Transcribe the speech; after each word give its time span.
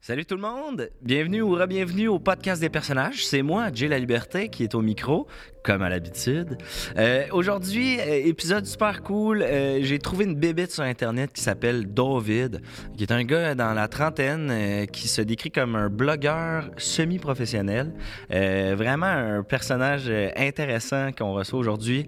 Salut 0.00 0.24
tout 0.24 0.36
le 0.36 0.40
monde! 0.40 0.90
Bienvenue 1.02 1.42
ou 1.42 1.54
re-bienvenue 1.54 2.06
au 2.06 2.20
podcast 2.20 2.60
des 2.60 2.68
personnages. 2.68 3.26
C'est 3.26 3.42
moi, 3.42 3.68
Jay 3.74 3.88
La 3.88 3.98
Liberté, 3.98 4.48
qui 4.48 4.62
est 4.62 4.74
au 4.76 4.80
micro, 4.80 5.26
comme 5.64 5.82
à 5.82 5.88
l'habitude. 5.88 6.56
Euh, 6.96 7.24
Aujourd'hui, 7.32 7.98
euh, 7.98 8.22
épisode 8.24 8.64
super 8.64 9.02
cool. 9.02 9.42
Euh, 9.42 9.80
J'ai 9.82 9.98
trouvé 9.98 10.24
une 10.24 10.36
bébête 10.36 10.70
sur 10.70 10.84
Internet 10.84 11.32
qui 11.32 11.42
s'appelle 11.42 11.92
David, 11.92 12.62
qui 12.96 13.02
est 13.02 13.12
un 13.12 13.24
gars 13.24 13.56
dans 13.56 13.74
la 13.74 13.88
trentaine 13.88 14.86
qui 14.86 15.08
se 15.08 15.20
décrit 15.20 15.50
comme 15.50 15.74
un 15.74 15.90
blogueur 15.90 16.70
semi-professionnel. 16.76 17.92
Vraiment 18.30 19.06
un 19.06 19.42
personnage 19.42 20.10
intéressant 20.36 21.10
qu'on 21.12 21.32
reçoit 21.32 21.58
aujourd'hui. 21.58 22.06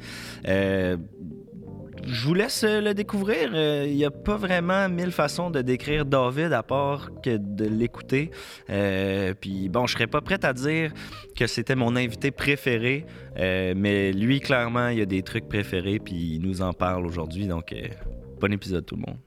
Je 2.05 2.27
vous 2.27 2.35
laisse 2.35 2.65
euh, 2.65 2.81
le 2.81 2.95
découvrir. 2.95 3.51
Euh, 3.55 3.85
Il 3.87 3.97
n'y 3.97 4.05
a 4.05 4.11
pas 4.11 4.37
vraiment 4.37 4.89
mille 4.89 5.13
façons 5.13 5.51
de 5.51 5.63
décrire 5.63 6.05
David 6.05 6.53
à 6.53 6.63
part 6.63 7.11
que 7.23 7.37
de 7.37 7.67
l'écouter. 7.67 8.31
Euh, 8.71 9.35
puis 9.39 9.69
bon, 9.69 9.87
je 9.87 9.95
serais 9.95 10.07
pas 10.07 10.21
prête 10.21 10.45
à 10.45 10.53
dire 10.53 10.93
que 11.37 11.47
c'était 11.47 11.77
mon 11.77 11.97
invité 11.97 12.31
préféré, 12.31 13.07
mais 13.37 14.13
lui, 14.13 14.41
clairement, 14.41 14.89
il 14.89 14.99
y 14.99 15.03
a 15.03 15.07
des 15.07 15.23
trucs 15.23 15.49
préférés, 15.49 15.99
puis 15.99 16.35
il 16.35 16.43
nous 16.43 16.63
en 16.63 16.73
parle 16.73 17.07
aujourd'hui. 17.07 17.47
Donc, 17.47 17.75
bon 18.41 18.53
épisode 18.53 18.85
tout 18.85 18.97
le 18.97 19.03
monde. 19.03 19.19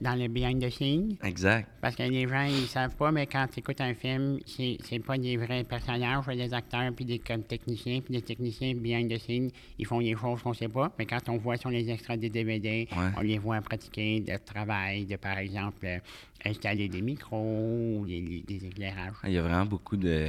Dans 0.00 0.14
le 0.14 0.28
behind 0.28 0.62
the 0.62 0.70
scenes. 0.70 1.16
Exact. 1.22 1.68
Parce 1.80 1.96
que 1.96 2.02
les 2.02 2.26
gens, 2.28 2.44
ils 2.44 2.66
savent 2.66 2.94
pas, 2.96 3.10
mais 3.12 3.26
quand 3.26 3.46
tu 3.52 3.60
écoutes 3.60 3.80
un 3.80 3.94
film, 3.94 4.38
c'est 4.46 4.76
c'est 4.84 4.98
pas 4.98 5.16
des 5.18 5.36
vrais 5.36 5.64
personnages, 5.64 6.24
c'est 6.26 6.36
des 6.36 6.52
acteurs, 6.54 6.92
puis 6.94 7.04
des 7.04 7.18
comme 7.18 7.42
techniciens, 7.42 8.00
puis 8.00 8.12
des 8.14 8.22
techniciens 8.22 8.74
behind 8.74 9.10
the 9.10 9.18
scenes, 9.18 9.50
ils 9.78 9.86
font 9.86 10.00
des 10.00 10.14
choses 10.16 10.42
qu'on 10.42 10.54
sait 10.54 10.68
pas. 10.68 10.92
Mais 10.98 11.06
quand 11.06 11.28
on 11.28 11.36
voit 11.38 11.56
sur 11.56 11.70
les 11.70 11.90
extraits 11.90 12.20
des 12.20 12.30
DVD, 12.30 12.88
Ouais. 12.96 13.08
on 13.16 13.20
les 13.22 13.38
voit 13.38 13.60
pratiquer 13.60 14.20
de 14.20 14.36
travail, 14.44 15.06
de 15.06 15.16
par 15.16 15.38
exemple 15.38 15.84
euh, 15.86 15.98
installer 16.44 16.88
des 16.88 17.02
micros, 17.02 17.98
ou 18.00 18.06
des, 18.06 18.42
des 18.46 18.66
éclairages. 18.66 19.14
Il 19.24 19.32
y 19.32 19.38
a 19.38 19.42
vraiment 19.42 19.66
beaucoup 19.66 19.96
de. 19.96 20.28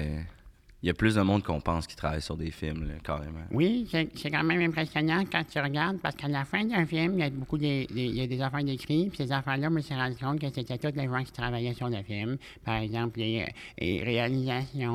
Il 0.84 0.88
y 0.88 0.90
a 0.90 0.96
plus 0.96 1.14
de 1.14 1.22
monde 1.22 1.44
qu'on 1.44 1.62
pense 1.62 1.86
qui 1.86 1.96
travaille 1.96 2.24
sur 2.24 2.36
des 2.36 2.50
films, 2.50 2.88
là, 2.88 2.96
carrément. 3.04 3.44
Oui, 3.52 3.88
c'est 3.92 4.32
quand 4.32 4.44
même 4.44 4.62
impressionnant 4.62 5.24
quand 5.32 5.44
tu 5.48 5.60
regardes, 5.60 6.00
parce 6.00 6.16
qu'à 6.16 6.28
la 6.28 6.44
fin 6.44 6.66
d'un 6.66 6.88
film, 6.88 7.14
il 7.14 7.20
y 7.20 7.24
a 7.24 7.30
beaucoup 7.30 7.60
des, 7.60 7.86
des- 7.86 8.06
il 8.06 8.16
y 8.16 8.22
a 8.22 8.26
des 8.26 8.42
affaires 8.42 8.64
décrites, 8.64 9.10
puis 9.10 9.18
ces 9.18 9.32
affaires-là, 9.32 9.68
je 9.70 9.74
me 9.76 9.82
suis 9.82 9.94
rendu 9.94 10.16
compte 10.16 10.40
que 10.42 10.48
c'était 10.52 10.80
tous 10.80 10.98
les 11.00 11.06
gens 11.08 11.24
qui 11.24 11.32
travaillaient 11.34 11.76
sur 11.76 11.88
le 11.88 12.02
film. 12.02 12.38
Par 12.66 12.78
exemple, 12.78 13.20
les, 13.20 13.46
les 13.80 14.02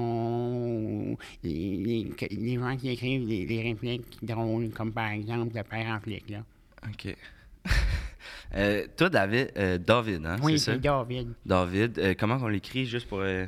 réalisations, 0.06 1.16
les, 1.44 2.04
les- 2.30 2.58
gens 2.58 2.76
qui 2.76 2.88
écrivent 2.90 3.28
les 3.28 3.62
répliques 3.62 4.24
drôles, 4.24 4.70
comme 4.70 4.92
par 4.92 5.10
exemple 5.10 5.54
le 5.56 5.62
père 5.62 5.86
en 5.86 6.00
flic, 6.00 6.28
là. 6.30 6.38
OK. 6.86 7.14
Euh, 8.54 8.86
toi, 8.96 9.08
David, 9.10 9.50
euh, 9.58 9.76
David, 9.76 10.24
hein, 10.24 10.36
Oui, 10.42 10.58
c'est 10.58 10.78
David. 10.80 11.28
David, 11.44 11.98
euh, 11.98 12.14
comment 12.18 12.38
on 12.40 12.46
l'écrit 12.46 12.86
juste 12.86 13.08
pour 13.08 13.18
euh, 13.20 13.44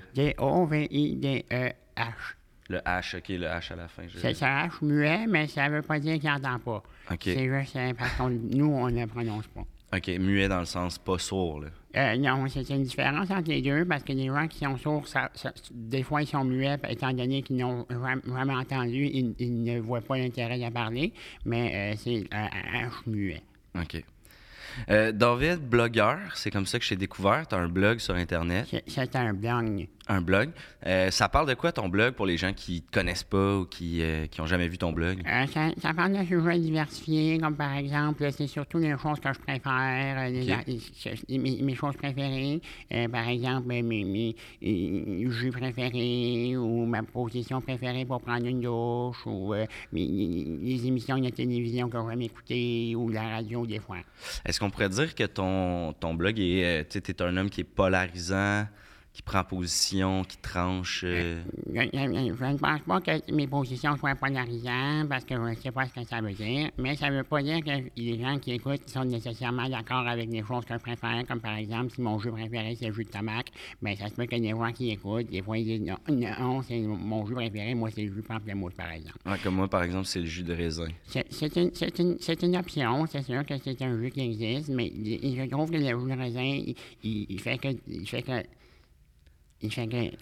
D-O-V-I-D-E-H. 1.99 2.35
le 2.71 2.79
H, 2.79 3.17
OK, 3.19 3.29
le 3.29 3.47
H 3.47 3.73
à 3.73 3.77
la 3.77 3.89
fin. 3.89 4.03
C'est 4.15 4.35
ça 4.35 4.67
H 4.67 4.85
muet, 4.85 5.27
mais 5.27 5.47
ça 5.47 5.69
veut 5.69 5.83
pas 5.83 5.99
dire 5.99 6.19
qu'il 6.21 6.29
n'entend 6.31 6.59
pas. 6.59 6.83
OK. 7.11 7.21
C'est 7.25 7.49
juste 7.49 7.77
euh, 7.77 7.93
parce 7.97 8.13
que 8.13 8.23
nous, 8.57 8.67
on 8.67 8.91
ne 8.91 9.01
le 9.01 9.07
prononce 9.07 9.47
pas. 9.49 9.65
OK, 9.97 10.07
muet 10.21 10.49
dans 10.49 10.59
le 10.61 10.67
sens 10.67 10.99
pas 10.99 11.17
sourd, 11.19 11.61
là. 11.63 11.69
Euh, 11.97 12.17
non, 12.19 12.47
c'est 12.49 12.69
une 12.69 12.83
différence 12.83 13.31
entre 13.31 13.49
les 13.49 13.63
deux 13.63 13.87
parce 13.87 14.03
que 14.03 14.13
les 14.13 14.27
gens 14.27 14.47
qui 14.47 14.59
sont 14.59 14.77
sourds, 14.77 15.09
ça- 15.09 15.31
ça- 15.35 15.55
des 15.73 16.03
fois, 16.03 16.21
ils 16.21 16.27
sont 16.27 16.45
muets, 16.45 16.77
étant 16.91 17.11
donné 17.15 17.43
qu'ils 17.43 17.57
n'ont 17.57 17.87
jamais 17.91 18.55
entendu, 18.55 19.07
ils, 19.07 19.35
ils 19.39 19.63
ne 19.65 19.81
voient 19.81 20.03
pas 20.03 20.19
l'intérêt 20.19 20.59
de 20.59 20.71
parler, 20.71 21.15
mais 21.47 21.95
euh, 21.95 21.97
c'est 21.97 22.25
un 22.31 22.49
H 22.87 22.91
muet. 23.07 23.41
OK. 23.75 24.05
Euh, 24.91 25.11
David, 25.13 25.61
blogueur, 25.61 26.19
c'est 26.35 26.51
comme 26.51 26.67
ça 26.67 26.79
que 26.79 26.85
je 26.85 26.91
t'ai 26.91 26.97
découvert. 26.97 27.49
Tu 27.49 27.55
as 27.55 27.59
un 27.59 27.69
blog 27.69 27.99
sur 27.99 28.15
Internet. 28.15 28.67
C'est 28.87 29.17
un 29.17 29.33
blog. 29.33 29.89
Un 30.11 30.23
blog. 30.23 30.51
Euh, 30.87 31.11
ça 31.11 31.29
parle 31.29 31.47
de 31.49 31.55
quoi 31.55 31.71
ton 31.71 31.89
blog 31.89 32.15
pour 32.15 32.25
les 32.25 32.39
gens 32.39 32.53
qui 32.55 32.81
te 32.81 32.91
connaissent 32.99 33.25
pas 33.25 33.59
ou 33.59 33.67
qui 33.67 34.03
n'ont 34.39 34.47
jamais 34.47 34.67
vu 34.69 34.79
ton 34.79 34.91
blog? 34.93 35.23
Euh, 35.27 35.47
ça, 35.49 35.69
ça 35.83 35.93
parle 35.93 36.13
de 36.19 36.25
sujets 36.25 36.59
diversifiés, 36.59 37.39
comme 37.39 37.57
par 37.57 37.75
exemple, 37.77 38.27
c'est 38.33 38.47
surtout 38.47 38.79
les 38.79 38.97
choses 38.97 39.21
que 39.21 39.33
je 39.33 39.39
préfère, 39.39 40.17
euh, 40.19 40.29
les- 40.31 40.53
Ok. 40.53 41.21
les- 41.29 41.39
mes, 41.39 41.63
mes 41.63 41.75
choses 41.75 41.95
préférées. 41.97 42.61
Euh, 42.93 43.09
par 43.09 43.29
exemple, 43.29 43.67
mes, 43.69 43.83
mes, 43.83 44.35
euh, 44.65 45.31
jus 45.31 45.51
préférés 45.51 46.57
ou 46.57 46.87
ma 46.87 47.03
position 47.03 47.61
préférée 47.61 48.05
pour 48.07 48.21
prendre 48.23 48.47
une 48.47 48.61
douche 48.63 49.27
ou 49.27 49.53
euh, 49.53 49.67
mes- 49.93 50.07
les, 50.07 50.87
émissions 50.87 51.19
de 51.19 51.29
télévision 51.29 51.89
que 51.91 51.99
j'aime 52.09 52.23
écouter 52.23 52.95
ou 52.97 53.11
la 53.11 53.29
radio 53.29 53.67
des 53.67 53.79
fois. 53.79 53.99
Est-ce 54.47 54.59
qu'on 54.59 54.71
pourrait 54.71 54.89
dire 54.89 55.15
que 55.15 55.25
ton, 55.25 55.93
ton 56.01 56.15
blog 56.15 56.39
est. 56.39 56.65
euh, 56.65 56.85
tu 56.89 56.99
es 56.99 57.23
un 57.23 57.37
homme 57.37 57.51
qui 57.51 57.61
est 57.61 57.65
polarisant, 57.65 58.67
qui 59.19 59.23
prend 59.25 59.43
position, 59.43 60.23
qui 60.23 60.37
tranche. 60.37 61.03
euh, 61.05 61.43
Je, 61.75 61.81
je- 61.83 61.89
je 62.39 62.45
ne 62.45 62.57
pense 62.57 62.81
pas 62.87 63.01
que 63.01 63.33
mes 63.33 63.49
positions 63.49 63.97
soient 63.97 64.15
polarisantes 64.15 65.09
parce 65.09 65.25
que 65.25 65.35
je 65.35 65.41
ne 65.41 65.55
sais 65.57 65.73
pas 65.73 65.87
ce 65.89 65.93
que 66.01 66.05
ça 66.07 66.21
veut 66.21 66.33
dire, 66.35 66.71
mais 66.79 66.95
ça 66.95 67.11
ne 67.11 67.17
veut 67.17 67.25
pas 67.25 67.43
dire 67.43 67.59
que 67.65 67.71
les 67.97 68.21
gens 68.21 68.39
qui 68.39 68.53
écoutent 68.53 68.89
sont 68.89 69.05
nécessairement 69.05 69.69
d'accord 69.69 70.07
avec 70.07 70.31
les 70.31 70.45
choses 70.45 70.65
que 70.65 70.75
je 70.75 70.79
préfère, 70.79 71.27
comme 71.27 71.41
par 71.41 71.57
exemple 71.57 71.91
si 71.93 72.01
mon 72.01 72.21
jus 72.21 72.31
préféré 72.31 72.77
c'est 72.79 72.87
le 72.87 72.93
jus 72.95 73.03
de 73.05 73.11
tomate, 73.11 73.47
mais 73.83 73.97
ça 73.97 74.07
se 74.09 74.15
peut 74.15 74.27
que 74.27 74.37
les 74.37 74.51
gens 74.51 74.71
qui 74.73 74.91
écoutent, 74.93 75.29
des 75.29 75.43
fois 75.43 75.59
ils 75.59 75.65
disent 75.65 75.81
non, 75.89 75.97
non 76.09 76.63
c'est 76.63 76.79
mon 76.79 77.27
jus 77.27 77.35
préféré, 77.35 77.75
moi 77.75 77.91
c'est 77.93 78.05
le 78.05 78.15
jus 78.15 78.23
pamplemousse 78.23 78.75
par 78.75 78.93
exemple. 78.93 79.19
ouais, 79.27 79.39
comme 79.43 79.57
moi, 79.57 79.67
par 79.67 79.83
exemple, 79.83 80.07
c'est 80.07 80.21
le 80.21 80.27
jus 80.27 80.45
de 80.45 80.55
raisin. 80.55 80.87
C'est 81.09 81.57
une, 81.57 82.57
option, 82.57 83.07
c'est 83.07 83.23
sûr 83.23 83.45
que 83.45 83.55
c'est 83.65 83.83
un 83.83 84.01
jus 84.01 84.11
qui 84.13 84.21
existe, 84.21 84.69
mais 84.69 84.93
je 84.95 85.49
trouve 85.51 85.71
que 85.73 85.77
le 85.77 85.99
jus 85.99 86.11
de 86.13 86.17
raisin, 86.17 86.43
il, 86.45 86.77
il- 87.03 87.27
il 87.29 87.41
fait 87.41 87.59
que. 87.59 87.69
Il 87.89 88.09
fait 88.09 88.23
que. 88.23 88.45
Il. 89.63 90.17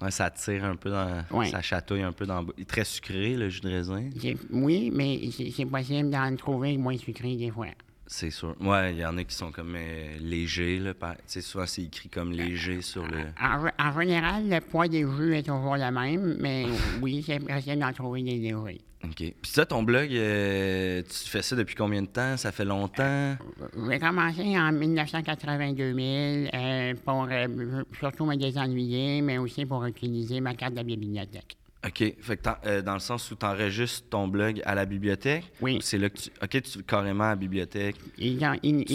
Ouais, 0.00 0.10
ça 0.12 0.30
tire 0.30 0.64
un 0.64 0.76
peu 0.76 0.90
dans. 0.90 1.24
Ouais. 1.30 1.50
Ça 1.50 1.60
chatouille 1.60 2.02
un 2.02 2.12
peu 2.12 2.24
dans. 2.24 2.46
Il 2.56 2.62
est 2.62 2.64
très 2.64 2.84
sucré, 2.84 3.34
le 3.34 3.48
jus 3.48 3.60
de 3.60 3.68
raisin. 3.68 4.08
Oui, 4.50 4.90
mais 4.94 5.20
c'est 5.32 5.64
possible 5.66 6.10
d'en 6.10 6.34
trouver 6.36 6.76
moins 6.78 6.96
sucré 6.96 7.34
des 7.36 7.50
fois. 7.50 7.66
C'est 8.06 8.30
sûr. 8.30 8.54
Ouais, 8.60 8.94
il 8.94 9.00
y 9.00 9.04
en 9.04 9.18
a 9.18 9.24
qui 9.24 9.34
sont 9.34 9.50
comme 9.52 9.74
euh, 9.76 10.16
légers, 10.20 10.78
là. 10.78 10.94
par- 10.94 11.16
Tu 11.16 11.22
sais, 11.26 11.40
souvent, 11.42 11.66
c'est 11.66 11.82
écrit 11.82 12.08
comme 12.08 12.32
léger 12.32 12.80
sur 12.80 13.06
le. 13.06 13.18
En, 13.38 13.66
en 13.78 14.00
général, 14.00 14.48
le 14.48 14.60
poids 14.60 14.88
des 14.88 15.02
jus 15.02 15.36
est 15.36 15.42
toujours 15.42 15.76
le 15.76 15.90
même, 15.90 16.36
mais 16.40 16.64
oui, 17.02 17.22
c'est 17.26 17.38
possible 17.40 17.78
d'en 17.80 17.92
trouver 17.92 18.22
des 18.22 18.38
légers. 18.38 18.80
OK. 19.04 19.16
Puis 19.16 19.36
ça, 19.44 19.64
ton 19.64 19.82
blog, 19.82 20.08
euh, 20.12 21.02
tu 21.02 21.28
fais 21.28 21.42
ça 21.42 21.54
depuis 21.54 21.76
combien 21.76 22.02
de 22.02 22.08
temps? 22.08 22.36
Ça 22.36 22.50
fait 22.50 22.64
longtemps? 22.64 23.36
J'ai 23.88 23.98
commencé 23.98 24.58
en 24.58 24.72
1982 24.72 25.94
euh, 26.52 26.94
pour 27.04 27.28
euh, 27.30 27.84
surtout 27.98 28.24
me 28.26 28.34
désennuyer, 28.34 29.22
mais 29.22 29.38
aussi 29.38 29.66
pour 29.66 29.84
utiliser 29.84 30.40
ma 30.40 30.54
carte 30.54 30.74
de 30.74 30.82
bibliothèque. 30.82 31.56
OK. 31.86 32.12
Fait 32.20 32.36
que 32.36 32.80
dans 32.80 32.94
le 32.94 32.98
sens 32.98 33.30
où 33.30 33.36
tu 33.36 33.46
enregistres 33.46 34.08
ton 34.08 34.26
blog 34.26 34.60
à 34.64 34.74
la 34.74 34.84
bibliothèque? 34.84 35.44
Oui. 35.60 35.78
C'est 35.80 35.96
là 35.96 36.10
que 36.10 36.18
tu. 36.18 36.30
OK, 36.42 36.60
tu 36.60 36.82
carrément 36.82 37.24
à 37.24 37.28
la 37.30 37.36
bibliothèque? 37.36 37.94
Tu 38.18 38.36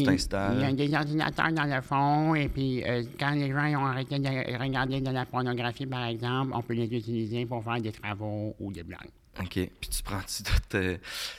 t'installes? 0.03 0.58
il 0.58 0.62
y 0.62 0.66
a 0.66 0.74
des 0.74 0.94
ordinateurs 0.94 1.53
dans 1.53 1.75
le 1.75 1.81
fond, 1.81 2.36
et 2.36 2.50
puis 2.50 2.84
quand 3.18 3.31
les 3.31 3.52
gens 3.52 3.81
ont 3.81 3.86
arrêté 3.86 4.19
de 4.19 4.62
regarder 4.62 5.00
de 5.00 5.12
la 5.12 5.25
pornographie, 5.25 5.86
par 5.86 6.03
exemple, 6.03 6.52
on 6.53 6.62
peut 6.62 6.74
les 6.74 6.94
utiliser 6.94 7.46
pour 7.46 7.63
faire 7.63 7.80
des 7.80 7.94
travaux 7.94 8.53
ou 8.59 8.69
des 8.74 8.84
blogs. 8.84 9.00
OK. 9.39 9.53
Puis 9.53 9.89
tu 9.89 10.03
prends-tu 10.03 10.44
toute 10.69 10.77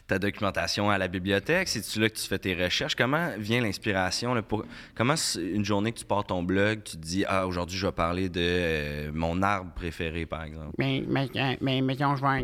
ta 0.07 0.19
documentation 0.19 0.91
à 0.91 0.99
la 0.99 1.09
bibliothèque? 1.09 1.69
C'est-tu 1.69 2.01
là 2.01 2.09
que 2.09 2.17
tu 2.17 2.27
fais 2.27 2.39
tes 2.39 2.55
recherches? 2.55 2.97
Comment 2.97 3.31
vient 3.39 3.61
l'inspiration? 3.61 4.41
pour... 4.43 4.65
Comment 4.95 5.15
une 5.37 5.65
journée 5.65 5.93
que 5.93 5.99
tu 5.99 6.05
pars 6.05 6.25
ton 6.25 6.43
blog, 6.43 6.83
tu 6.85 6.97
te 6.97 7.03
dis, 7.03 7.25
ah, 7.27 7.47
aujourd'hui, 7.47 7.79
je 7.79 7.87
vais 7.87 7.93
parler 7.93 8.29
de 8.29 8.41
euh, 8.41 9.11
mon 9.13 9.43
arbre 9.43 9.71
préféré, 9.75 10.27
par 10.27 10.43
exemple? 10.43 10.73
Mais, 10.79 11.05
mais, 11.07 11.29
euh, 11.37 11.55
mais 11.61 11.81
mettons, 11.81 12.17
je 12.17 12.21
vois, 12.21 12.39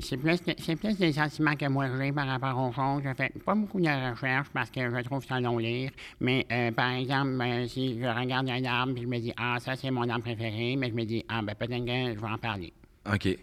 c'est 0.00 0.16
plus, 0.16 0.40
plus 0.76 0.98
des 0.98 1.12
sentiments 1.12 1.56
que 1.56 1.68
moi 1.68 1.86
j'ai 1.98 2.12
par 2.12 2.26
rapport 2.26 2.58
aux 2.58 2.72
choses. 2.72 3.02
Je 3.04 3.14
fais 3.14 3.30
pas 3.44 3.54
beaucoup 3.54 3.80
de 3.80 4.10
recherches 4.10 4.48
parce 4.52 4.70
que 4.70 4.80
je 4.90 5.02
trouve 5.02 5.24
ça 5.24 5.40
long 5.40 5.58
lire. 5.58 5.90
Mais 6.20 6.46
euh, 6.50 6.70
par 6.70 6.92
exemple, 6.92 7.40
euh, 7.40 7.66
si 7.66 7.98
je 8.00 8.06
regarde 8.06 8.48
un 8.48 8.64
arbre, 8.64 8.94
je 9.00 9.06
me 9.06 9.18
dis, 9.18 9.32
ah, 9.36 9.56
ça 9.60 9.76
c'est 9.76 9.90
mon 9.90 10.08
arbre 10.08 10.24
préféré, 10.24 10.76
mais 10.76 10.88
je 10.90 10.94
me 10.94 11.04
dis, 11.04 11.24
ah, 11.28 11.40
ben 11.42 11.54
peut-être 11.54 11.84
que 11.84 12.14
je 12.14 12.20
vais 12.20 12.32
en 12.32 12.38
parler. 12.38 12.72
OK. 13.12 13.36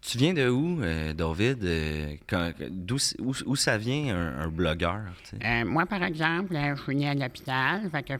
Tu 0.00 0.18
viens 0.18 0.32
de 0.34 0.48
où, 0.48 0.80
euh, 0.82 1.12
David? 1.12 1.64
Euh, 1.64 2.14
quand- 2.28 2.52
d'où, 2.70 2.96
où, 3.18 3.32
où 3.46 3.56
ça 3.56 3.76
vient, 3.78 4.14
un, 4.16 4.40
un 4.44 4.48
blogueur? 4.48 5.00
Euh, 5.44 5.64
moi, 5.64 5.86
par 5.86 6.02
exemple, 6.02 6.54
euh, 6.54 6.76
je 6.76 6.82
suis 6.82 6.96
né 6.96 7.08
à 7.08 7.14
l'hôpital, 7.14 7.90
fait 7.90 8.02
que 8.02 8.12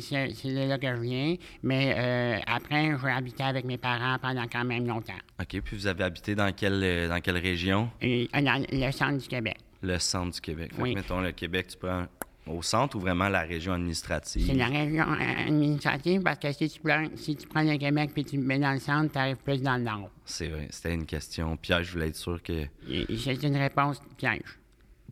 c'est 0.00 0.30
c'est 0.34 0.48
de 0.54 0.68
là 0.68 0.78
que 0.78 0.86
je 0.96 1.00
viens, 1.00 1.36
mais 1.62 2.40
après, 2.46 2.92
j'ai 3.02 3.08
habité 3.10 3.42
avec 3.42 3.64
mes 3.64 3.78
parents 3.78 4.18
pendant 4.20 4.46
quand 4.50 4.64
même 4.64 4.86
longtemps, 4.86 5.12
OK, 5.40 5.60
puis 5.60 5.76
vous 5.76 5.86
avez 5.86 6.04
habité 6.04 6.34
dans 6.34 6.52
quelle, 6.52 7.08
dans 7.08 7.20
quelle 7.20 7.38
région? 7.38 7.90
Dans 8.00 8.64
le 8.72 8.90
centre 8.92 9.18
du 9.18 9.28
Québec. 9.28 9.56
Le 9.82 9.98
centre 9.98 10.32
du 10.34 10.40
Québec. 10.40 10.70
Fait 10.72 10.76
que, 10.78 10.82
Oui. 10.82 10.94
mettons, 10.94 11.20
le 11.20 11.32
Québec, 11.32 11.66
tu 11.68 11.76
prends 11.76 12.06
au 12.46 12.62
centre 12.62 12.96
ou 12.96 13.00
vraiment 13.00 13.28
la 13.28 13.40
région 13.40 13.72
administrative? 13.72 14.46
C'est 14.46 14.54
la 14.54 14.66
région 14.66 15.04
euh, 15.12 15.46
administrative 15.48 16.22
parce 16.22 16.38
que 16.38 16.52
si 16.52 16.68
tu 16.68 16.80
prends, 16.80 17.06
si 17.16 17.36
tu 17.36 17.46
prends 17.46 17.62
le 17.62 17.76
Québec 17.78 18.10
puis 18.12 18.24
tu 18.24 18.36
le 18.36 18.42
mets 18.42 18.58
dans 18.58 18.72
le 18.72 18.80
centre, 18.80 19.12
tu 19.12 19.18
arrives 19.18 19.36
plus 19.36 19.62
dans 19.62 19.76
le 19.76 19.82
nord. 19.84 20.10
C'est 20.24 20.48
vrai, 20.48 20.68
c'était 20.70 20.94
une 20.94 21.06
question 21.06 21.56
piège, 21.56 21.86
je 21.86 21.92
voulais 21.92 22.08
être 22.08 22.16
sûr 22.16 22.42
que... 22.42 22.64
C'est 22.86 23.42
une 23.42 23.56
réponse 23.56 24.00
piège. 24.16 24.58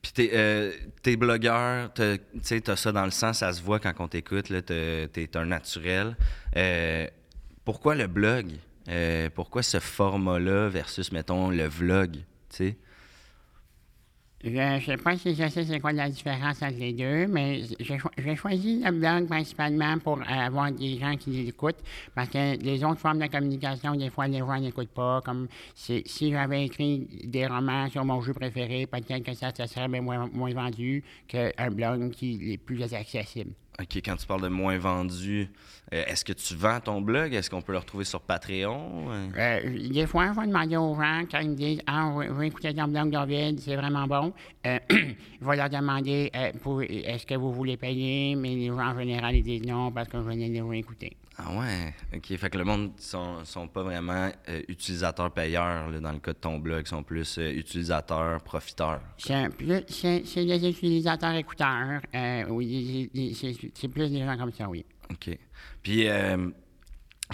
Puis 0.03 0.13
t'es, 0.13 0.31
euh, 0.35 0.73
t'es 1.03 1.17
blogueur, 1.17 1.93
t'as- 1.95 2.19
tu 2.19 2.25
sais, 2.43 2.61
t'as 2.61 2.75
ça 2.75 2.91
dans 2.91 3.05
le 3.05 3.13
sang, 3.13 3.33
ça 3.33 3.53
se 3.53 3.63
voit 3.63 3.79
quand 3.79 3.93
on 4.01 4.09
t'écoute, 4.09 4.49
là, 4.51 4.61
t'es, 4.61 5.09
t'es 5.13 5.37
un 5.37 5.45
naturel. 5.47 6.17
Euh, 6.57 7.07
pourquoi 7.65 7.95
le 7.95 8.09
blog? 8.09 8.47
Euh, 8.89 9.31
pourquoi 9.33 9.63
ce 9.63 9.79
format-là 9.79 10.69
versus, 10.69 11.13
mettons, 11.13 11.51
le 11.51 11.67
vlog, 11.69 12.15
tu 12.15 12.23
sais? 12.49 12.77
Je 14.45 14.51
ne 14.51 14.81
sais 14.81 14.97
pas 14.97 15.17
si 15.17 15.37
je 15.37 15.49
sais 15.49 15.65
c'est 15.65 15.79
quoi 15.79 15.93
la 15.93 16.09
différence 16.11 16.61
entre 16.63 16.77
les 16.77 16.93
deux, 16.93 17.29
mais 17.29 17.63
j'ai 17.79 17.97
cho- 17.97 18.11
j'ai 18.19 18.35
choisi 18.35 18.83
le 18.85 18.91
blog 18.91 19.29
principalement 19.29 19.97
pour 19.99 20.21
avoir 20.29 20.73
des 20.73 20.99
gens 20.99 21.15
qui 21.17 21.31
l'écoutent, 21.31 21.79
parce 22.13 22.29
que 22.29 22.57
les 22.61 22.83
autres 22.83 22.99
formes 22.99 23.21
de 23.21 23.27
communication, 23.29 23.95
des 23.95 24.11
fois, 24.11 24.27
les 24.27 24.39
gens 24.39 24.59
n'écoutent 24.59 24.89
pas. 24.91 25.21
Comme 25.25 25.47
si, 25.77 26.03
j'avais 26.33 26.65
écrit 26.65 27.07
des 27.25 27.47
romans 27.47 27.89
sur 27.89 28.05
mon 28.05 28.21
jeu 28.21 28.33
préféré, 28.33 28.87
peut-être 28.87 29.23
que 29.23 29.35
ça, 29.35 29.53
serait 29.55 29.87
bien 29.87 30.03
moins 30.03 30.53
vendu 30.53 31.05
qu'un 31.29 31.71
blog 31.71 32.11
qui 32.11 32.53
est 32.55 32.59
plus 32.59 32.83
accessible. 32.93 33.53
OK, 33.83 33.97
quand 34.05 34.17
tu 34.17 34.27
parles 34.27 34.43
de 34.43 34.49
moins 34.49 34.79
vendu, 34.79 35.49
euh, 35.93 36.05
est-ce 36.07 36.25
que 36.25 36.33
tu 36.33 36.55
vends 36.55 36.79
ton 36.81 37.01
blog? 37.01 37.35
Est-ce 37.35 37.51
qu'on 37.51 37.61
peut 37.63 37.73
le 37.73 37.79
retrouver 37.79 38.05
sur 38.05 38.21
Patreon? 38.21 39.11
Euh, 39.11 39.29
Euh, 39.37 39.89
des 39.91 40.07
fois, 40.07 40.33
je 40.35 40.41
vais 40.41 40.47
demander 40.47 40.77
aux 40.77 40.95
gens, 40.95 41.23
quand 41.31 41.41
ils 41.41 41.51
me 41.51 41.55
disent 41.57 41.81
Ah, 41.87 42.13
je 42.27 42.33
vais 42.33 42.47
écouter 42.49 42.73
ton 42.75 42.89
blog, 42.89 43.11
David, 43.11 43.61
c'est 43.61 43.77
vraiment 43.77 44.07
bon. 44.07 44.33
Euh, 44.67 44.79
je 44.91 45.47
vais 45.47 45.57
leur 45.57 45.69
demander 45.69 46.31
Est-ce 46.33 47.27
que 47.27 47.35
vous 47.35 47.53
voulez 47.53 47.77
payer 47.77 48.35
Mais 48.37 48.55
les 48.55 48.69
gens, 48.69 48.79
en 48.79 48.99
général, 48.99 49.35
ils 49.37 49.43
disent 49.43 49.67
non 49.67 49.91
parce 49.91 50.09
que 50.09 50.19
je 50.19 50.23
venais 50.23 50.49
de 50.49 50.61
vous 50.63 50.73
écouter. 50.75 51.17
Ah 51.39 51.51
ouais, 51.59 51.95
OK. 52.15 52.37
Fait 52.37 52.51
que 52.51 52.59
le 52.59 52.65
monde 52.65 52.93
sont, 52.99 53.43
sont 53.45 53.67
pas 53.67 53.83
vraiment 53.83 54.31
utilisateurs-payeurs 54.69 55.89
là, 55.91 55.99
dans 55.99 56.13
le 56.13 56.19
cas 56.19 56.35
de 56.35 56.39
ton 56.39 56.59
blog, 56.59 56.83
ils 56.85 56.89
sont 56.89 57.03
plus 57.03 57.39
euh, 57.39 57.51
utilisateurs-profiteurs. 57.53 59.01
C'est 59.17 60.45
des 60.45 60.69
utilisateurs 60.69 61.35
écouteurs. 61.35 62.01
oui, 62.51 63.11
des- 63.15 63.29
des- 63.29 63.35
c'est 63.75 63.89
plus 63.89 64.11
des 64.11 64.21
gens 64.25 64.37
comme 64.37 64.53
ça, 64.53 64.69
oui. 64.69 64.85
OK. 65.11 65.39
Puis, 65.83 66.07
euh, 66.09 66.49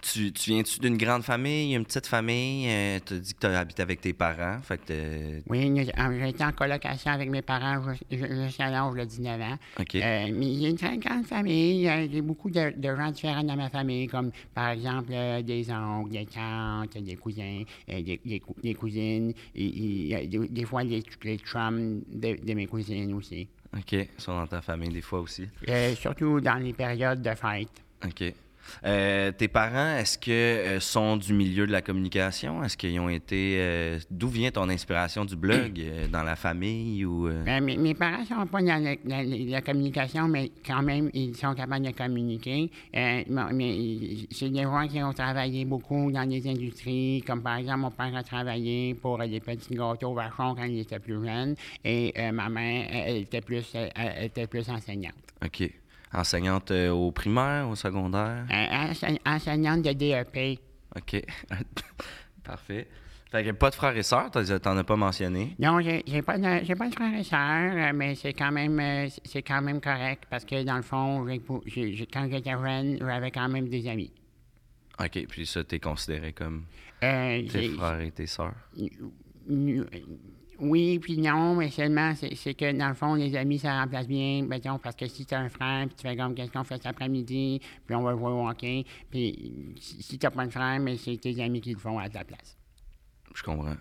tu, 0.03 0.33
tu 0.33 0.51
viens-tu 0.51 0.79
d'une 0.79 0.97
grande 0.97 1.25
famille, 1.25 1.75
une 1.75 1.85
petite 1.85 2.07
famille? 2.07 2.69
tu 3.05 3.15
as 3.15 3.19
dit 3.19 3.35
que 3.35 3.41
tu 3.41 3.47
habité 3.47 3.83
avec 3.83 4.01
tes 4.01 4.13
parents. 4.13 4.61
Fait 4.63 4.79
que 4.79 5.43
Oui, 5.49 5.69
euh, 5.77 6.19
j'ai 6.21 6.29
été 6.29 6.45
en 6.45 6.53
colocation 6.53 7.11
avec 7.11 7.29
mes 7.31 7.43
parents 7.43 7.83
jus- 7.93 8.05
jus- 8.17 8.45
jusqu'à 8.45 8.71
l'âge 8.71 8.95
de 8.95 9.05
19 9.05 9.41
ans. 9.41 9.57
OK. 9.81 9.97
Euh, 9.97 10.29
mais 10.33 10.55
j'ai 10.55 10.69
une 10.71 10.77
très 10.77 10.97
grande 10.99 11.27
famille. 11.27 11.89
euh, 11.89 12.07
J'ai 12.13 12.21
beaucoup 12.23 12.49
de, 12.49 12.71
de 12.77 12.97
gens 12.97 13.11
différents 13.11 13.43
dans 13.43 13.57
ma 13.57 13.71
famille, 13.71 14.07
comme 14.07 14.31
par 14.55 14.69
exemple 14.71 15.11
euh, 15.13 15.43
des 15.43 15.69
oncles, 15.73 16.13
des 16.13 16.27
tantes, 16.27 16.97
des 16.97 17.17
cousins, 17.17 17.63
euh, 17.91 18.01
des, 18.03 18.21
des 18.25 18.39
cou- 18.39 18.55
des 18.63 18.75
cousines, 18.75 19.33
et, 19.57 20.11
et, 20.11 20.17
euh, 20.17 20.27
des, 20.29 20.49
des 20.49 20.65
fois 20.65 20.85
les, 20.85 21.03
les 21.25 21.39
chums 21.39 22.03
de, 22.09 22.37
de 22.41 22.55
mes 22.55 22.67
cousines 22.67 23.13
aussi. 23.15 23.49
OK. 23.77 23.93
Ils 23.93 24.09
sont 24.17 24.35
dans 24.35 24.47
ta 24.47 24.61
famille 24.63 24.91
des 24.91 25.03
fois 25.03 25.21
aussi. 25.21 25.49
Euh, 25.69 25.95
surtout 25.95 26.41
dans 26.41 26.57
les 26.57 26.73
périodes 26.73 27.23
de 27.23 27.35
fête. 27.35 27.83
OK. 28.05 28.35
Euh, 28.85 29.33
tes 29.33 29.49
parents, 29.49 29.97
est-ce 29.97 30.19
que 30.19 30.31
euh, 30.31 30.81
sont 30.81 31.17
du 31.17 31.33
milieu 31.33 31.67
de 31.67 31.73
la 31.73 31.83
communication? 31.83 32.63
Est-ce 32.63 32.77
qu'ils 32.77 32.99
ont 33.01 33.09
été... 33.09 33.57
euh, 33.59 33.99
D'où 34.11 34.29
vient 34.29 34.51
ton 34.51 34.69
inspiration 34.69 35.25
du 35.25 35.37
blog? 35.37 35.81
Dans 36.13 36.23
la 36.23 36.37
famille 36.37 37.05
ou... 37.05 37.29
Euh, 37.29 37.61
mes, 37.61 37.77
mes 37.77 37.95
parents 37.95 38.25
sont 38.25 38.47
pas 38.47 38.61
dans 38.63 38.83
la, 38.83 38.95
la- 39.05 39.23
la 39.25 39.61
communication, 39.61 40.29
mais 40.29 40.51
quand 40.67 40.83
même, 40.83 41.11
ils 41.15 41.37
sont 41.37 41.55
capables 41.55 41.85
de 41.87 41.93
communiquer. 41.93 42.71
Mais 42.95 44.17
c'est 44.31 44.51
des 44.51 44.63
gens 44.63 44.87
qui 44.89 45.03
ont 45.03 45.13
travaillé 45.13 45.65
beaucoup 45.65 46.11
dans 46.13 46.29
les 46.29 46.47
industries, 46.49 47.23
comme 47.27 47.43
par 47.43 47.57
exemple, 47.57 47.81
mon 47.81 47.91
père 47.91 48.15
a 48.15 48.23
travaillé 48.23 48.95
pour 48.95 49.19
les 49.19 49.41
petits 49.41 49.75
gâteaux 49.75 50.15
vachons 50.15 50.55
quand 50.55 50.65
il 50.65 50.81
était 50.81 50.99
plus 50.99 51.25
jeune, 51.25 51.55
et 51.85 52.13
ma 52.33 52.49
mère, 52.49 52.87
elle 52.91 53.17
était 53.19 53.41
plus, 53.41 53.67
elle 53.75 54.25
était 54.25 54.47
plus 54.47 54.69
enseignante. 54.69 55.15
OK. 55.45 55.71
Enseignante 56.13 56.71
euh, 56.71 56.91
au 56.91 57.11
primaire, 57.13 57.69
au 57.69 57.75
secondaire? 57.77 58.47
Ense- 58.51 59.05
enseignante 59.27 59.83
de 59.83 59.93
DEP. 59.93 60.59
OK. 60.97 61.23
Parfait. 62.45 62.89
Fait 63.31 63.45
que 63.45 63.51
pas 63.51 63.69
de 63.69 63.75
frères 63.75 63.95
et 63.95 64.03
sœurs, 64.03 64.31
t'en 64.31 64.77
as 64.79 64.85
pas 64.85 64.97
mentionné? 64.97 65.55
Non, 65.59 65.81
j'ai 65.83 66.23
pas 66.23 66.39
de, 66.39 66.65
j'ai 66.65 66.75
pas 66.75 66.89
de 66.89 66.95
frères 66.95 67.13
et 67.13 67.23
sœurs, 67.25 67.93
mais 67.93 68.15
c'est 68.15 68.33
quand 68.33 68.51
même 68.51 68.81
euh, 68.81 69.07
c'est- 69.23 69.43
quand 69.43 69.61
même 69.61 69.83
correct 69.83 70.25
parce 70.31 70.47
que 70.47 70.63
dans 70.65 70.77
le 70.77 70.83
fond, 70.83 71.27
quand 71.47 71.61
j'étais 71.67 72.51
jeune, 72.53 72.97
j'avais 72.99 73.31
quand 73.31 73.49
même 73.51 73.69
des 73.69 73.87
amis. 73.87 74.11
OK, 74.99 75.27
puis 75.29 75.47
ça, 75.47 75.63
t'es 75.63 75.79
considéré 75.79 76.33
comme 76.33 76.65
Euh, 77.03 77.47
tes 77.47 77.69
frères 77.69 78.01
et 78.01 78.11
tes 78.13 78.27
sœurs? 78.27 78.55
Oui, 80.61 80.99
puis 80.99 81.19
non, 81.19 81.55
mais 81.55 81.71
seulement, 81.71 82.15
c'est 82.17 82.55
que 82.55 82.73
dans 82.77 82.89
le 82.89 82.95
fond, 82.95 83.15
les 83.15 83.37
amis, 83.37 83.59
ça 83.61 83.81
remplace 83.81 84.09
bien, 84.09 84.47
parce 84.83 84.97
que 84.97 85.07
si 85.07 85.25
tu 85.25 85.35
as 85.35 85.39
un 85.41 85.49
frère, 85.49 85.87
puis 85.87 85.95
tu 85.97 86.03
fais 86.09 86.17
comme 86.17 86.35
qu'est-ce 86.35 86.51
qu'on 86.51 86.65
fait 86.65 86.77
cet 86.77 86.87
après-midi, 86.87 87.61
puis 87.87 87.95
on 87.95 88.03
va 88.03 88.13
jouer 88.13 88.31
au 88.33 88.49
hockey, 88.49 88.85
puis 89.11 89.75
si 89.79 90.19
t'as 90.19 90.31
pas 90.31 90.45
de 90.47 90.51
frère, 90.51 90.81
mais 90.81 90.97
c'est 90.97 91.17
tes 91.17 91.41
amis 91.43 91.61
qui 91.61 91.73
le 91.73 91.79
font 91.79 91.99
à 91.99 92.09
ta 92.09 92.25
place. 92.25 92.57
Je 93.35 93.43
comprends. 93.43 93.77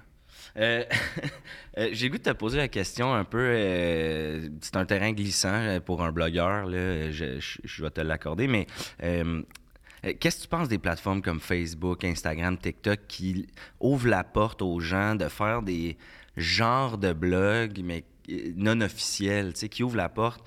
Euh, 0.58 0.84
euh, 1.80 1.90
J'ai 1.94 2.10
goût 2.10 2.18
de 2.20 2.24
te 2.24 2.30
poser 2.32 2.58
la 2.58 2.68
question 2.68 3.12
un 3.14 3.24
peu. 3.24 3.40
euh, 3.42 4.48
c'est 4.62 4.76
un 4.76 4.86
terrain 4.86 5.12
glissant 5.14 5.50
euh, 5.54 5.80
pour 5.80 6.04
un 6.04 6.12
blogueur, 6.12 6.68
là, 6.68 7.12
je, 7.12 7.40
je- 7.40 7.84
vais 7.84 7.90
te 7.90 8.02
l'accorder, 8.02 8.48
mais 8.48 8.68
qu'est-ce 10.14 10.38
que 10.38 10.42
tu 10.44 10.48
penses 10.48 10.68
des 10.68 10.78
plateformes 10.78 11.22
comme 11.22 11.40
Facebook, 11.40 12.04
Instagram, 12.04 12.58
TikTok 12.58 13.00
qui 13.08 13.48
ouvrent 13.80 14.10
la 14.10 14.24
porte 14.24 14.62
aux 14.62 14.80
gens 14.80 15.16
de 15.16 15.28
faire 15.28 15.62
des 15.62 15.98
genres 16.36 16.98
de 16.98 17.14
blogs, 17.14 17.82
mais 17.84 18.04
euh, 18.30 18.52
non 18.56 18.82
officiels, 18.82 19.54
tu 19.54 19.62
sais, 19.62 19.70
qui 19.70 19.84
ouvrent 19.84 19.98
la 19.98 20.10
porte 20.10 20.44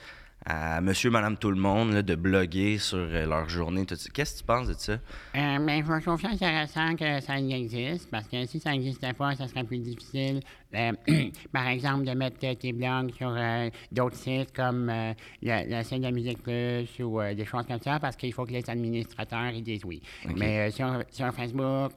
à 0.47 0.81
monsieur, 0.81 1.11
madame, 1.11 1.37
tout 1.37 1.51
le 1.51 1.61
monde 1.61 1.93
là, 1.93 2.03
de 2.03 2.15
bloguer 2.15 2.79
sur 2.79 2.97
euh, 2.99 3.27
leur 3.27 3.49
journée. 3.51 3.85
tout. 3.85 3.97
Qu'est-ce 4.15 4.35
que 4.35 4.39
tu 4.39 4.45
penses 4.45 4.69
de 4.69 4.73
ça? 4.73 4.93
Euh, 4.95 5.59
mais 5.61 5.83
je 5.83 6.03
trouve 6.03 6.21
ça 6.21 6.29
intéressant 6.29 6.97
que 6.97 7.21
ça 7.21 7.39
existe, 7.39 8.11
parce 8.11 8.27
que 8.27 8.47
si 8.47 8.59
ça 8.59 8.71
n'existait 8.71 9.13
pas, 9.13 9.35
ça 9.35 9.47
serait 9.49 9.65
plus 9.65 9.79
difficile, 9.79 10.41
euh, 10.75 10.93
par 11.53 11.69
exemple, 11.69 12.05
de 12.05 12.13
mettre 12.13 12.39
tes 12.39 12.73
blogs 12.73 13.13
sur 13.15 13.35
euh, 13.37 13.69
d'autres 13.93 14.17
sites 14.17 14.53
comme 14.53 14.87
le, 14.91 15.15
le 15.43 15.83
site 15.83 16.01
de 16.01 16.11
Musique 16.11 16.43
Plus 16.43 17.05
ou 17.05 17.21
des 17.35 17.45
choses 17.45 17.67
comme 17.67 17.81
ça, 17.81 18.01
parce 18.01 18.17
qu'il 18.17 18.33
faut 18.33 18.47
que 18.47 18.53
les 18.53 18.69
administrateurs 18.71 19.51
ils 19.51 19.63
disent 19.63 19.85
oui. 19.85 20.01
Mais 20.37 20.71
sur, 20.71 21.05
sur 21.11 21.35
Facebook, 21.35 21.93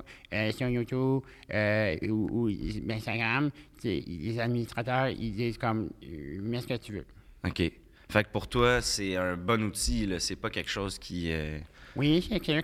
sur 0.51 0.67
YouTube 0.67 1.21
ou, 2.09 2.27
ou 2.29 2.49
Instagram, 2.91 3.51
les 3.83 4.39
administrateurs, 4.39 5.07
ils 5.07 5.33
disent 5.33 5.57
comme, 5.57 5.89
mets 6.41 6.59
ce 6.59 6.67
que 6.67 6.77
tu 6.77 6.93
veux. 6.93 7.05
OK. 7.45 7.82
Fait 8.13 8.23
que 8.25 8.29
pour 8.29 8.47
toi, 8.47 8.79
c'est 8.81 9.15
un 9.15 9.35
bon 9.35 9.63
outil. 9.63 10.07
C'est 10.19 10.35
pas 10.35 10.51
quelque 10.51 10.69
chose 10.69 10.99
qui. 10.99 11.31
euh, 11.31 11.57
Oui, 11.95 12.21
c'est 12.29 12.43
sûr 12.45 12.63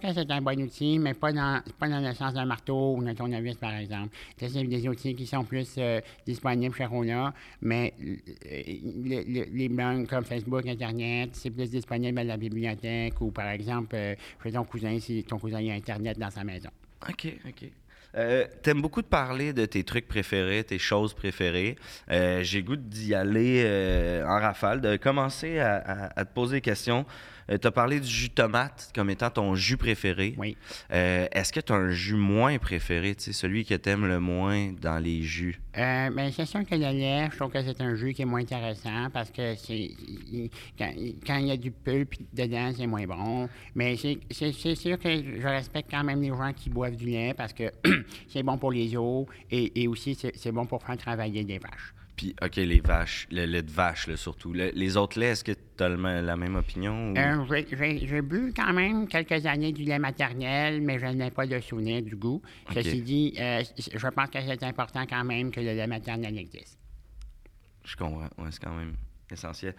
que 0.00 0.12
c'est 0.14 0.30
un 0.30 0.40
bon 0.40 0.58
outil, 0.62 0.98
mais 0.98 1.12
pas 1.12 1.32
dans, 1.32 1.60
pas 1.78 1.86
dans 1.88 2.00
le 2.00 2.14
sens 2.14 2.32
d'un 2.32 2.46
marteau 2.46 2.96
ou 2.96 3.04
d'un 3.04 3.14
tournevis, 3.14 3.56
par 3.56 3.74
exemple. 3.74 4.08
Ça, 4.40 4.48
c'est 4.48 4.64
des 4.64 4.88
outils 4.88 5.14
qui 5.14 5.26
sont 5.26 5.44
plus 5.44 5.74
euh, 5.76 6.00
disponibles 6.26 6.74
chez 6.74 6.86
Rona, 6.86 7.34
mais 7.60 7.92
le- 8.00 9.22
le- 9.34 9.46
les 9.54 9.68
blogs 9.68 10.06
comme 10.06 10.24
Facebook, 10.24 10.66
Internet, 10.66 11.30
c'est 11.34 11.50
plus 11.50 11.70
disponible 11.70 12.18
à 12.18 12.24
la 12.24 12.36
bibliothèque 12.38 13.20
ou, 13.20 13.30
par 13.30 13.48
exemple, 13.50 13.94
euh, 13.96 14.14
chez 14.42 14.52
ton 14.52 14.64
cousin, 14.64 14.98
si 14.98 15.24
ton 15.24 15.38
cousin 15.38 15.58
a 15.68 15.74
Internet 15.74 16.18
dans 16.18 16.30
sa 16.30 16.42
maison. 16.42 16.70
OK, 17.08 17.26
OK. 17.46 17.70
Euh, 18.16 18.46
T'aimes 18.62 18.80
beaucoup 18.80 19.02
de 19.02 19.06
parler 19.06 19.52
de 19.52 19.66
tes 19.66 19.84
trucs 19.84 20.08
préférés, 20.08 20.64
tes 20.64 20.78
choses 20.78 21.12
préférées. 21.12 21.76
Euh, 22.10 22.42
J'ai 22.42 22.62
goût 22.62 22.76
d'y 22.76 23.14
aller 23.14 23.62
euh, 23.66 24.24
en 24.26 24.40
rafale, 24.40 24.80
de 24.80 24.96
commencer 24.96 25.58
à, 25.58 25.76
à- 25.76 26.20
à 26.20 26.24
te 26.24 26.32
poser 26.32 26.56
des 26.56 26.60
questions. 26.62 27.04
tu 27.48 27.66
as 27.66 27.70
parlé 27.70 28.00
du 28.00 28.06
jus 28.08 28.28
de 28.28 28.34
tomate 28.34 28.90
comme 28.94 29.08
étant 29.10 29.30
ton 29.30 29.54
jus 29.54 29.76
préféré. 29.76 30.34
Oui. 30.38 30.56
Euh, 30.90 31.26
Est-ce 31.32 31.52
que 31.52 31.60
tu 31.60 31.72
as 31.72 31.76
un 31.76 31.90
jus 31.90 32.14
moins 32.14 32.58
préféré, 32.58 33.14
celui 33.18 33.64
que 33.64 33.74
tu 33.74 33.88
aimes 33.90 34.06
le 34.06 34.20
moins 34.20 34.72
dans 34.80 34.98
les 34.98 35.22
jus? 35.22 35.60
Euh, 35.76 36.10
ben, 36.10 36.30
c'est 36.32 36.44
sûr 36.46 36.60
que 36.66 36.74
le 36.74 36.80
lait, 36.90 37.28
je 37.30 37.36
trouve 37.36 37.52
que 37.52 37.62
c'est 37.62 37.80
un 37.80 37.94
jus 37.94 38.12
qui 38.12 38.22
est 38.22 38.24
moins 38.26 38.40
intéressant 38.40 39.08
parce 39.12 39.30
que 39.30 39.54
c'est 39.54 39.92
quand, 40.78 40.92
quand 41.26 41.36
il 41.36 41.46
y 41.46 41.50
a 41.52 41.56
du 41.56 41.70
pulpe 41.70 42.14
dedans, 42.32 42.72
c'est 42.76 42.86
moins 42.86 43.04
bon. 43.06 43.48
Mais 43.74 43.96
c'est 43.96 44.52
sûr 44.74 44.98
que 44.98 45.08
je 45.08 45.46
respecte 45.46 45.88
quand 45.90 46.02
même 46.04 46.20
les 46.20 46.28
gens 46.30 46.52
qui 46.54 46.68
boivent 46.68 46.87
du 46.96 47.06
lait 47.06 47.34
parce 47.34 47.52
que 47.52 47.70
c'est 48.28 48.42
bon 48.42 48.58
pour 48.58 48.72
les 48.72 48.96
os 48.96 49.26
et, 49.50 49.82
et 49.82 49.88
aussi 49.88 50.14
c'est 50.14 50.52
bon 50.52 50.66
pour 50.66 50.82
faire 50.82 50.96
travailler 50.96 51.44
des 51.44 51.58
vaches. 51.58 51.94
Puis, 52.16 52.34
OK, 52.42 52.56
les 52.56 52.80
vaches, 52.80 53.28
le 53.30 53.44
lait 53.44 53.62
de 53.62 53.70
vache, 53.70 54.08
là, 54.08 54.16
surtout. 54.16 54.52
Le- 54.52 54.72
les 54.74 54.96
autres 54.96 55.20
laits, 55.20 55.30
est-ce 55.34 55.44
que 55.44 55.52
tu 55.52 55.84
as 55.84 55.88
la 55.88 56.36
même 56.36 56.56
opinion? 56.56 57.12
ou- 57.12 57.16
Euh, 57.16 57.44
j'ai- 57.48 58.22
bu 58.22 58.52
quand 58.56 58.72
même 58.72 59.06
quelques 59.06 59.46
années 59.46 59.70
du 59.70 59.84
lait 59.84 60.00
maternel, 60.00 60.80
mais 60.80 60.98
je 60.98 61.06
n'ai 61.06 61.30
pas 61.30 61.46
de 61.46 61.60
souvenir 61.60 62.02
du 62.02 62.16
goût. 62.16 62.42
Ok. 62.68 62.74
Ceci 62.74 63.02
dit, 63.02 63.34
euh, 63.38 63.62
je 63.94 64.08
pense 64.08 64.30
que 64.30 64.38
c'est 64.40 64.64
important 64.64 65.06
quand 65.08 65.22
même 65.24 65.52
que 65.52 65.60
le 65.60 65.66
lait 65.74 65.86
maternel 65.86 66.36
existe. 66.36 66.76
Je 67.84 67.94
comprends. 67.94 68.28
Ouais, 68.36 68.48
c'est 68.50 68.64
quand 68.64 68.74
même 68.74 68.96
essentiel. 69.30 69.76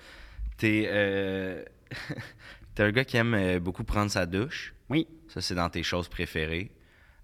T'es 0.57 0.85
euh... 0.87 1.61
un 2.79 2.91
gars 2.91 3.03
qui 3.03 3.17
aime 3.17 3.33
euh, 3.33 3.59
beaucoup 3.59 3.83
prendre 3.83 4.09
sa 4.09 4.25
douche? 4.25 4.73
Oui. 4.89 5.05
Ça, 5.27 5.41
c'est 5.41 5.55
dans 5.55 5.69
tes 5.69 5.83
choses 5.83 6.07
préférées. 6.07 6.71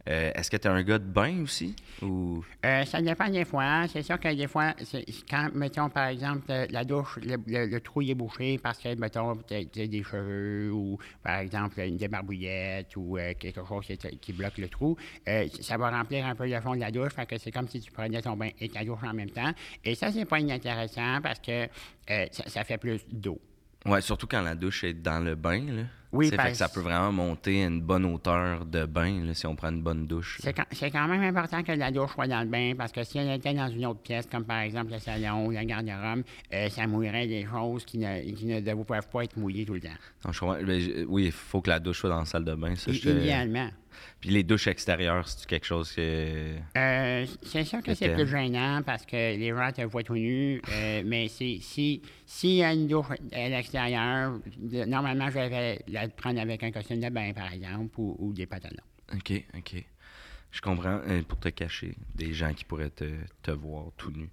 Euh, 0.07 0.31
est-ce 0.35 0.51
que 0.51 0.57
t'es 0.57 0.69
un 0.69 0.83
gars 0.83 1.00
de 1.00 1.03
bain 1.03 1.41
aussi? 1.41 1.75
Ou... 2.03 2.43
Euh, 2.63 2.85
ça 2.85 3.01
dépend 3.01 3.27
des 3.27 3.43
fois. 3.43 3.88
C'est 3.88 4.03
sûr 4.03 4.19
que 4.19 4.31
des 4.35 4.47
fois, 4.47 4.74
quand, 5.27 5.50
mettons, 5.55 5.89
par 5.89 6.07
exemple, 6.09 6.43
euh, 6.51 6.67
la 6.69 6.83
douche, 6.83 7.17
le, 7.24 7.38
le- 7.47 7.65
le 7.65 7.79
trou 7.81 8.03
est 8.03 8.13
bouché 8.13 8.59
parce 8.59 8.77
que, 8.77 8.93
mettons, 9.00 9.35
tu 9.47 9.55
as 9.55 9.88
des 9.88 10.03
cheveux 10.03 10.71
ou, 10.71 11.00
par 11.24 11.38
exemple, 11.39 11.79
une 11.79 11.97
débarbouillette 11.97 12.95
ou 12.95 13.17
euh, 13.17 13.33
quelque 13.39 13.65
chose 13.67 13.85
qui, 13.88 13.97
qui 13.97 14.33
bloque 14.33 14.59
le 14.59 14.69
trou, 14.69 14.95
ça 15.62 15.77
va 15.77 15.89
remplir 15.89 16.25
un 16.27 16.35
peu 16.35 16.47
le 16.47 16.62
fond 16.62 16.75
de 16.75 16.81
la 16.81 16.91
douche. 16.91 17.13
Fait 17.13 17.25
que 17.25 17.38
c'est 17.39 17.51
comme 17.51 17.67
si 17.67 17.79
tu 17.81 17.91
prenais 17.91 18.21
ton 18.21 18.35
bain 18.38 18.50
et 18.59 18.69
ta 18.69 18.83
douche 18.85 19.00
en 19.03 19.13
même 19.13 19.31
temps. 19.31 19.51
Et 19.83 19.95
ça, 19.95 20.12
c'est 20.12 20.25
pas 20.25 20.39
inintéressant 20.39 21.19
parce 21.24 21.39
que 21.39 21.67
ça, 22.31 22.43
ça 22.47 22.63
fait 22.63 22.77
plus 22.77 23.01
d'eau. 23.12 23.39
Ouais, 23.85 24.01
surtout 24.01 24.25
quand 24.27 24.41
la 24.41 24.55
douche 24.55 24.83
est 24.83 24.93
dans 24.93 25.19
le 25.24 25.35
bain, 25.35 25.63
là. 25.65 25.83
Oui, 26.15 26.29
sais, 26.29 26.36
fait 26.38 26.51
que 26.51 26.57
ça 26.57 26.69
peut 26.69 26.79
vraiment 26.79 27.12
monter 27.12 27.63
à 27.63 27.67
une 27.67 27.81
bonne 27.81 28.05
hauteur 28.05 28.65
de 28.65 28.86
bain, 28.86 29.24
là, 29.25 29.34
si 29.34 29.45
on 29.48 29.55
prend 29.55 29.69
une 29.69 29.81
bonne 29.81 30.07
douche. 30.07 30.39
C'est 30.41 30.53
quand, 30.53 30.63
quand 30.91 31.07
même 31.07 31.24
important 31.24 31.62
que 31.63 31.72
la 31.72 31.91
douche 31.91 32.12
soit 32.13 32.27
dans 32.27 32.41
le 32.41 32.48
bain 32.48 32.74
parce 32.77 32.91
que 32.91 33.03
si 33.03 33.17
elle 33.17 33.29
était 33.31 33.53
dans 33.53 33.67
une 33.69 33.86
autre 33.86 34.01
pièce, 34.01 34.25
comme 34.31 34.45
par 34.45 34.60
exemple 34.62 34.91
le 34.93 35.00
salon 35.00 35.45
ou 35.48 35.51
la 35.51 35.65
garde-robe, 35.65 36.24
euh, 36.53 36.69
ça 36.69 36.88
mouillerait 36.88 37.27
des 37.27 37.45
choses 37.45 37.86
qui 37.86 37.98
ne, 37.98 38.22
qui 38.31 38.45
ne 38.45 38.60
peuvent 38.84 39.10
pas 39.10 39.24
être 39.24 39.38
mouillées 39.38 39.65
tout 39.65 39.74
le 39.74 39.81
temps. 39.81 39.89
Non, 40.25 40.31
je 40.31 40.39
comprends. 40.39 40.57
Ben, 40.63 40.79
je- 40.79 41.05
oui, 41.05 41.25
il 41.25 41.31
faut 41.31 41.62
que 41.62 41.69
la 41.69 41.79
douche 41.79 42.00
soit 42.00 42.10
dans 42.10 42.19
la 42.19 42.25
salle 42.25 42.45
de 42.45 42.55
bain. 42.55 42.75
Ça, 42.75 42.91
je 42.91 43.10
Idéalement. 43.10 43.69
Puis 44.19 44.29
les 44.29 44.43
douches 44.43 44.67
extérieures, 44.67 45.25
c'est 45.27 45.48
quelque 45.48 45.65
chose 45.65 45.91
que. 45.93 46.55
Euh, 46.77 47.25
c'est 47.43 47.63
sûr 47.63 47.81
que 47.81 47.93
c'est 47.93 48.10
plus 48.13 48.27
gênant 48.27 48.81
parce 48.86 49.05
que 49.05 49.15
les 49.15 49.50
gens 49.50 49.72
te 49.72 49.81
voient 49.84 50.03
tout 50.03 50.15
nu, 50.15 50.62
euh, 50.69 51.01
mais 51.05 51.27
c'est- 51.29 51.60
si 51.62 52.01
s'il 52.25 52.55
y 52.55 52.63
a 52.63 52.74
une 52.74 52.88
douche 52.88 53.05
à 53.31 53.50
l'extérieur, 53.50 54.34
normalement, 54.88 55.29
je 55.29 55.39
vais 56.05 56.12
la 56.12 56.13
prendre 56.13 56.39
avec 56.39 56.63
un 56.63 56.71
costume 56.71 57.00
de 57.00 57.09
bain, 57.09 57.31
par 57.33 57.51
exemple, 57.53 57.93
ou, 58.00 58.15
ou 58.19 58.33
des 58.33 58.45
pantalons. 58.45 58.75
OK, 59.13 59.33
OK. 59.57 59.83
Je 60.51 60.62
comprends. 60.62 61.01
euh, 61.07 61.21
pour 61.24 61.38
te 61.38 61.50
cacher, 61.50 61.97
des 62.15 62.31
gens 62.33 62.53
qui 62.53 62.63
pourraient 62.63 62.89
te, 62.89 63.03
te 63.43 63.51
voir 63.51 63.88
tout 63.97 64.12
nu. 64.12 64.29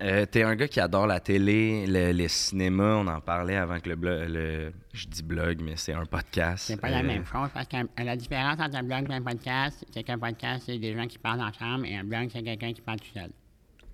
Euh, 0.00 0.24
T'es 0.26 0.44
un 0.44 0.54
gars 0.54 0.68
qui 0.68 0.78
adore 0.78 1.08
la 1.08 1.18
télé, 1.18 1.84
le, 1.86 2.12
le 2.12 2.28
cinéma. 2.28 2.96
On 2.96 3.06
en 3.08 3.20
parlait 3.20 3.56
avant 3.56 3.80
que 3.80 3.88
le 3.88 3.96
blog. 3.96 4.28
Le, 4.28 4.72
je 4.92 5.06
dis 5.08 5.24
blog, 5.24 5.60
mais 5.62 5.74
c'est 5.76 5.94
un 5.94 6.06
podcast. 6.06 6.66
C'est 6.68 6.80
pas 6.80 6.90
la 6.90 7.00
Euh, 7.00 7.02
même 7.02 7.24
chose 7.26 7.48
parce 7.52 7.66
que 7.66 7.76
la 8.02 8.16
différence 8.16 8.60
entre 8.60 8.76
un 8.76 8.84
blog 8.84 9.10
et 9.10 9.14
un 9.14 9.22
podcast, 9.22 9.84
c'est 9.92 10.04
qu'un 10.04 10.18
podcast, 10.18 10.62
c'est 10.66 10.78
des 10.78 10.94
gens 10.94 11.06
qui 11.08 11.18
parlent 11.18 11.40
ensemble 11.42 11.86
et 11.86 11.96
un 11.96 12.04
blog, 12.04 12.28
c'est 12.32 12.42
quelqu'un 12.44 12.72
qui 12.72 12.80
parle 12.82 13.00
tout 13.00 13.12
seul. 13.12 13.30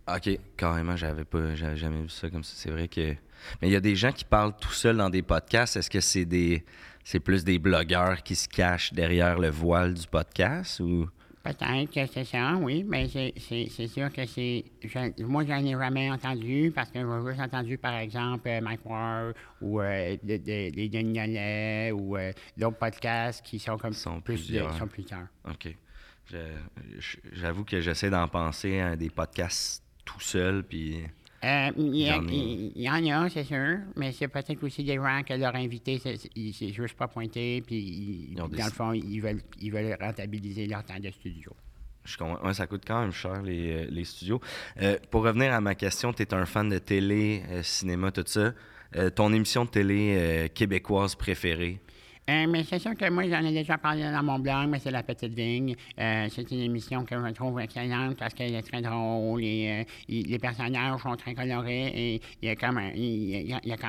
OK, 0.08 0.38
carrément, 0.56 0.96
j'avais 0.96 1.24
pas 1.24 1.54
j'avais 1.54 1.76
jamais 1.76 2.02
vu 2.02 2.08
ça 2.08 2.28
comme 2.30 2.42
ça. 2.44 2.54
C'est 2.56 2.70
vrai 2.70 2.88
que. 2.88 3.14
Mais 3.60 3.68
il 3.68 3.72
y 3.72 3.76
a 3.76 3.80
des 3.80 3.96
gens 3.96 4.12
qui 4.12 4.24
parlent 4.24 4.54
tout 4.60 4.72
seuls 4.72 4.96
dans 4.96 5.10
des 5.10 5.22
podcasts. 5.22 5.76
Est-ce 5.76 5.90
que 5.90 6.00
c'est 6.00 6.24
des. 6.24 6.64
C'est 7.04 7.20
plus 7.20 7.44
des 7.44 7.58
blogueurs 7.58 8.22
qui 8.22 8.34
se 8.36 8.48
cachent 8.48 8.92
derrière 8.92 9.38
le 9.38 9.48
voile 9.50 9.94
du 9.94 10.06
podcast 10.06 10.80
ou? 10.80 11.08
Peut-être 11.42 11.90
que 11.92 12.06
c'est 12.06 12.22
ça, 12.24 12.54
oui, 12.60 12.84
mais 12.86 13.08
c'est- 13.08 13.88
sûr 13.88 14.12
que 14.12 14.24
c'est. 14.26 14.64
je- 14.84 15.24
Moi, 15.24 15.44
j'en 15.44 15.64
ai 15.64 15.72
jamais 15.72 16.08
entendu 16.08 16.70
parce 16.72 16.88
que 16.90 17.00
j'ai 17.00 17.28
juste 17.30 17.40
entendu, 17.40 17.78
par 17.78 17.94
exemple, 17.94 18.48
euh, 18.48 18.60
Mike 18.60 18.84
Ward 18.84 19.34
ou 19.60 19.80
euh, 19.80 20.16
de- 20.22 20.36
de- 20.36 20.70
les 20.72 20.88
Denis 20.88 21.90
ou 21.90 22.16
euh, 22.16 22.30
d'autres 22.56 22.78
podcasts 22.78 23.44
qui 23.44 23.58
sont 23.58 23.76
comme 23.76 23.92
Sont 23.92 24.20
plus 24.20 24.36
sont 24.78 24.86
plusieurs. 24.86 25.26
OK. 25.50 25.74
J'avoue 27.32 27.64
que 27.64 27.80
j'essaie 27.80 28.10
d'en 28.10 28.28
penser 28.28 28.78
à 28.78 28.94
des 28.96 29.10
podcasts 29.10 29.82
tout 30.04 30.20
seul, 30.20 30.62
puis. 30.64 30.98
Euh, 31.44 31.70
Il 31.76 31.96
y, 31.96 32.08
a- 32.08 32.20
il 32.30 32.72
y 32.82 32.88
en 32.88 33.24
a, 33.24 33.28
c'est 33.28 33.42
sûr, 33.42 33.78
mais 33.96 34.12
c'est 34.12 34.28
peut-être 34.28 34.62
aussi 34.62 34.84
des 34.84 34.94
gens 34.94 35.22
que 35.26 35.34
leur 35.34 35.54
invité, 35.56 35.98
c'est 35.98 36.72
juste 36.72 36.94
pas 36.96 37.08
pointé, 37.08 37.60
puis 37.66 37.76
ils- 37.78 38.32
Ils 38.32 38.40
ont 38.40 38.44
dans 38.44 38.48
des- 38.48 38.62
le 38.62 38.70
fond, 38.70 38.92
ils 38.92 39.18
veulent, 39.20 39.42
ils 39.60 39.72
veulent 39.72 39.96
rentabiliser 40.00 40.66
leur 40.66 40.84
temps 40.84 41.00
de 41.00 41.10
studio. 41.10 41.50
Je 42.04 42.16
comprends. 42.16 42.46
Ouais, 42.46 42.54
ça 42.54 42.66
coûte 42.68 42.82
quand 42.86 43.00
même 43.00 43.12
cher, 43.12 43.42
les, 43.42 43.72
euh, 43.72 43.86
les 43.90 44.04
studios. 44.04 44.40
Euh, 44.80 44.98
pour 45.10 45.24
revenir 45.24 45.52
à 45.52 45.60
ma 45.60 45.74
question, 45.74 46.12
tu 46.12 46.22
es 46.22 46.32
un 46.34 46.46
fan 46.46 46.68
de 46.68 46.78
télé, 46.78 47.42
euh, 47.50 47.62
cinéma, 47.64 48.12
tout 48.12 48.22
ça. 48.26 48.52
Ton 49.16 49.32
émission 49.32 49.64
de 49.64 49.70
télé 49.70 50.50
québécoise 50.54 51.14
préférée? 51.14 51.80
Euh, 52.30 52.46
mais 52.48 52.62
c'est 52.62 52.78
sûr 52.78 52.94
que 52.96 53.08
moi, 53.10 53.24
j'en 53.28 53.44
ai 53.44 53.52
déjà 53.52 53.78
parlé 53.78 54.02
dans 54.02 54.22
mon 54.22 54.38
blog, 54.38 54.68
mais 54.68 54.78
c'est 54.78 54.92
La 54.92 55.02
Petite 55.02 55.34
Vigne. 55.34 55.74
Euh, 55.98 56.28
c'est 56.30 56.48
une 56.52 56.60
émission 56.60 57.04
que 57.04 57.16
je 57.16 57.32
trouve 57.32 57.58
excellente 57.60 58.16
parce 58.16 58.32
qu'elle 58.32 58.54
est 58.54 58.62
très 58.62 58.80
drôle 58.80 59.42
et 59.42 59.84
euh, 59.84 59.84
les 60.08 60.38
personnages 60.38 61.00
sont 61.00 61.16
très 61.16 61.34
colorés 61.34 61.88
et 61.88 62.20
il 62.40 62.48
y 62.48 62.50
a 62.50 62.56
quand 62.56 62.72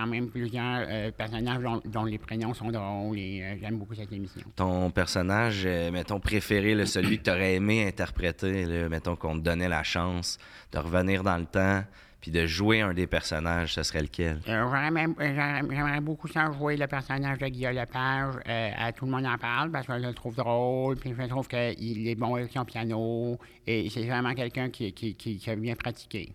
même, 0.08 0.30
plusieurs 0.30 1.12
personnages 1.14 1.62
dont, 1.86 2.06
les 2.06 2.18
prénoms 2.18 2.54
sont 2.54 2.72
drôles 2.72 3.18
et 3.18 3.58
j'aime 3.62 3.78
beaucoup 3.78 3.94
cette 3.94 4.12
émission. 4.12 4.42
Ton 4.56 4.90
personnage, 4.90 5.68
mettons, 5.92 6.20
préféré, 6.20 6.86
celui 6.86 7.20
que 7.20 7.24
tu 7.24 7.30
aurais 7.30 7.56
aimé 7.56 7.88
interpréter, 7.88 8.66
mettons 8.90 9.16
qu'on 9.16 9.36
te 9.36 9.44
donnait 9.44 9.70
la 9.70 9.84
chance 9.84 10.38
de 10.72 10.80
revenir 10.80 11.24
dans 11.24 11.38
le 11.38 11.46
temps 11.46 11.84
puis 12.24 12.32
de 12.32 12.46
jouer 12.46 12.80
un 12.80 12.94
des 12.94 13.06
personnages, 13.06 13.74
ce 13.74 13.84
serait 13.84 14.02
lequel? 14.02 14.40
Euh, 14.48 14.64
j'aurais- 14.64 15.62
J'aimerais 15.70 16.00
beaucoup 16.00 16.30
ça 16.30 16.50
jouer 16.54 16.78
le 16.78 16.88
personnage 16.88 17.38
de 17.40 17.48
Guillaume 17.48 17.76
Lepage. 17.76 18.36
euh, 18.48 18.72
à 18.78 18.94
Tout 18.94 19.04
le 19.04 19.12
monde 19.12 19.26
en 19.26 19.38
parle 19.38 19.72
parce 19.72 19.86
que 19.88 20.00
je 20.00 20.08
le 20.08 20.14
trouve 20.14 20.34
drôle, 20.34 20.96
puis 20.96 21.14
je 21.20 21.28
trouve 21.28 21.50
qu'il 21.50 22.08
est 22.08 22.16
bon 22.16 22.36
avec 22.36 22.50
son 22.54 22.64
piano 22.64 23.38
et 23.68 23.90
c'est 23.90 24.06
vraiment 24.08 24.34
quelqu'un 24.34 24.70
qui, 24.70 24.94
qui, 24.94 25.16
qui, 25.16 25.38
qui 25.38 25.50
a 25.50 25.56
bien 25.58 25.76
pratiqué. 25.76 26.34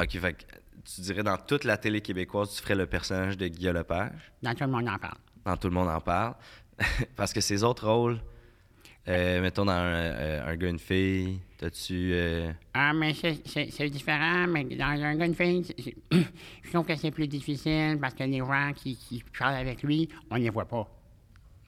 OK, 0.00 0.10
fait 0.20 0.34
que 0.34 0.44
tu 0.84 1.00
dirais 1.00 1.24
dans 1.24 1.36
toute 1.36 1.64
la 1.64 1.78
télé 1.78 2.00
québécoise, 2.00 2.54
tu 2.54 2.62
ferais 2.62 2.76
le 2.76 2.86
personnage 2.86 3.36
de 3.36 3.48
Guillaume 3.48 3.74
Lepage? 3.74 4.32
Dans 4.40 4.54
Tout 4.54 4.64
le 4.64 4.70
monde 4.70 4.88
en 4.88 4.98
parle. 4.98 5.18
Dans 5.44 5.56
Tout 5.56 5.68
le 5.68 5.74
monde 5.74 5.88
en 5.88 6.00
parle. 6.00 6.34
Parce 7.16 7.32
que 7.32 7.40
ces 7.40 7.64
autres 7.64 7.88
rôles, 7.88 8.20
euh, 9.08 9.40
mettons 9.42 9.64
dans 9.64 9.72
un, 9.72 9.84
euh, 9.92 10.46
un 10.52 10.56
gars, 10.56 10.68
une 10.68 10.78
fille, 10.78 11.38
t'as-tu... 11.58 12.10
euh, 12.12 12.52
Ah, 12.72 12.92
mais 12.94 13.12
c'est- 13.14 13.88
différent, 13.90 14.46
mais 14.46 14.64
dans 14.64 14.86
un 14.86 15.14
gars, 15.16 15.26
une 15.26 15.34
fille, 15.34 15.64
je 16.62 16.70
trouve 16.72 16.86
que 16.86 16.96
c'est 16.96 17.10
plus 17.10 17.28
difficile 17.28 17.98
parce 18.00 18.14
que 18.14 18.24
les 18.24 18.38
gens 18.38 18.72
qui, 18.74 18.96
qui 18.96 19.22
parlent 19.38 19.56
avec 19.56 19.82
lui, 19.82 20.08
on 20.30 20.36
ne 20.36 20.40
les 20.40 20.50
voit 20.50 20.64
pas. 20.66 20.88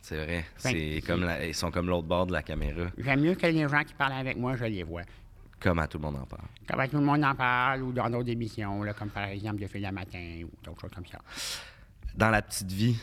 C'est 0.00 0.24
vrai. 0.24 0.44
C'est 0.56 1.02
comme 1.06 1.22
la- 1.24 1.46
ils 1.46 1.54
sont 1.54 1.70
comme 1.70 1.88
l'autre 1.88 2.06
bord 2.06 2.26
de 2.26 2.32
la 2.32 2.42
caméra, 2.42 2.86
J'aime 2.96 3.20
mieux 3.20 3.34
que 3.34 3.46
les 3.46 3.68
gens 3.68 3.82
qui 3.84 3.92
parlent 3.94 4.12
avec 4.12 4.36
moi, 4.36 4.56
je 4.56 4.64
les 4.64 4.82
vois. 4.84 5.02
comme 5.60 5.78
à 5.80 5.86
tout 5.88 5.98
le 5.98 6.02
monde 6.04 6.16
en 6.16 6.26
parle. 6.26 6.42
Comme 6.68 6.88
tout 6.88 6.98
le 6.98 7.04
monde 7.04 7.24
en 7.24 7.34
parle 7.34 7.82
ou 7.82 7.90
dans 7.92 8.08
d'autres 8.10 8.28
émissions, 8.30 8.82
là, 8.82 8.92
comme 8.92 9.08
par 9.10 9.24
exemple 9.28 9.60
De 9.60 9.66
fil 9.66 9.84
à 9.84 9.90
matin 9.92 10.42
ou 10.44 10.50
d'autres 10.64 10.80
choses 10.82 10.90
comme 10.94 11.06
ça. 11.06 11.18
Dans 12.14 12.30
la 12.30 12.40
petite 12.42 12.70
vie, 12.70 12.96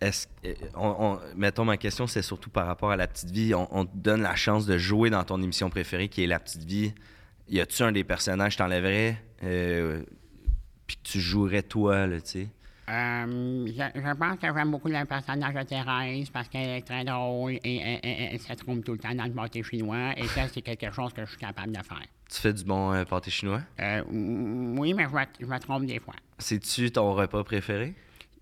est-ce 0.00 0.26
euh, 0.44 0.54
on, 0.74 0.88
on- 0.98 1.20
mettons 1.36 1.64
ma 1.64 1.76
question, 1.76 2.06
c'est 2.06 2.22
surtout 2.22 2.50
par 2.50 2.66
rapport 2.66 2.90
à 2.90 2.96
la 2.96 3.06
petite 3.06 3.30
vie. 3.30 3.54
On, 3.54 3.68
on 3.76 3.84
te 3.86 3.96
donne 3.96 4.22
la 4.22 4.36
chance 4.36 4.66
de 4.66 4.78
jouer 4.78 5.10
dans 5.10 5.24
ton 5.24 5.42
émission 5.42 5.70
préférée 5.70 6.08
qui 6.08 6.22
est 6.24 6.26
la 6.26 6.40
petite 6.40 6.64
vie. 6.64 6.92
Y 7.48 7.60
a-tu 7.60 7.82
un 7.82 7.92
des 7.92 8.04
personnages 8.04 8.54
que 8.56 8.62
t'enlèverais 8.62 9.16
euh, 9.42 10.02
puis 10.86 10.96
que 10.96 11.02
tu 11.02 11.20
jouerais 11.20 11.62
toi, 11.62 12.06
là, 12.06 12.20
tu 12.20 12.28
sais? 12.28 12.48
Euh, 12.88 13.66
je, 13.68 14.00
je 14.00 14.14
pense 14.14 14.38
que 14.40 14.46
j'aime 14.52 14.70
beaucoup 14.72 14.88
le 14.88 15.04
personnage 15.04 15.54
de 15.54 15.62
Thérèse 15.62 16.28
parce 16.30 16.48
qu'elle 16.48 16.70
est 16.70 16.82
très 16.82 17.04
drôle 17.04 17.52
et 17.62 17.76
elle, 18.02 18.40
se 18.40 18.52
trompe 18.54 18.84
tout 18.84 18.92
le 18.92 18.98
temps 18.98 19.14
dans 19.14 19.26
le 19.26 19.32
pâté 19.32 19.62
chinois. 19.62 20.12
Et 20.16 20.26
ça, 20.26 20.48
c'est 20.48 20.60
quelque 20.62 20.90
chose 20.90 21.12
que 21.12 21.24
je 21.24 21.30
suis 21.30 21.38
capable 21.38 21.70
de 21.70 21.82
faire. 21.84 22.02
Tu 22.28 22.40
fais 22.40 22.52
du 22.52 22.64
bon 22.64 22.92
euh, 22.92 23.04
pâté 23.04 23.30
chinois? 23.30 23.60
Euh, 23.78 24.02
oui, 24.10 24.92
mais 24.94 25.04
je 25.04 25.14
me, 25.14 25.20
je 25.40 25.46
me 25.46 25.58
trompe 25.60 25.86
des 25.86 26.00
fois. 26.00 26.14
C'est-tu 26.38 26.90
ton 26.90 27.14
repas 27.14 27.44
préféré? 27.44 27.94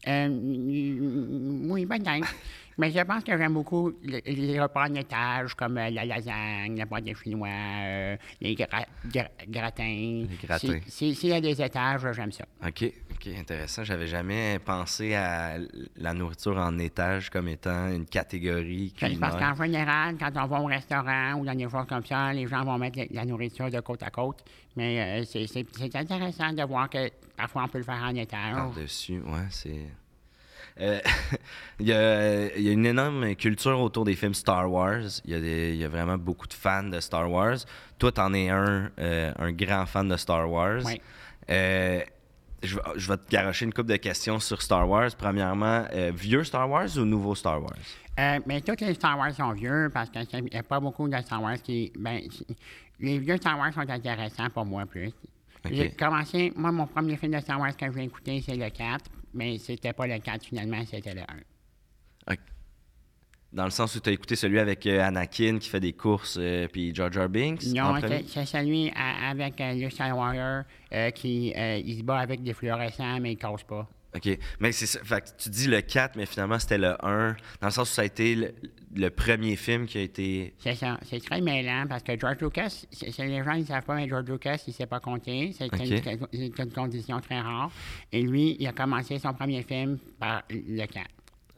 Euh, 0.07 0.29
mm, 0.29 1.71
oui, 1.71 1.87
peut-être. 1.87 2.35
Mais 2.79 2.91
je 2.93 3.01
pense 3.01 3.25
que 3.25 3.37
j'aime 3.37 3.55
beaucoup 3.55 3.91
le- 4.05 4.21
les 4.25 4.61
repas 4.61 4.89
en 4.89 4.95
étage, 4.95 5.55
comme 5.55 5.79
euh, 5.79 5.91
la 5.91 6.05
lasagne, 6.05 6.79
le 6.79 6.87
pâté 6.87 7.13
chinois, 7.15 7.49
euh, 7.51 8.17
les 8.41 8.55
gra- 8.55 8.87
gra- 9.09 9.29
gratins. 9.49 10.27
gratins. 10.43 10.79
Si- 10.87 10.91
si- 10.91 11.15
S'il 11.17 11.31
y 11.31 11.33
a 11.33 11.41
des 11.41 11.61
étages, 11.61 12.07
j'aime 12.13 12.31
ça. 12.31 12.45
OK, 12.65 12.85
OK, 13.11 13.29
intéressant. 13.37 13.83
J'avais 13.83 14.07
jamais 14.07 14.61
pensé 14.61 15.15
à 15.15 15.59
la 15.97 16.15
nourriture 16.15 16.57
en 16.57 16.79
étage 16.79 17.31
comme 17.31 17.49
étant 17.49 17.89
une 17.91 18.07
catégorie 18.07 18.93
C'est 18.97 19.19
Parce 19.19 19.33
culinaire. 19.35 19.55
qu'en 19.57 19.65
général, 19.65 20.15
quand 20.19 20.31
on 20.37 20.47
va 20.47 20.61
au 20.61 20.67
restaurant 20.67 21.35
ou 21.35 21.45
dans 21.45 21.55
des 21.57 21.69
choses 21.69 21.87
comme 21.89 22.05
ça, 22.07 22.33
les 22.33 22.47
gens 22.47 22.65
vont 22.65 22.79
mettre 22.79 22.99
la- 22.99 23.07
la 23.11 23.25
nourriture 23.25 23.71
de 23.71 23.81
côte 23.81 24.03
à 24.05 24.11
côte. 24.11 24.45
Mais 24.77 25.21
euh, 25.23 25.25
c'est- 25.25 25.97
intéressant 25.97 26.53
de 26.53 26.63
voir 26.63 26.89
que 26.89 27.11
parfois 27.37 27.65
on 27.65 27.69
peut 27.69 27.79
le 27.79 27.85
faire 27.85 28.03
en 28.05 28.15
étage. 28.15 28.55
Par-dessus, 28.55 29.21
ouais, 29.21 29.47
c'est... 29.51 29.87
Euh, 30.81 31.01
il, 31.81 31.89
y 31.89 31.93
a, 31.93 32.55
il 32.57 32.63
y 32.63 32.69
a 32.69 32.73
une 32.73 32.87
énorme 32.87 33.35
culture 33.35 33.81
autour 33.81 34.05
des 34.05 34.15
films 34.15 34.35
Star 34.35 34.71
Wars. 34.71 35.01
Il 35.25 35.31
y 35.33 35.35
a, 35.35 35.41
des- 35.41 35.71
il 35.75 35.77
y 35.81 35.85
a 35.85 35.89
vraiment 35.89 36.17
beaucoup 36.19 36.47
de 36.47 36.55
fans 36.55 36.85
de 36.85 37.01
Star 37.01 37.31
Wars. 37.31 37.57
Toi, 37.99 38.13
t'en 38.13 38.33
es 38.35 38.49
un, 38.49 38.91
euh, 38.99 39.33
un 39.39 39.53
grand 39.53 39.87
fan 39.87 40.09
de 40.09 40.17
Star 40.17 40.51
Wars. 40.51 40.83
Oui. 40.85 41.01
Euh, 41.51 42.01
je, 42.63 42.77
vais- 42.77 42.83
je 42.97 43.09
vais 43.09 43.17
te 43.17 43.31
garocher 43.31 43.65
une 43.65 43.73
couple 43.75 43.91
de 43.91 43.97
questions 43.97 44.39
sur 44.41 44.61
Star 44.63 44.89
Wars. 44.89 45.11
Premièrement, 45.17 45.85
vieux 46.15 46.45
Star 46.45 46.69
Wars 46.69 46.89
ou 46.97 47.01
nouveau 47.05 47.35
Star 47.35 47.61
Wars? 47.63 47.77
Mais 48.47 48.61
tous 48.61 48.85
les 48.85 48.95
Star 48.95 49.17
Wars 49.17 49.33
sont 49.33 49.53
vieux 49.53 49.91
parce 49.95 50.11
qu'il 50.11 50.45
n'y 50.45 50.57
a 50.57 50.63
pas 50.65 50.81
beaucoup 50.81 51.09
de 51.09 51.17
Star 51.23 51.41
Wars 51.43 51.57
qui. 51.63 51.93
Ben, 51.99 52.21
les 53.01 53.19
vieux 53.21 53.37
Star 53.37 53.57
Wars 53.59 53.73
sont 53.73 53.89
intéressants 53.89 54.51
pour 54.51 54.65
moi 54.67 54.85
plus. 54.87 55.13
J'ai 55.71 55.91
commencé. 55.91 56.53
Moi, 56.57 56.73
mon 56.73 56.87
premier 56.87 57.17
film 57.17 57.33
de 57.35 57.41
Star 57.41 57.61
Wars 57.61 57.77
que 57.77 57.87
j'ai 57.93 58.05
écouté, 58.05 58.43
c'est 58.45 58.57
le 58.57 58.71
4, 58.71 59.05
mais 59.35 59.59
c'était 59.59 59.93
pas 59.93 60.07
le 60.07 60.19
4 60.19 60.45
finalement, 60.45 60.83
c'était 60.91 61.15
le 61.15 61.23
1. 61.23 61.25
Ok. 62.33 62.39
Dans 63.51 63.65
le 63.65 63.71
sens 63.71 63.95
où 63.95 64.01
tu 64.01 64.11
as 64.11 64.13
écouté 64.13 64.37
celui 64.37 64.59
avec 64.59 64.87
euh, 64.87 65.01
Anakin 65.03 65.59
qui 65.59 65.71
fait 65.71 65.81
des 65.81 65.95
courses, 65.95 66.37
euh, 66.39 66.69
puis 66.71 66.95
Jar 66.95 67.11
Jar 67.11 67.31
Binks? 67.31 67.63
Non, 67.75 67.95
c'est 68.27 68.45
celui 68.45 68.91
à- 68.95 69.31
avec 69.31 69.59
euh, 69.61 69.73
Luke 69.73 69.93
Skywalker 69.93 70.69
euh, 70.93 71.11
qui 71.13 71.55
euh, 71.57 71.79
il 71.83 71.97
se 71.99 72.03
bat 72.03 72.19
avec 72.19 72.43
des 72.43 72.53
fluorescents, 72.53 73.19
mais 73.21 73.33
il 73.33 73.37
casse 73.39 73.63
pas. 73.63 73.89
OK. 74.17 74.39
Mais 74.61 74.73
c'est 74.73 74.87
ça. 74.87 75.01
Fait 75.05 75.21
que 75.21 75.29
tu 75.39 75.51
dis 75.51 75.69
le 75.69 75.81
4, 75.83 76.17
mais 76.17 76.25
finalement, 76.27 76.59
c'était 76.59 76.79
le 76.79 76.95
1. 77.05 77.37
Dans 77.61 77.67
le 77.67 77.71
sens 77.71 77.91
où 77.91 77.95
ça 77.95 78.03
a 78.03 78.05
été 78.07 78.35
le, 78.35 78.55
le 78.97 79.11
premier 79.11 79.55
film 79.57 79.87
qui 79.87 79.99
a 79.99 80.01
été. 80.01 80.55
C'est 80.59 80.75
ça. 80.75 80.99
C'est 81.05 81.23
très 81.23 81.41
mêlant 81.43 81.85
parce 81.87 82.03
que 82.03 82.19
George 82.19 82.39
Lucas, 82.41 82.85
c'est 82.91 83.11
c'est- 83.13 83.27
les 83.27 83.45
gens 83.45 83.55
ne 83.55 83.65
savent 83.65 83.85
pas, 83.85 83.95
mais 83.97 84.09
George 84.09 84.25
Lucas, 84.31 84.63
il 84.67 84.71
ne 84.71 84.75
sait 84.75 84.87
pas 84.87 84.99
compter. 85.01 85.53
C'est 85.57 85.67
une, 85.67 86.73
condition 86.73 87.21
très 87.21 87.41
rare. 87.41 87.71
Et 88.11 88.23
lui, 88.23 88.57
il 88.59 88.67
a 88.67 88.73
commencé 88.73 89.19
son 89.19 89.35
premier 89.35 89.63
film 89.63 89.99
par 90.19 90.43
le 90.49 90.87
4. 90.87 91.07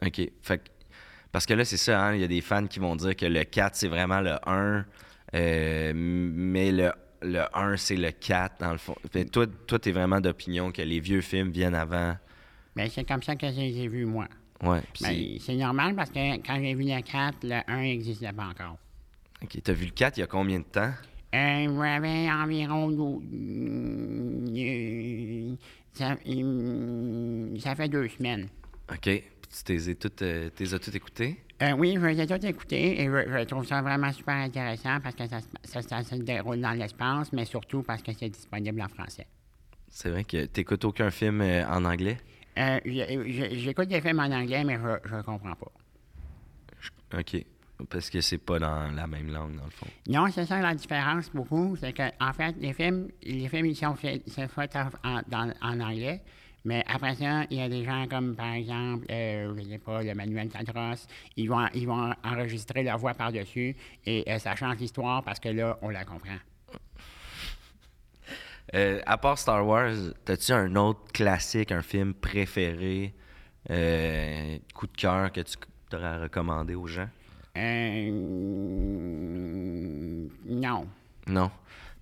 OK. 0.07 0.31
Fait 0.43 0.59
que- 0.59 0.71
Parce 1.31 1.47
que 1.47 1.55
là, 1.55 1.65
c'est 1.65 1.77
ça, 1.77 2.03
hein, 2.05 2.15
il 2.17 2.21
y 2.21 2.25
a 2.25 2.29
des 2.29 2.41
fans 2.41 2.67
qui 2.67 2.81
vont 2.81 2.97
dire 2.97 3.15
que 3.15 3.27
le 3.27 3.45
4, 3.45 3.77
c'est 3.77 3.87
vraiment 3.89 4.21
le 4.21 4.35
1, 4.49 4.85
euh, 5.35 5.93
mais 5.95 6.73
le, 6.73 6.91
le 7.23 7.43
1, 7.57 7.77
c'est 7.77 7.97
le 7.97 8.11
4, 8.11 8.59
dans 8.61 8.73
le 8.73 8.79
fond. 8.79 8.97
Fait 9.13 9.25
toi, 9.27 9.47
toi, 9.69 9.79
t'es 9.79 9.93
vraiment 9.93 10.21
d'opinion 10.21 10.73
que 10.73 10.83
les 10.83 10.99
vieux 10.99 11.21
films 11.21 11.51
viennent 11.53 11.77
avant. 11.77 12.17
Mais 12.81 12.89
c'est 12.89 13.05
comme 13.05 13.23
ça 13.23 13.37
que 13.37 13.47
je 13.53 13.61
les 13.61 13.79
ai 13.83 13.89
vus, 13.89 14.07
moi. 14.07 14.27
Ouais. 14.63 14.81
Ben, 15.03 15.37
c'est 15.39 15.55
normal 15.57 15.95
parce 15.95 16.09
que 16.09 16.37
quand 16.39 16.57
j'ai 16.59 16.73
vu 16.75 16.85
le 16.85 17.03
4, 17.03 17.37
le 17.43 17.61
1 17.71 17.83
n'existait 17.83 18.33
pas 18.33 18.47
encore. 18.47 18.79
OK. 19.43 19.59
T'as 19.63 19.73
vu 19.75 19.85
le 19.85 19.91
4 19.91 20.17
il 20.17 20.21
y 20.21 20.23
a 20.23 20.27
combien 20.27 20.61
de 20.61 20.65
temps? 20.65 20.91
Euh, 21.35 21.77
j'avais 21.77 22.31
environ. 22.31 22.91
euh, 24.57 25.55
ça, 25.93 26.17
euh, 26.27 27.59
ça 27.59 27.75
fait 27.75 27.89
deux 27.91 28.09
semaines. 28.09 28.49
OK. 28.91 28.99
Puis 29.03 29.23
tu 29.51 29.63
t'es 29.65 29.95
toutes, 29.95 30.23
euh, 30.23 30.49
t'es 30.49 30.73
as 30.73 30.79
toutes 30.79 30.95
écoutées? 30.95 31.37
Euh, 31.63 31.73
oui, 31.73 31.99
je 32.01 32.07
les 32.07 32.19
ai 32.23 32.27
tous 32.27 32.47
écoutés 32.47 33.03
et 33.03 33.05
je, 33.05 33.11
je 33.39 33.45
trouve 33.45 33.67
ça 33.67 33.83
vraiment 33.83 34.11
super 34.13 34.37
intéressant 34.37 34.99
parce 35.03 35.15
que 35.15 35.27
ça, 35.29 35.41
se- 35.41 35.47
ça, 35.65 35.83
ça 35.83 36.03
se 36.03 36.15
déroule 36.15 36.63
dans 36.63 36.71
l'espace, 36.73 37.31
mais 37.35 37.45
surtout 37.45 37.83
parce 37.83 38.03
que 38.03 38.13
c'est 38.15 38.31
disponible 38.31 38.81
en 38.81 38.89
français. 38.89 39.27
C'est 39.91 40.09
vrai 40.09 40.25
que 40.25 40.47
t'écoutes 40.47 40.85
aucun 40.87 41.11
film 41.11 41.43
en 41.43 41.85
anglais? 41.85 42.17
Euh, 42.59 42.81
J'écoute 43.53 43.89
des 43.89 44.01
films 44.01 44.19
en 44.21 44.31
anglais, 44.31 44.65
mais 44.65 44.79
je 45.05 45.15
ne 45.17 45.23
comprends 45.23 45.55
pas. 45.55 45.71
OK. 47.19 47.45
Parce 47.89 48.11
que 48.11 48.21
c'est 48.21 48.39
pas 48.39 48.59
dans 48.59 48.91
la 48.91 49.07
même 49.07 49.33
langue, 49.33 49.57
dans 49.57 49.65
le 49.65 49.71
fond. 49.71 49.87
Non, 50.09 50.27
c'est 50.31 50.45
ça 50.45 50.61
la 50.61 50.75
différence 50.75 51.31
beaucoup, 51.31 51.77
c'est 51.81 51.95
que 51.95 52.03
en 52.21 52.33
fait, 52.35 52.55
les 52.61 52.75
films, 52.75 53.09
les 53.23 53.49
films 53.49 53.67
ils 53.67 53.75
sont 53.77 53.95
faits, 53.95 54.23
c'est 54.27 54.49
fait 54.49 54.77
en, 54.77 54.91
en- 55.09 55.23
dans- 55.29 55.55
en 55.63 55.81
anglais, 55.81 56.21
mais 56.67 56.85
après 56.87 57.15
ça, 57.15 57.45
il 57.51 57.57
y 57.57 57.63
a 57.63 57.71
des 57.71 57.83
gens 57.83 58.07
comme 58.07 58.37
par 58.37 58.53
exemple, 58.53 59.07
euh, 59.11 59.55
je 59.57 59.63
sais 59.67 59.79
pas, 59.79 60.03
le 60.03 60.15
Manuel 60.15 60.51
Tadros, 60.51 61.07
ils 61.39 61.49
vont, 61.49 61.67
ils 61.73 61.87
vont 61.87 62.13
enregistrer 62.23 62.83
leur 62.83 62.99
voix 62.99 63.15
par-dessus 63.15 63.75
et 64.05 64.31
euh, 64.31 64.39
ça 64.39 64.55
change 64.57 64.77
l'histoire 64.77 65.23
parce 65.23 65.41
que 65.41 65.49
là, 65.49 65.79
on 65.81 65.89
la 65.89 66.05
comprend. 66.05 66.37
Euh, 68.75 69.01
à 69.07 69.19
part 69.19 69.39
Star 69.39 69.67
Wars, 69.67 69.93
t'as-tu 70.25 70.53
un 70.53 70.77
autre 70.77 71.01
classique, 71.13 71.73
un 71.73 71.83
film 71.83 72.15
préféré, 72.15 73.15
euh, 73.71 74.59
coup 74.75 74.87
de 74.87 74.97
cœur 74.97 75.33
que 75.33 75.41
tu 75.41 75.57
t'aurais 75.89 76.19
recommandé 76.23 76.75
aux 76.75 76.87
gens? 76.87 77.09
Euh, 77.57 78.11
non. 80.47 80.87
Non? 81.27 81.51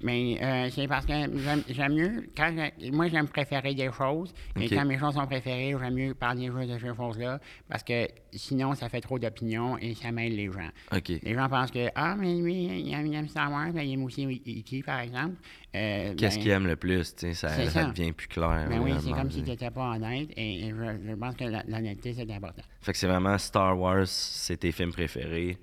Mais 0.01 0.39
euh, 0.41 0.71
c'est 0.71 0.87
parce 0.87 1.05
que 1.07 1.13
j'aime 1.13 1.63
j'aime 1.69 1.95
mieux, 1.95 2.31
quand 2.37 2.55
je- 2.81 2.91
moi 2.93 3.09
j'aime 3.09 3.27
préférer 3.27 3.75
des 3.75 3.91
choses, 3.91 4.33
et 4.61 4.69
quand 4.69 4.85
mes 4.85 4.97
choses 4.99 5.15
sont 5.15 5.27
préférées, 5.27 5.75
j'aime 5.81 5.95
mieux 5.95 6.15
parler 6.15 6.47
juste 6.57 6.71
de 6.71 6.79
ces 6.79 6.95
choses-là, 6.95 7.41
parce 7.69 7.83
que 7.83 8.07
sinon 8.33 8.75
ça 8.75 8.89
fait 8.89 9.01
trop 9.01 9.19
d'opinions 9.19 9.77
et 9.79 9.95
ça 9.95 10.13
mêle 10.13 10.37
les 10.37 10.47
gens. 10.47 10.69
Les 11.09 11.35
gens 11.35 11.49
pensent 11.49 11.73
que, 11.73 11.89
ah, 11.97 12.15
mais 12.17 12.35
lui, 12.37 12.65
il 12.67 12.93
aime, 12.95 13.07
il 13.07 13.15
aime 13.15 13.29
Star 13.29 13.51
Wars, 13.51 13.71
mais 13.75 13.89
il 13.89 13.95
aime 13.95 14.05
aussi 14.05 14.25
E.T., 14.25 14.83
par 14.85 15.01
exemple. 15.01 15.35
Euh, 15.75 16.15
Qu'est-ce 16.17 16.37
ben, 16.37 16.43
qu'il 16.43 16.51
aime 16.53 16.67
le 16.67 16.77
plus? 16.77 17.15
tu 17.15 17.27
sais, 17.27 17.35
Ça, 17.35 17.49
C'est 17.51 17.65
ça 17.67 17.71
ça. 17.71 17.85
devient 17.91 18.13
plus 18.13 18.29
clair. 18.29 18.67
Ben 18.69 18.81
oui, 18.81 18.93
c'est 19.01 19.11
comme 19.11 19.31
si 19.31 19.43
tu 19.43 19.51
n'étais 19.51 19.71
pas 19.71 19.91
honnête, 19.97 20.29
et, 20.37 20.67
et 20.67 20.71
je, 20.71 21.09
je 21.09 21.15
pense 21.15 21.35
que 21.35 21.45
l'honnêteté, 21.45 22.15
c'est 22.15 22.31
important. 22.31 22.63
Fait 22.81 22.93
que 22.93 22.99
c'est 22.99 23.07
vraiment 23.09 23.37
Star 23.37 23.79
Wars, 23.79 24.07
c'est 24.07 24.57
tes 24.59 24.71
films 24.73 24.93
préférés. 24.93 25.59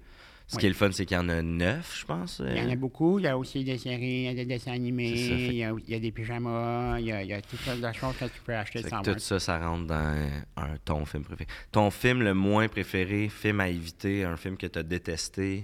Ce 0.48 0.58
qui 0.58 0.66
est 0.68 0.70
le 0.70 0.76
fun, 0.76 0.92
c'est 0.92 1.06
qu'il 1.06 1.18
y 1.18 1.20
en 1.20 1.30
a 1.30 1.42
neuf, 1.42 2.00
je 2.02 2.06
pense. 2.06 2.42
Il 2.46 2.56
y 2.56 2.62
en 2.62 2.70
euh. 2.70 2.74
a 2.74 2.76
beaucoup. 2.76 3.20
Il 3.20 3.24
y 3.24 3.28
a 3.28 3.38
aussi 3.38 3.64
des 3.64 3.78
séries, 3.78 4.22
il 4.22 4.24
y 4.24 4.28
a 4.28 4.34
des 4.34 4.46
dessins 4.46 4.74
animés, 4.74 5.10
il, 5.10 5.54
y 5.54 5.64
a, 5.64 5.74
il 5.74 5.90
y 5.90 5.96
a 5.96 6.00
des 6.00 6.12
pyjamas, 6.12 7.00
il 7.00 7.08
y 7.08 7.12
a, 7.12 7.24
il 7.24 7.30
y 7.30 7.34
a 7.34 7.42
toutes 7.42 7.60
sortes 7.60 7.82
de 7.82 7.92
choses 7.94 8.16
que 8.18 8.26
tu 8.26 8.42
peux 8.46 8.56
acheter 8.56 8.84
Wars. 8.92 9.02
tout 9.02 9.18
ça, 9.18 9.40
ça 9.40 9.60
rentre 9.60 9.88
dans 9.88 9.96
euh, 9.96 10.30
un, 10.58 10.78
ton 10.84 11.06
film 11.06 11.24
préféré. 11.24 11.50
Ton 11.72 11.90
film 11.90 12.22
le 12.22 12.34
moins 12.34 12.68
préféré, 12.68 13.28
film 13.30 13.60
à 13.60 13.70
éviter, 13.70 14.24
un 14.24 14.38
film 14.38 14.56
que 14.58 14.68
tu 14.68 14.78
as 14.78 14.84
détesté? 14.84 15.64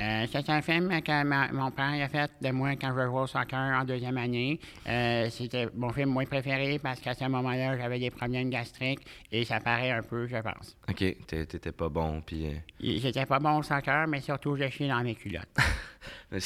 Euh, 0.00 0.26
c'est 0.32 0.48
un 0.48 0.62
film 0.62 0.88
que 1.02 1.24
ma- 1.24 1.52
mon 1.52 1.70
père 1.70 2.02
a 2.02 2.08
fait 2.08 2.30
de 2.40 2.50
moi 2.50 2.70
quand 2.76 2.88
je 2.88 2.94
jouais 3.06 3.20
au 3.20 3.26
soccer 3.26 3.78
en 3.78 3.84
deuxième 3.84 4.16
année. 4.16 4.58
Euh, 4.88 5.28
C'était 5.30 5.68
mon 5.74 5.90
film 5.90 6.08
moins 6.10 6.24
préféré 6.24 6.78
parce 6.78 7.00
qu'à 7.00 7.12
ce 7.14 7.24
moment-là, 7.24 7.76
j'avais 7.76 7.98
des 7.98 8.10
problèmes 8.10 8.48
gastriques 8.48 9.00
et 9.30 9.44
ça 9.44 9.60
paraît 9.60 9.90
un 9.90 10.02
peu, 10.02 10.26
je 10.26 10.38
pense. 10.38 10.74
OK, 10.88 10.96
t'é- 10.96 11.44
t'étais 11.46 11.72
pas 11.72 11.90
bon, 11.90 12.22
puis... 12.22 12.46
euh, 12.46 12.52
J'étais 12.80 13.26
pas 13.26 13.38
bon 13.38 13.58
au 13.58 13.62
soccer, 13.62 14.06
mais 14.08 14.20
surtout, 14.22 14.56
je 14.56 14.68
chiais 14.70 14.88
dans 14.88 15.02
mes 15.02 15.14
culottes. 15.14 15.44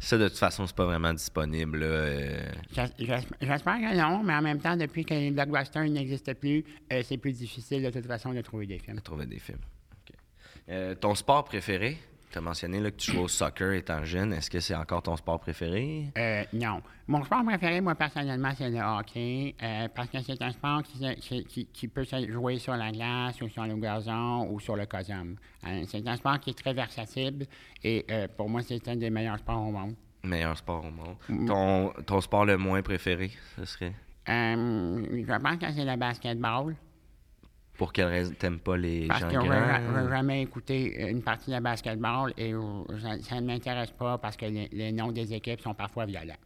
ça, 0.00 0.18
de 0.18 0.28
toute 0.28 0.38
façon, 0.38 0.66
c'est 0.66 0.74
pas 0.74 0.86
vraiment 0.86 1.12
disponible. 1.12 1.80
euh. 1.82 2.40
J'espère 2.74 3.76
que 3.78 3.96
non, 3.96 4.22
mais 4.24 4.34
en 4.34 4.42
même 4.42 4.58
temps, 4.60 4.76
depuis 4.76 5.04
que 5.04 5.14
les 5.14 5.30
blockbusters 5.30 5.84
n'existent 5.88 6.34
plus, 6.34 6.64
c'est 7.04 7.16
plus 7.18 7.32
difficile 7.32 7.82
de 7.84 7.90
toute 7.90 8.06
façon 8.06 8.32
de 8.32 8.40
trouver 8.40 8.66
des 8.66 8.78
films. 8.80 8.98
à 8.98 9.02
trouver 9.02 9.26
des 9.26 9.38
films. 9.38 9.58
OK. 10.68 10.98
Ton 11.00 11.14
sport 11.14 11.44
préféré? 11.44 11.96
Tu 12.32 12.38
as 12.38 12.40
mentionné 12.40 12.80
là, 12.80 12.90
que 12.90 12.96
tu 12.96 13.12
jouais 13.12 13.20
au 13.24 13.28
soccer 13.28 13.72
étant 13.74 14.02
jeune. 14.04 14.32
Est-ce 14.32 14.48
que 14.48 14.58
c'est 14.58 14.74
encore 14.74 15.02
ton 15.02 15.16
sport 15.16 15.38
préféré? 15.38 16.06
Euh, 16.16 16.42
non. 16.54 16.80
Mon 17.06 17.22
sport 17.24 17.44
préféré, 17.44 17.82
moi, 17.82 17.94
personnellement, 17.94 18.52
c'est 18.56 18.70
le 18.70 18.78
hockey, 18.80 19.54
euh, 19.62 19.86
parce 19.94 20.08
que 20.08 20.18
c'est 20.22 20.40
un 20.40 20.50
sport 20.50 20.82
qui, 20.82 20.96
se- 20.98 21.14
qui- 21.20 21.44
qui- 21.44 21.66
qui 21.66 21.88
peut 21.88 22.04
se 22.04 22.26
jouer 22.30 22.58
sur 22.58 22.74
la 22.74 22.90
glace 22.90 23.38
ou 23.42 23.48
sur 23.50 23.64
le 23.66 23.76
gazon 23.76 24.48
ou 24.50 24.58
sur 24.60 24.76
le 24.76 24.86
cosum. 24.86 25.36
Euh, 25.66 25.82
c'est 25.86 26.08
un 26.08 26.16
sport 26.16 26.40
qui 26.40 26.50
est 26.50 26.58
très 26.58 26.72
versatile 26.72 27.46
et 27.84 28.06
euh, 28.10 28.26
pour 28.34 28.48
moi, 28.48 28.62
c'est 28.62 28.88
un 28.88 28.96
des 28.96 29.10
meilleurs 29.10 29.38
sports 29.38 29.60
au 29.60 29.70
monde. 29.70 29.94
Meilleur 30.24 30.56
sport 30.56 30.84
au 30.86 30.90
monde. 30.90 31.16
Mm. 31.28 31.46
Ton, 31.46 31.92
ton 32.06 32.20
sport 32.22 32.46
le 32.46 32.56
moins 32.56 32.80
préféré, 32.80 33.30
ce 33.56 33.64
serait? 33.66 33.92
Je 34.26 35.36
pense 35.38 35.56
que 35.56 35.72
c'est 35.72 35.84
le 35.84 35.96
basketball, 35.96 36.74
Pour 37.82 37.92
quelle 37.92 38.06
raison 38.06 38.32
t'aimes 38.38 38.60
pas 38.60 38.76
les 38.76 39.08
parce 39.08 39.22
gens 39.22 39.28
que 39.28 39.34
grands? 39.44 40.08
jamais 40.08 40.42
écouté 40.42 41.10
une 41.10 41.20
partie 41.20 41.50
de 41.50 41.58
basketball 41.58 42.32
et 42.38 42.52
ça, 43.22 43.40
ne 43.40 43.44
m'intéresse 43.46 43.90
pas 43.90 44.18
parce 44.18 44.36
que 44.36 44.44
les, 44.46 44.68
les 44.70 44.92
noms 44.92 45.10
des 45.10 45.34
équipes 45.34 45.60
sont 45.60 45.74
parfois 45.74 46.06
violents. 46.06 46.36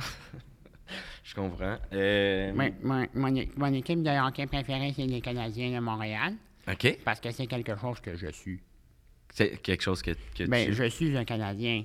Je 1.22 1.32
comprends. 1.32 1.76
Euh, 1.92 2.52
Mon, 2.52 2.72
mon- 2.82 3.06
mon 3.14 3.36
é- 3.36 3.48
mon 3.56 3.72
équipe 3.72 4.02
de 4.02 4.10
hockey 4.26 4.46
préférée, 4.46 4.92
c'est 4.96 5.06
les 5.06 5.20
Canadiens 5.20 5.70
de 5.76 5.78
Montréal, 5.78 6.34
OK. 6.68 6.98
parce 7.04 7.20
que 7.20 7.30
c'est 7.30 7.46
quelque 7.46 7.76
chose 7.76 8.00
que 8.00 8.16
je 8.16 8.26
suis. 8.32 8.60
C'est 9.32 9.62
quelque 9.62 9.80
chose 9.82 10.02
que, 10.02 10.10
que 10.36 10.44
Ben, 10.48 10.66
tu... 10.66 10.74
je 10.74 10.84
suis 10.88 11.16
un 11.16 11.24
Canadien. 11.24 11.84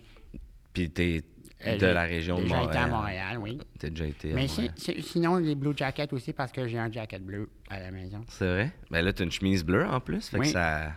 Puis 0.73 0.89
t'es 0.89 1.21
de 1.65 1.77
j'ai 1.79 1.93
la 1.93 2.03
région 2.03 2.37
de 2.37 2.43
déjà 2.43 2.55
été 2.57 2.65
Montréal. 2.67 2.83
à 2.83 2.87
Montréal, 2.87 3.37
oui. 3.39 3.57
T'as 3.79 3.89
déjà 3.89 4.05
été 4.05 4.31
à 4.31 4.35
Mais 4.35 4.47
Montréal. 4.47 4.71
si- 4.77 4.93
si- 4.95 5.01
sinon, 5.01 5.37
les 5.37 5.55
Blue 5.55 5.73
Jackets 5.75 6.13
aussi, 6.13 6.31
parce 6.33 6.51
que 6.51 6.67
j'ai 6.67 6.79
un 6.79 6.91
jacket 6.91 7.23
bleu 7.23 7.49
à 7.69 7.79
la 7.79 7.91
maison. 7.91 8.23
C'est 8.29 8.47
vrai? 8.47 8.71
Ben 8.91 9.01
là, 9.03 9.11
t'as 9.13 9.23
une 9.25 9.31
chemise 9.31 9.63
bleue 9.63 9.85
en 9.85 9.99
plus, 9.99 10.29
fait 10.29 10.39
que 10.39 10.45
ça... 10.45 10.93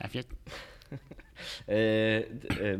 Ça 0.00 0.08
fit. 0.08 0.26
Euh, 1.68 2.22
euh, 2.60 2.78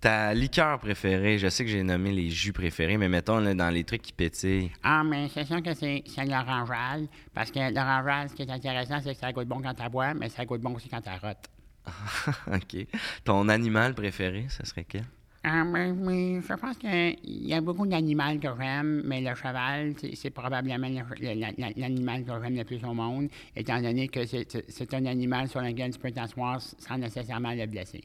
ta 0.00 0.32
liqueur 0.32 0.78
préférée, 0.78 1.36
je 1.38 1.48
sais 1.48 1.62
que 1.64 1.70
j'ai 1.70 1.82
nommé 1.82 2.10
les 2.10 2.30
jus 2.30 2.52
préférés, 2.54 2.96
mais 2.96 3.08
mettons 3.10 3.38
là, 3.38 3.54
dans 3.54 3.68
les 3.68 3.84
trucs 3.84 4.00
qui 4.02 4.12
pétillent. 4.14 4.70
Ah, 4.82 5.04
mais 5.04 5.28
c'est 5.28 5.44
sûr 5.44 5.62
que 5.62 5.74
c'est 5.74 6.02
l'orangeade, 6.24 7.06
parce 7.34 7.50
que 7.50 7.58
l'orangeade, 7.72 8.30
ce 8.30 8.34
qui 8.34 8.42
est 8.42 8.50
intéressant, 8.50 8.98
c'est 9.02 9.12
que 9.12 9.20
ça 9.20 9.30
goûte 9.32 9.46
bon 9.46 9.60
quand 9.60 9.74
tu 9.74 9.86
bois, 9.90 10.14
mais 10.14 10.28
ça 10.30 10.44
goûte 10.46 10.62
bon 10.62 10.74
aussi 10.74 10.88
quand 10.88 11.02
tu 11.02 11.10
rotes. 11.10 11.48
OK. 12.46 12.86
Ton 13.24 13.48
animal 13.50 13.94
préféré, 13.94 14.46
ce 14.48 14.64
serait 14.64 14.84
quel? 14.84 15.04
Ah, 15.44 15.64
mais, 15.64 16.40
je 16.40 16.54
pense 16.54 16.78
qu'il 16.78 17.16
y 17.48 17.52
a 17.52 17.60
beaucoup 17.60 17.84
d'animaux 17.86 18.38
que 18.40 18.48
j'aime, 18.60 19.02
mais 19.04 19.20
le 19.20 19.34
cheval, 19.34 19.94
c'est 20.14 20.30
probablement 20.30 20.88
le- 20.88 21.16
le- 21.20 21.40
la- 21.40 21.50
la- 21.58 21.72
l'animal 21.76 22.24
que 22.24 22.30
j'aime 22.40 22.54
le 22.56 22.64
plus 22.64 22.82
au 22.84 22.94
monde, 22.94 23.28
étant 23.56 23.80
donné 23.82 24.06
que 24.08 24.24
c'est 24.24 24.94
un 24.94 25.04
animal 25.06 25.48
sur 25.48 25.60
lequel 25.60 25.90
tu 25.92 25.98
peux 25.98 26.12
t'asseoir 26.12 26.60
sans 26.60 26.96
nécessairement 26.98 27.54
le 27.54 27.66
blesser. 27.66 28.04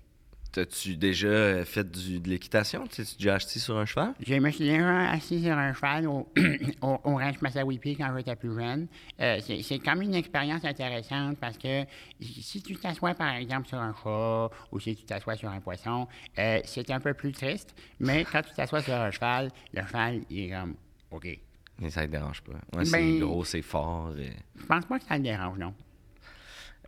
T'as-tu 0.57 0.95
déjà 0.97 1.27
euh, 1.27 1.65
fait 1.65 1.83
du- 1.87 2.19
de 2.19 2.29
l'équitation? 2.29 2.87
T'es-tu 2.87 3.17
déjà 3.17 3.35
acheté 3.35 3.59
sur 3.59 3.77
un 3.77 3.85
cheval? 3.85 4.15
Je 4.25 4.33
me 4.33 4.49
suis 4.49 4.65
déjà 4.65 5.11
assis 5.11 5.43
sur 5.43 5.55
un 5.55 5.71
cheval 5.71 6.07
au, 6.07 6.27
au, 6.81 6.97
au 7.03 7.11
ranch 7.17 7.39
Massawipi 7.41 7.95
quand 7.95 8.11
j'étais 8.17 8.35
plus 8.35 8.55
jeune. 8.55 8.87
Euh, 9.19 9.39
c'est 9.39 9.77
quand 9.77 9.91
même 9.95 10.01
une 10.01 10.15
expérience 10.15 10.65
intéressante 10.65 11.37
parce 11.39 11.59
que 11.59 11.83
si 12.19 12.63
tu 12.63 12.75
t'assois, 12.75 13.13
par 13.13 13.35
exemple, 13.35 13.67
sur 13.67 13.77
un 13.77 13.93
chat 14.03 14.49
ou 14.71 14.79
si 14.79 14.95
tu 14.95 15.03
t'assois 15.05 15.35
sur 15.35 15.49
un 15.49 15.59
poisson, 15.61 16.07
euh, 16.39 16.59
c'est 16.65 16.89
un 16.89 16.99
peu 17.01 17.13
plus 17.13 17.33
triste. 17.33 17.75
Mais 17.99 18.25
quand 18.25 18.41
tu 18.41 18.55
t'assois 18.55 18.81
sur 18.81 18.95
un 18.95 19.11
cheval, 19.11 19.51
le 19.75 19.85
cheval, 19.85 20.21
il 20.31 20.39
est 20.39 20.49
comme 20.49 20.73
OK. 21.11 21.37
Mais 21.79 21.91
ça 21.91 22.01
ne 22.01 22.07
dérange 22.07 22.41
pas. 22.41 22.53
Ouais, 22.75 22.83
c'est 22.83 22.93
Ben- 22.93 23.19
gros, 23.19 23.45
c'est 23.45 23.61
fort. 23.61 24.11
et- 24.17 24.33
Je 24.59 24.65
pense 24.65 24.85
pas 24.85 24.97
que 24.97 25.05
ça 25.05 25.17
le 25.17 25.21
dérange, 25.23 25.59
non. 25.59 25.75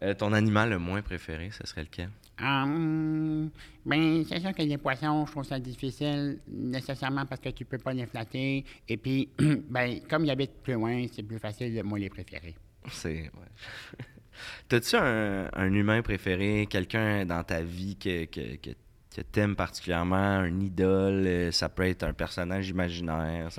Euh, 0.01 0.15
ton 0.15 0.33
animal 0.33 0.71
le 0.71 0.79
moins 0.79 1.03
préféré, 1.03 1.51
ce 1.51 1.67
serait 1.67 1.81
lequel? 1.83 2.09
Hum, 2.41 3.49
ben, 3.85 4.23
c'est 4.27 4.39
sûr 4.39 4.53
que 4.53 4.61
les 4.61 4.77
poissons, 4.77 5.25
je 5.25 5.31
trouve 5.31 5.43
ça 5.43 5.59
difficile, 5.59 6.39
nécessairement 6.47 7.25
parce 7.25 7.41
que 7.41 7.49
tu 7.49 7.65
peux 7.65 7.77
pas 7.77 7.93
les 7.93 8.05
flatter. 8.05 8.63
Et 8.87 8.97
puis, 8.97 9.29
ben, 9.69 9.99
comme 10.09 10.25
ils 10.25 10.31
habitent 10.31 10.61
plus 10.63 10.73
loin, 10.73 11.05
c'est 11.11 11.23
plus 11.23 11.39
facile 11.39 11.75
de 11.75 11.81
moi 11.81 11.99
les 11.99 12.09
préférer. 12.09 12.55
C'est. 12.91 13.23
Ouais. 13.23 13.99
T'as-tu 14.69 14.95
un, 14.95 15.49
un 15.53 15.73
humain 15.73 16.01
préféré, 16.01 16.65
quelqu'un 16.69 17.25
dans 17.25 17.43
ta 17.43 17.61
vie 17.61 17.97
que, 17.97 18.23
que, 18.25 18.55
que, 18.55 18.69
que 19.13 19.21
t'aimes 19.21 19.55
particulièrement, 19.57 20.15
un 20.15 20.59
idole? 20.61 21.27
euh, 21.27 21.51
Ça 21.51 21.67
peut 21.67 21.83
être 21.83 22.03
un 22.03 22.13
personnage 22.13 22.69
imaginaire. 22.69 23.49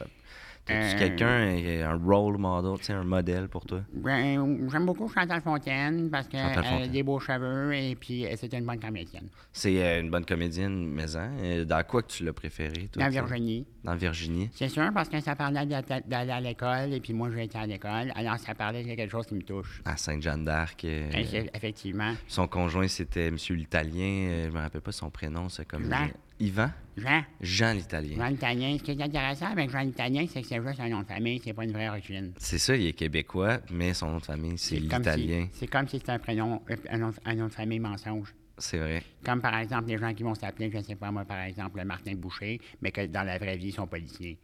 T'as-tu 0.70 0.94
Euh. 0.94 0.98
quelqu'un, 0.98 1.26
euh, 1.26 1.90
un 1.92 1.96
role 1.98 2.38
model, 2.38 2.78
tu 2.78 2.84
sais, 2.84 2.92
un 2.92 3.04
modèle 3.04 3.48
pour 3.48 3.64
toi? 3.66 3.80
Ben, 3.92 4.68
j'aime 4.70 4.86
beaucoup 4.86 5.08
Chantal 5.08 5.40
Fontaine 5.40 6.08
parce 6.10 6.28
qu'elle 6.28 6.40
a 6.40 6.86
des 6.86 7.02
beaux 7.02 7.18
cheveux 7.18 7.74
et 7.74 7.94
puis 7.96 8.24
euh, 8.26 8.30
c'est 8.36 8.52
une 8.54 8.64
bonne 8.64 8.78
comédienne. 8.80 9.28
C'est 9.52 10.00
une 10.00 10.10
bonne 10.10 10.24
comédienne, 10.24 10.86
mais 10.86 11.16
hein, 11.16 11.64
dans 11.66 11.82
quoi 11.86 12.02
que 12.02 12.08
tu 12.12 12.24
l'as 12.24 12.32
préféré? 12.32 12.88
Toi, 12.92 13.02
La 13.02 13.08
tu 13.08 13.14
sais? 13.14 13.20
Virginie. 13.20 13.66
Dans 13.84 13.94
Virginie. 13.96 14.50
C'est 14.54 14.68
sûr 14.68 14.90
parce 14.94 15.08
que 15.08 15.20
ça 15.20 15.34
parlait 15.34 15.66
d'aller 15.66 16.30
à 16.32 16.40
l'école 16.40 16.92
et 16.92 17.00
puis 17.00 17.12
moi 17.12 17.28
j'ai 17.34 17.44
été 17.44 17.58
à 17.58 17.66
l'école, 17.66 18.12
alors 18.14 18.38
ça 18.38 18.54
parlait 18.54 18.82
de 18.84 18.94
quelque 18.94 19.10
chose 19.10 19.26
qui 19.26 19.34
me 19.34 19.42
touche. 19.42 19.82
À 19.84 19.96
Sainte-Jeanne 19.96 20.44
d'Arc. 20.44 20.84
euh, 20.84 21.10
Effectivement. 21.54 22.12
son 22.28 22.46
conjoint, 22.46 22.88
c'était 22.88 23.30
Monsieur 23.30 23.54
l'Italien. 23.54 24.44
je 24.46 24.50
me 24.50 24.58
rappelle 24.60 24.80
pas 24.82 24.92
son 24.92 25.10
prénom, 25.10 25.48
c'est 25.48 25.66
comme. 25.66 25.84
Jean. 25.90 26.08
Yvan? 26.40 26.70
Jean, 26.96 27.22
Jean 27.40 27.72
l'Italien. 27.74 28.16
Jean 28.16 28.28
Italien. 28.34 28.76
Ce 28.78 28.82
qui 28.82 28.90
est 28.90 29.02
intéressant 29.02 29.46
avec 29.46 29.70
Jean 29.70 29.80
Italien, 29.80 30.26
c'est 30.28 30.42
que 30.42 30.48
c'est 30.48 30.60
juste 30.62 30.80
un 30.80 30.88
nom 30.88 31.00
de 31.00 31.06
famille, 31.06 31.40
c'est 31.42 31.52
pas 31.52 31.64
une 31.64 31.72
vraie 31.72 31.88
origine. 31.88 32.32
C'est 32.38 32.58
ça, 32.58 32.74
il 32.76 32.86
est 32.86 32.92
québécois, 32.92 33.58
mais 33.70 33.94
son 33.94 34.10
nom 34.10 34.18
de 34.18 34.24
famille, 34.24 34.58
c'est 34.58 34.76
l'italien. 34.80 35.46
si- 35.52 35.58
C'est 35.60 35.66
comme 35.66 35.86
si 35.88 35.98
c'était 35.98 36.12
un 36.12 36.18
prénom, 36.18 36.60
un 36.90 36.98
nom, 36.98 37.12
un 37.24 37.34
nom 37.34 37.46
de 37.46 37.52
famille 37.52 37.78
mensonge. 37.78 38.34
C'est 38.58 38.76
vrai. 38.78 39.02
Comme 39.24 39.40
par 39.40 39.56
exemple 39.56 39.88
les 39.88 39.96
gens 39.96 40.12
qui 40.12 40.22
vont 40.22 40.34
s'appeler, 40.34 40.70
je 40.70 40.76
ne 40.78 40.82
sais 40.82 40.94
pas 40.94 41.10
moi, 41.10 41.24
par 41.24 41.40
exemple, 41.40 41.82
Martin 41.84 42.14
Boucher, 42.14 42.60
mais 42.82 42.90
que 42.92 43.06
dans 43.06 43.22
la 43.22 43.38
vraie 43.38 43.56
vie, 43.56 43.68
ils 43.68 43.72
sont 43.72 43.86
policiers. 43.86 44.38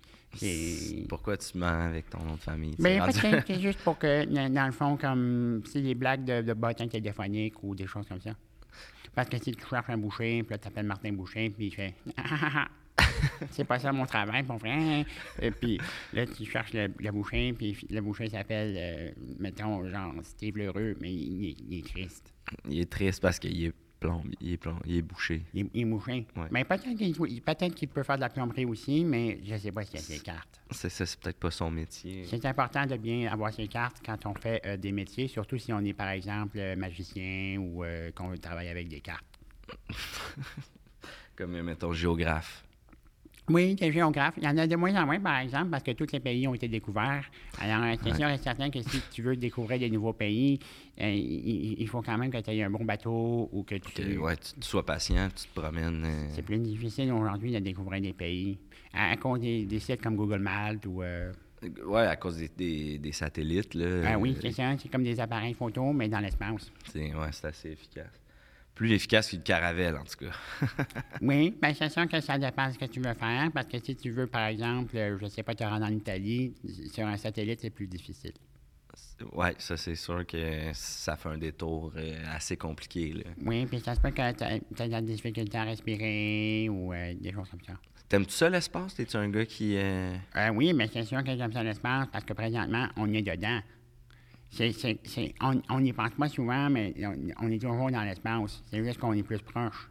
Pourquoi 1.09 1.37
tu 1.37 1.59
mens 1.59 1.87
avec 1.87 2.09
ton 2.11 2.23
nom 2.23 2.35
de 2.35 2.41
famille? 2.41 2.75
Mais 2.79 2.95
C'est 2.95 2.99
parce 2.99 3.19
rendu- 3.21 3.37
que 3.43 3.43
c'est 3.55 3.61
juste 3.61 3.79
pour 3.81 3.99
que, 3.99 4.25
dans 4.49 4.67
le 4.67 4.73
fond, 4.73 4.97
comme 4.97 5.63
c'est 5.71 5.83
des 5.83 5.95
blagues 5.95 6.25
de, 6.25 6.41
de 6.43 6.53
bottins 6.55 6.89
téléphoniques 6.89 7.63
ou 7.63 7.75
des 7.75 7.87
choses 7.87 8.07
comme 8.09 8.21
ça. 8.21 8.31
Parce 9.17 9.31
que 9.31 9.39
si 9.43 9.53
tu 9.53 9.67
cherches 9.67 9.89
un 9.89 9.97
boucher, 9.97 10.43
puis 10.43 10.51
là, 10.51 10.59
tu 10.59 10.65
t'appelles 10.65 10.87
Martin 10.87 11.13
Boucher, 11.13 11.49
puis 11.49 11.69
il 11.69 11.75
fait 11.75 11.95
Ah, 12.19 12.23
ah, 12.31 12.51
ah. 12.55 12.69
C'est 13.51 13.65
pas 13.65 13.79
ça 13.79 13.91
mon 13.93 14.05
travail, 14.05 14.43
mon 14.43 14.59
frère. 14.59 15.05
Et 15.41 15.51
puis 15.51 15.81
là, 16.13 16.27
tu 16.27 16.45
cherches 16.45 16.75
le, 16.75 16.89
le 16.99 17.11
boucher, 17.11 17.55
puis 17.55 17.77
le 17.89 18.01
boucher 18.03 18.29
s'appelle, 18.29 18.75
euh, 18.79 19.11
mettons, 19.39 19.89
genre 19.89 20.13
Steve 20.23 20.59
Lheureux, 20.59 20.97
mais 21.01 21.13
il, 21.13 21.57
il 21.67 21.79
est 21.79 21.87
triste. 21.87 22.35
Il 22.69 22.79
est 22.79 22.91
triste 22.91 23.23
parce 23.23 23.39
qu'il 23.39 23.65
est 23.65 23.73
il 24.41 24.53
est 24.53 24.57
plomb, 24.57 24.79
il 24.85 24.97
est 24.97 25.03
bouché. 25.03 25.43
Il, 25.55 25.67
est- 25.67 25.71
il 25.75 25.81
est 25.83 25.85
bouché. 25.85 26.27
Ouais. 26.37 26.47
Mais 26.51 26.65
peut-être 26.65 26.95
qu'il 27.75 27.89
peut 27.89 27.95
peut 27.95 28.03
faire 28.03 28.17
de 28.17 28.21
la 28.21 28.29
plomberie 28.29 28.65
aussi, 28.67 29.05
mais 29.05 29.41
je 29.45 29.57
sais 29.57 29.73
pas 29.73 29.85
s'il 29.85 29.99
a 29.99 30.03
ses 30.03 30.19
cartes. 30.21 30.61
C'est 30.71 30.89
ça, 30.91 31.07
c'est 31.07 31.19
peut-être 31.19 31.39
pas 31.39 31.51
son 31.51 31.71
métier. 31.71 32.25
C'est 32.27 32.45
important 32.45 32.85
de 32.87 32.97
bien 32.97 33.31
avoir 33.33 33.53
ses 33.53 33.69
cartes 33.69 34.03
quand 34.05 34.27
on 34.27 34.35
fait 34.35 34.61
euh, 34.67 34.77
des 34.77 34.93
métiers, 34.93 35.29
surtout 35.29 35.57
si 35.59 35.73
on 35.73 35.81
est, 35.81 35.95
par 35.95 36.09
exemple, 36.11 36.59
euh, 36.59 36.77
magicien 36.77 37.57
ou 37.59 37.85
euh, 37.85 38.11
qu'on 38.13 38.37
travaille 38.37 38.69
avec 38.69 38.89
des 38.89 39.01
cartes. 39.01 39.25
Comme, 41.37 41.61
mettons, 41.63 41.93
géographe. 41.93 42.66
Oui, 43.49 43.75
des 43.77 43.93
géographes. 43.93 44.35
Il 44.39 44.45
y 44.45 44.49
en 44.49 44.57
a 44.59 44.67
de 44.67 44.75
moins 44.77 44.95
en 45.01 45.07
moins, 45.07 45.21
par 45.21 45.39
exemple, 45.39 45.71
parce 45.71 45.83
que 45.83 45.93
tous 45.93 46.11
les 46.13 46.21
pays 46.21 46.49
ont 46.49 46.55
été 46.55 46.67
découverts. 46.69 47.25
Alors, 47.61 47.97
c'est 48.03 48.15
sûr 48.15 48.29
et 48.29 48.39
certain 48.39 48.71
que 48.71 48.83
si 48.83 49.01
tu 49.13 49.23
veux 49.23 49.37
découvrir 49.37 49.79
des 49.79 49.89
nouveaux 49.91 50.13
pays, 50.13 50.59
euh, 51.01 51.09
il, 51.13 51.87
faut 51.89 52.03
quand 52.03 52.19
même 52.19 52.31
que 52.31 52.39
tu 52.39 52.51
aies 52.51 52.63
un 52.65 52.71
bon 52.71 52.85
bateau 52.85 53.49
ou 53.53 53.63
que 53.63 53.77
tu... 53.77 54.19
Ouais, 54.19 54.37
tu, 54.37 54.55
tu 54.61 54.69
sois 54.69 54.85
patient, 54.85 55.29
tu 55.29 55.47
te 55.49 55.61
promènes. 55.61 56.05
euh, 56.05 56.29
C'est 56.35 56.43
plus 56.43 56.59
difficile 56.59 57.13
aujourd'hui 57.13 57.53
de 57.53 57.61
découvrir 57.61 58.01
des 58.03 58.13
pays 58.13 58.59
à, 58.93 59.11
à 59.13 59.17
cause 59.17 59.41
des, 59.41 59.65
des 59.65 59.79
sites 59.79 60.03
comme 60.03 60.17
Google 60.17 60.41
Maps 60.41 60.73
ou... 60.87 61.03
euh, 61.03 61.33
Ouais, 61.87 62.07
à 62.07 62.17
cause 62.17 62.37
des, 62.37 62.49
des- 62.49 62.99
des 62.99 63.13
satellites, 63.13 63.75
là. 63.75 64.11
ah 64.13 64.19
oui, 64.19 64.37
c'est 64.41 64.53
ça. 64.53 64.77
C'est 64.79 64.89
comme 64.91 65.03
des 65.05 65.19
appareils 65.19 65.55
photo, 65.55 65.93
mais 65.93 66.09
dans 66.09 66.21
l'espace. 66.21 66.71
ouais, 66.95 67.13
c'est 67.33 67.47
assez 67.47 67.71
efficace. 67.71 68.13
Plus 68.77 68.93
efficace 68.93 69.31
qu'une 69.31 69.43
caravelle, 69.43 69.97
en 69.97 70.05
tout 70.05 70.25
cas. 70.27 70.33
Oui, 71.23 71.57
bien, 71.61 71.75
c'est 71.75 71.89
sûr 71.89 72.07
que 72.07 72.21
ça 72.21 72.39
dépend 72.39 72.69
de 72.69 72.75
ce 72.75 72.79
que 72.79 72.85
tu 72.85 73.01
veux 73.01 73.15
faire, 73.15 73.51
parce 73.53 73.67
que 73.67 73.79
si 73.83 73.97
tu 73.97 74.11
veux, 74.11 74.27
par 74.29 74.47
exemple, 74.47 74.97
euh, 74.97 75.19
je 75.21 75.27
sais 75.27 75.43
pas, 75.43 75.55
te 75.55 75.65
rendre 75.65 75.87
en 75.87 75.91
Italie, 75.93 76.55
sur 76.93 77.07
un 77.07 77.17
satellite, 77.17 77.61
c'est 77.63 77.71
plus 77.71 77.87
difficile. 77.89 78.35
ouais, 79.33 79.55
ça, 79.59 79.77
c'est 79.79 79.95
sûr 79.95 80.27
que 80.27 80.71
ça 80.75 81.17
fait 81.17 81.29
un 81.31 81.39
détour 81.39 81.93
euh, 81.97 82.23
assez 82.35 82.57
compliqué, 82.57 83.15
là. 83.15 83.25
Oui, 83.45 83.65
puis 83.67 83.81
ça 83.81 83.95
se 83.95 84.01
peut 84.01 84.11
que 84.11 84.33
tu 84.33 84.45
as 84.45 84.87
de 84.87 84.93
la 84.93 85.01
difficulté 85.01 85.57
à 85.57 85.65
respirer 85.65 86.69
ou 86.71 86.93
euh, 86.93 87.15
des 87.19 87.33
choses 87.33 87.49
comme 87.51 87.63
ça. 87.67 87.73
T'aimes-tu 88.09 88.35
ça, 88.35 88.49
l'espace? 88.49 88.95
T'es-tu 88.95 89.17
un 89.17 89.29
gars 89.31 89.47
qui... 89.47 89.75
euh, 89.77 90.15
Euh, 90.37 90.51
oui, 90.51 90.73
mais 90.75 90.87
c'est 90.93 91.03
sûr 91.05 91.25
que 91.25 91.35
j'aime 91.37 91.53
ça 91.53 91.63
l'espace 91.65 92.07
parce 92.13 92.25
que 92.25 92.35
présentement, 92.35 92.87
on 92.97 93.13
est 93.13 93.23
dedans. 93.23 93.61
C'est, 94.51 94.73
c'est, 94.73 94.99
c'est- 95.05 95.35
on 95.41 95.61
on 95.69 95.81
n'y 95.81 95.93
pense 95.93 96.13
pas 96.13 96.29
souvent, 96.29 96.71
mais 96.71 96.95
on, 97.05 97.47
on 97.47 97.51
est 97.51 97.59
toujours 97.61 97.91
dans 97.91 98.03
l'espace. 98.03 98.63
C'est 98.71 98.83
juste 98.85 98.99
qu'on 98.99 99.13
est 99.13 99.23
plus 99.23 99.41
proche. 99.41 99.91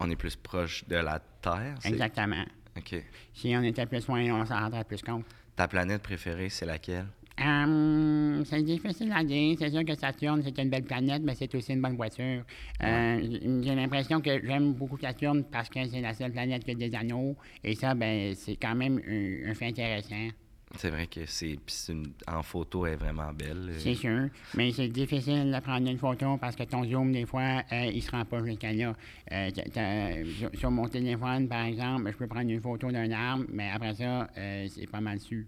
On 0.00 0.08
est 0.10 0.16
plus 0.16 0.36
proche 0.36 0.86
de 0.88 0.96
la 0.96 1.18
Terre? 1.42 1.76
c'est- 1.80 1.90
Exactement. 1.90 2.44
OK. 2.76 2.94
Si 3.34 3.54
on 3.56 3.62
était 3.62 3.86
plus 3.86 4.06
loin, 4.06 4.40
on 4.40 4.46
s'en 4.46 4.60
rendrait 4.60 4.84
plus 4.84 5.02
compte. 5.02 5.24
Ta 5.56 5.66
planète 5.66 6.02
préférée, 6.02 6.48
c'est 6.48 6.66
laquelle? 6.66 7.06
Hum, 7.40 8.42
c'est 8.44 8.62
difficile 8.62 9.12
à 9.14 9.22
dire. 9.22 9.56
C'est 9.58 9.70
sûr 9.70 9.84
que 9.84 9.94
Saturne, 9.94 10.42
c'est 10.42 10.58
une 10.60 10.70
belle 10.70 10.82
planète, 10.84 11.22
mais 11.24 11.34
c'est 11.36 11.52
aussi 11.54 11.72
une 11.72 11.80
bonne 11.80 11.94
voiture. 11.96 12.42
Euh, 12.82 13.20
J'ai 13.62 13.74
l'impression 13.76 14.20
que 14.20 14.44
j'aime 14.44 14.72
beaucoup 14.74 14.98
Saturne 14.98 15.44
parce 15.44 15.68
que 15.68 15.86
c'est 15.86 16.00
la 16.00 16.14
seule 16.14 16.32
planète 16.32 16.64
qui 16.64 16.72
a 16.72 16.74
des 16.74 16.92
anneaux. 16.96 17.36
Et 17.62 17.74
ça, 17.76 17.94
ben, 17.94 18.34
c'est 18.34 18.56
quand 18.56 18.74
même 18.74 19.00
un, 19.08 19.50
un 19.50 19.54
fait 19.54 19.66
intéressant. 19.66 20.28
C'est 20.76 20.90
vrai 20.90 21.06
que 21.06 21.20
c'est... 21.26 21.58
une- 21.88 22.12
En 22.26 22.42
photo, 22.42 22.84
elle 22.86 22.92
est 22.92 22.96
vraiment 22.96 23.32
belle. 23.32 23.70
euh. 23.70 23.78
C'est 23.78 23.94
sûr. 23.94 24.28
Mais 24.54 24.70
c'est 24.72 24.88
difficile 24.88 25.50
de 25.50 25.60
prendre 25.60 25.88
une 25.90 25.98
photo 25.98 26.36
parce 26.36 26.56
que 26.56 26.64
ton 26.64 26.84
zoom, 26.84 27.10
des 27.12 27.24
fois, 27.24 27.62
euh, 27.72 27.86
il 27.92 28.02
se 28.02 28.10
rend 28.10 28.24
pas 28.26 28.44
jusqu'à 28.44 28.72
là. 28.72 28.94
Euh, 29.32 30.24
sur, 30.38 30.50
sur 30.58 30.70
mon 30.70 30.86
téléphone, 30.88 31.48
par 31.48 31.64
exemple, 31.64 32.10
je 32.12 32.16
peux 32.16 32.26
prendre 32.26 32.50
une 32.50 32.60
photo 32.60 32.90
d'un 32.92 33.10
arbre, 33.10 33.44
mais 33.50 33.70
après 33.70 33.94
ça, 33.94 34.28
euh, 34.36 34.66
c'est 34.68 34.86
pas 34.86 35.00
mal 35.00 35.18
su. 35.20 35.46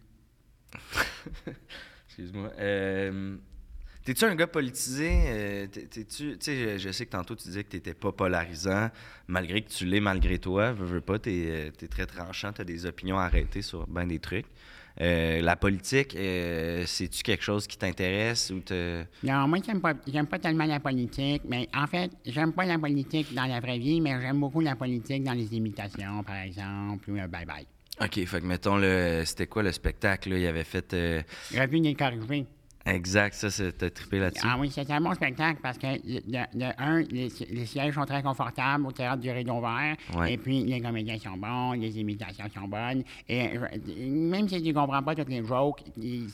Excuse-moi. 2.08 2.50
T'es-tu 4.04 4.24
un 4.24 4.34
gars 4.34 4.46
politisé? 4.46 5.68
T'es- 5.70 5.86
T'es-tu, 5.86 6.30
tu 6.32 6.36
sais, 6.40 6.78
je 6.78 6.90
sais 6.90 7.04
que 7.04 7.10
tantôt 7.10 7.36
tu 7.36 7.44
disais 7.44 7.62
que 7.64 7.68
t'étais 7.68 7.92
pas 7.94 8.12
polarisant, 8.12 8.88
malgré 9.28 9.60
que 9.62 9.68
tu 9.70 9.84
l'es 9.84 10.00
malgré 10.00 10.38
toi. 10.38 10.72
Veux, 10.72 10.86
veux 10.86 11.00
pas, 11.02 11.18
t'es 11.18 11.70
t'es 11.76 11.86
très 11.86 12.06
tranchant, 12.06 12.52
t'as 12.52 12.64
des 12.64 12.86
opinions 12.86 13.18
arrêtées 13.18 13.62
sur 13.62 13.86
ben 13.86 14.06
des 14.08 14.18
trucs. 14.18 14.46
Euh, 15.00 15.40
la 15.40 15.56
politique, 15.56 16.14
euh, 16.16 16.84
c'est-tu 16.86 17.22
quelque 17.22 17.42
chose 17.42 17.66
qui 17.66 17.78
t'intéresse 17.78 18.50
ou 18.50 18.60
te... 18.60 19.02
Non, 19.22 19.46
moi, 19.48 19.58
j'aime 19.64 19.80
pas, 19.80 19.94
pas 19.94 20.38
tellement 20.38 20.66
la 20.66 20.80
politique, 20.80 21.42
mais 21.48 21.68
en 21.74 21.86
fait, 21.86 22.10
j'aime 22.26 22.52
pas 22.52 22.64
la 22.64 22.78
politique 22.78 23.32
dans 23.34 23.46
la 23.46 23.60
vraie 23.60 23.78
vie, 23.78 24.00
mais 24.00 24.20
j'aime 24.20 24.40
beaucoup 24.40 24.60
la 24.60 24.76
politique 24.76 25.22
dans 25.22 25.32
les 25.32 25.54
imitations, 25.54 26.22
par 26.22 26.36
exemple, 26.36 27.10
ou 27.10 27.18
un 27.18 27.26
bye-bye. 27.28 27.66
OK, 28.02 28.24
fait 28.24 28.40
que 28.40 28.46
mettons, 28.46 28.78
le, 28.78 29.22
c'était 29.26 29.46
quoi 29.46 29.62
le 29.62 29.72
spectacle? 29.72 30.30
là? 30.30 30.38
Il 30.38 30.46
avait 30.46 30.64
fait... 30.64 30.92
euh, 30.94 31.22
Revue 31.54 31.80
des 31.80 31.94
corrigés. 31.94 32.46
Exact, 32.90 33.34
ça, 33.34 33.50
c'est- 33.50 33.72
t'as 33.72 33.90
trippé 33.90 34.18
là-dessus. 34.18 34.46
Ah 34.48 34.56
oui, 34.58 34.70
c'était 34.70 34.92
un 34.92 35.00
bon 35.00 35.14
spectacle 35.14 35.60
parce 35.62 35.78
que, 35.78 35.86
de, 35.96 36.58
de 36.58 36.64
un, 36.78 37.00
les, 37.02 37.28
les 37.50 37.66
sièges 37.66 37.94
sont 37.94 38.04
très 38.04 38.22
confortables 38.22 38.86
au 38.86 38.92
théâtre 38.92 39.20
du 39.20 39.30
Rideau 39.30 39.60
Vert. 39.60 39.96
Ouais. 40.16 40.32
Et 40.34 40.36
puis, 40.38 40.64
les 40.64 40.80
comédiens 40.80 41.18
sont 41.18 41.36
bons, 41.36 41.72
les 41.72 41.98
imitations 41.98 42.44
sont 42.54 42.68
bonnes. 42.68 43.02
Et 43.28 43.56
euh, 43.56 43.66
même 44.08 44.48
si 44.48 44.60
tu 44.62 44.68
ne 44.68 44.72
comprends 44.74 45.02
pas 45.02 45.14
toutes 45.14 45.28
les 45.28 45.44
jokes, 45.44 45.82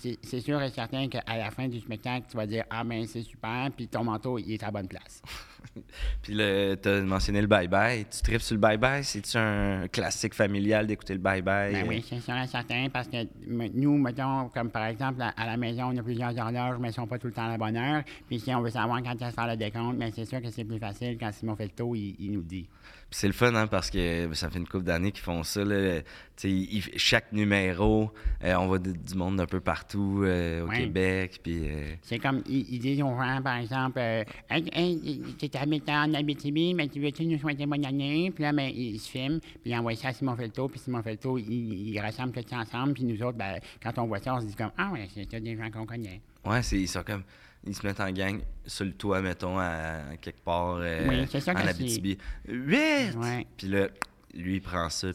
c'est 0.01 0.19
c'est 0.23 0.41
sûr 0.41 0.61
et 0.63 0.71
certain 0.71 1.09
qu'à 1.09 1.23
la 1.37 1.51
fin 1.51 1.69
du 1.69 1.81
spectacle, 1.81 2.27
tu 2.31 2.37
vas 2.37 2.47
dire 2.47 2.65
Ah, 2.71 2.85
ben 2.85 3.07
c'est 3.07 3.23
super, 3.23 3.69
puis 3.77 3.89
ton 3.89 4.05
manteau, 4.05 4.39
il 4.39 4.53
est 4.53 4.63
à 4.63 4.67
la 4.67 4.73
bonne 4.73 4.89
place. 4.89 5.21
Puis 6.23 6.35
le, 6.35 6.75
t'as 6.81 7.01
mentionné 7.01 7.41
le 7.41 7.47
bye-bye. 7.47 8.07
Tu 8.09 8.23
tripes 8.23 8.43
sur 8.43 8.55
le 8.55 8.61
bye-bye? 8.61 9.03
C'est-tu 9.03 9.37
un 9.37 9.89
classique 9.89 10.35
familial 10.35 10.87
d'écouter 10.87 11.15
le 11.15 11.21
bye-bye? 11.21 11.73
Ben 11.73 11.85
oui, 11.89 12.05
c'est 12.09 12.21
sûr 12.21 12.37
et 12.37 12.47
certain, 12.47 12.89
parce 12.93 13.09
que 13.09 13.27
nous, 13.47 13.99
mettons, 13.99 14.49
comme 14.49 14.71
par 14.71 14.87
exemple, 14.87 15.23
à, 15.23 15.47
la 15.47 15.57
maison, 15.57 15.91
on 15.93 15.97
a 15.97 16.03
plusieurs 16.03 16.37
horloges, 16.39 16.77
mais 16.79 16.89
elles 16.89 16.93
ne 16.93 16.93
sont 16.93 17.07
pas 17.07 17.19
tout 17.19 17.29
le 17.29 17.33
temps 17.33 17.47
à 17.47 17.51
la 17.51 17.59
bonne 17.59 17.77
heure. 17.77 18.03
Puis 18.29 18.41
si 18.41 18.55
on 18.55 18.61
veut 18.61 18.71
savoir 18.71 19.03
quand 19.03 19.21
est-ce 19.21 19.35
faire 19.35 19.47
le 19.47 19.57
décompte, 19.57 19.97
mais 19.99 20.11
c'est 20.11 20.25
sûr 20.25 20.41
que 20.41 20.51
c'est 20.51 20.65
plus 20.65 20.79
facile 20.79 21.17
quand 21.19 21.33
Simon 21.33 21.57
fait 21.57 21.65
le 21.65 21.71
taux, 21.71 21.95
il, 21.95 22.17
il 22.19 22.33
nous 22.33 22.43
dit. 22.43 22.67
Puis 23.09 23.21
c'est 23.21 23.29
le 23.29 23.33
fun, 23.35 23.55
hein, 23.55 23.69
parce 23.69 23.89
que 23.89 24.29
ça 24.35 24.51
fait 24.51 24.59
une 24.59 24.67
couple 24.67 24.85
d'années 24.85 25.13
qu'ils 25.13 25.23
font 25.23 25.45
ça. 25.45 25.65
Là. 25.65 26.01
Ils- 26.43 26.83
chaque 26.97 27.33
numéro, 27.33 28.11
euh, 28.43 28.55
on 28.57 28.67
voit 28.67 28.81
du 28.81 29.15
monde 29.15 29.37
d'un 29.37 29.47
peu 29.47 29.61
partout 29.61 30.23
euh, 30.25 30.67
au. 30.67 30.69
Québec. 30.69 31.41
Puis, 31.43 31.69
euh, 31.69 31.95
C'est 32.03 32.19
comme, 32.19 32.43
ils, 32.49 32.67
ils 32.75 32.79
disent 32.81 33.03
aux 33.03 33.17
gens, 33.17 33.41
par 33.43 33.59
exemple, 33.59 33.99
euh, 33.99 34.25
hey, 34.51 34.69
hey, 34.73 35.21
tu 35.57 35.63
habites 35.63 35.89
en 35.89 36.13
Abitibi, 36.15 36.75
mais 36.75 36.89
tu 36.89 37.01
veux-tu 37.01 37.25
nous 37.27 37.39
souhaiter 37.39 37.67
bonne 37.67 37.85
année? 37.85 38.31
Puis 38.35 38.43
là, 38.43 38.53
ben, 38.53 38.71
ils 38.75 38.99
se 38.99 39.09
filment, 39.11 39.41
puis 39.41 39.71
ils 39.71 39.77
envoient 39.77 39.95
ça 39.97 40.09
à 40.09 40.13
Simon 40.13 40.37
Felto, 40.37 40.69
puis 40.69 40.79
Simon 40.79 41.03
Felto, 41.03 41.39
il, 41.39 41.89
il 41.91 42.01
rassemble 42.01 42.33
tout 42.33 42.49
ça 42.49 42.59
ensemble, 42.59 42.95
puis 42.95 43.05
nous 43.05 43.23
autres, 43.23 43.39
ben, 43.39 43.59
quand 43.83 43.97
on 43.99 44.07
voit 44.07 44.19
ça, 44.21 44.35
on 44.35 44.41
se 44.41 44.47
dit 44.47 44.55
comme, 44.55 44.73
ah 44.77 44.91
ouais, 44.93 45.09
c'est 45.15 45.41
des 45.41 45.57
gens 45.57 45.71
qu'on 45.71 45.87
connaît. 45.87 46.21
ouais, 46.45 46.63
c'est, 46.63 46.79
ils 46.81 46.89
sont 46.89 47.03
comme. 47.03 47.23
Ils 47.69 47.75
se 47.75 47.85
mettent 47.85 47.99
en 47.99 48.11
gang 48.13 48.39
sur 48.65 48.85
le 48.85 48.93
toit, 48.93 49.21
mettons, 49.21 49.59
à, 49.59 50.17
quelque 50.21 50.41
part 50.45 50.77
euh, 50.81 51.05
Oui, 51.09 51.27
c'est 51.29 51.41
ça 51.41 51.53
en 51.53 51.57
c'est- 51.57 51.69
Abitibi. 51.71 52.17
Ouais. 52.49 53.45
Puis 53.57 53.67
là, 53.67 53.89
lui, 54.35 54.57
il 54.57 54.61
prend 54.61 54.89
ça. 54.89 55.09
Euh, 55.09 55.13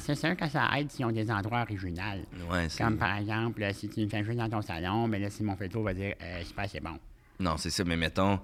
c'est 0.00 0.14
sûr 0.14 0.36
que 0.36 0.48
ça 0.48 0.68
aide 0.78 0.90
s'ils 0.92 1.04
ont 1.06 1.10
des 1.10 1.28
endroits 1.28 1.62
originaux. 1.62 2.00
ouais, 2.52 2.68
c'est- 2.68 2.84
Comme 2.84 2.98
par 2.98 3.16
exemple, 3.16 3.62
euh, 3.64 3.72
si 3.72 3.88
tu 3.88 4.00
me 4.00 4.08
fais 4.08 4.22
jouer 4.22 4.36
dans 4.36 4.48
ton 4.48 4.62
salon, 4.62 5.08
ben 5.08 5.20
là, 5.20 5.28
Simon 5.28 5.56
Felto 5.56 5.82
va 5.82 5.92
dire, 5.92 6.14
euh, 6.22 6.42
c'est 6.44 6.54
pas 6.54 6.62
assez 6.62 6.78
bon. 6.78 6.98
Non, 7.40 7.56
c'est 7.56 7.70
ça, 7.70 7.82
mais 7.84 7.96
mettons, 7.96 8.38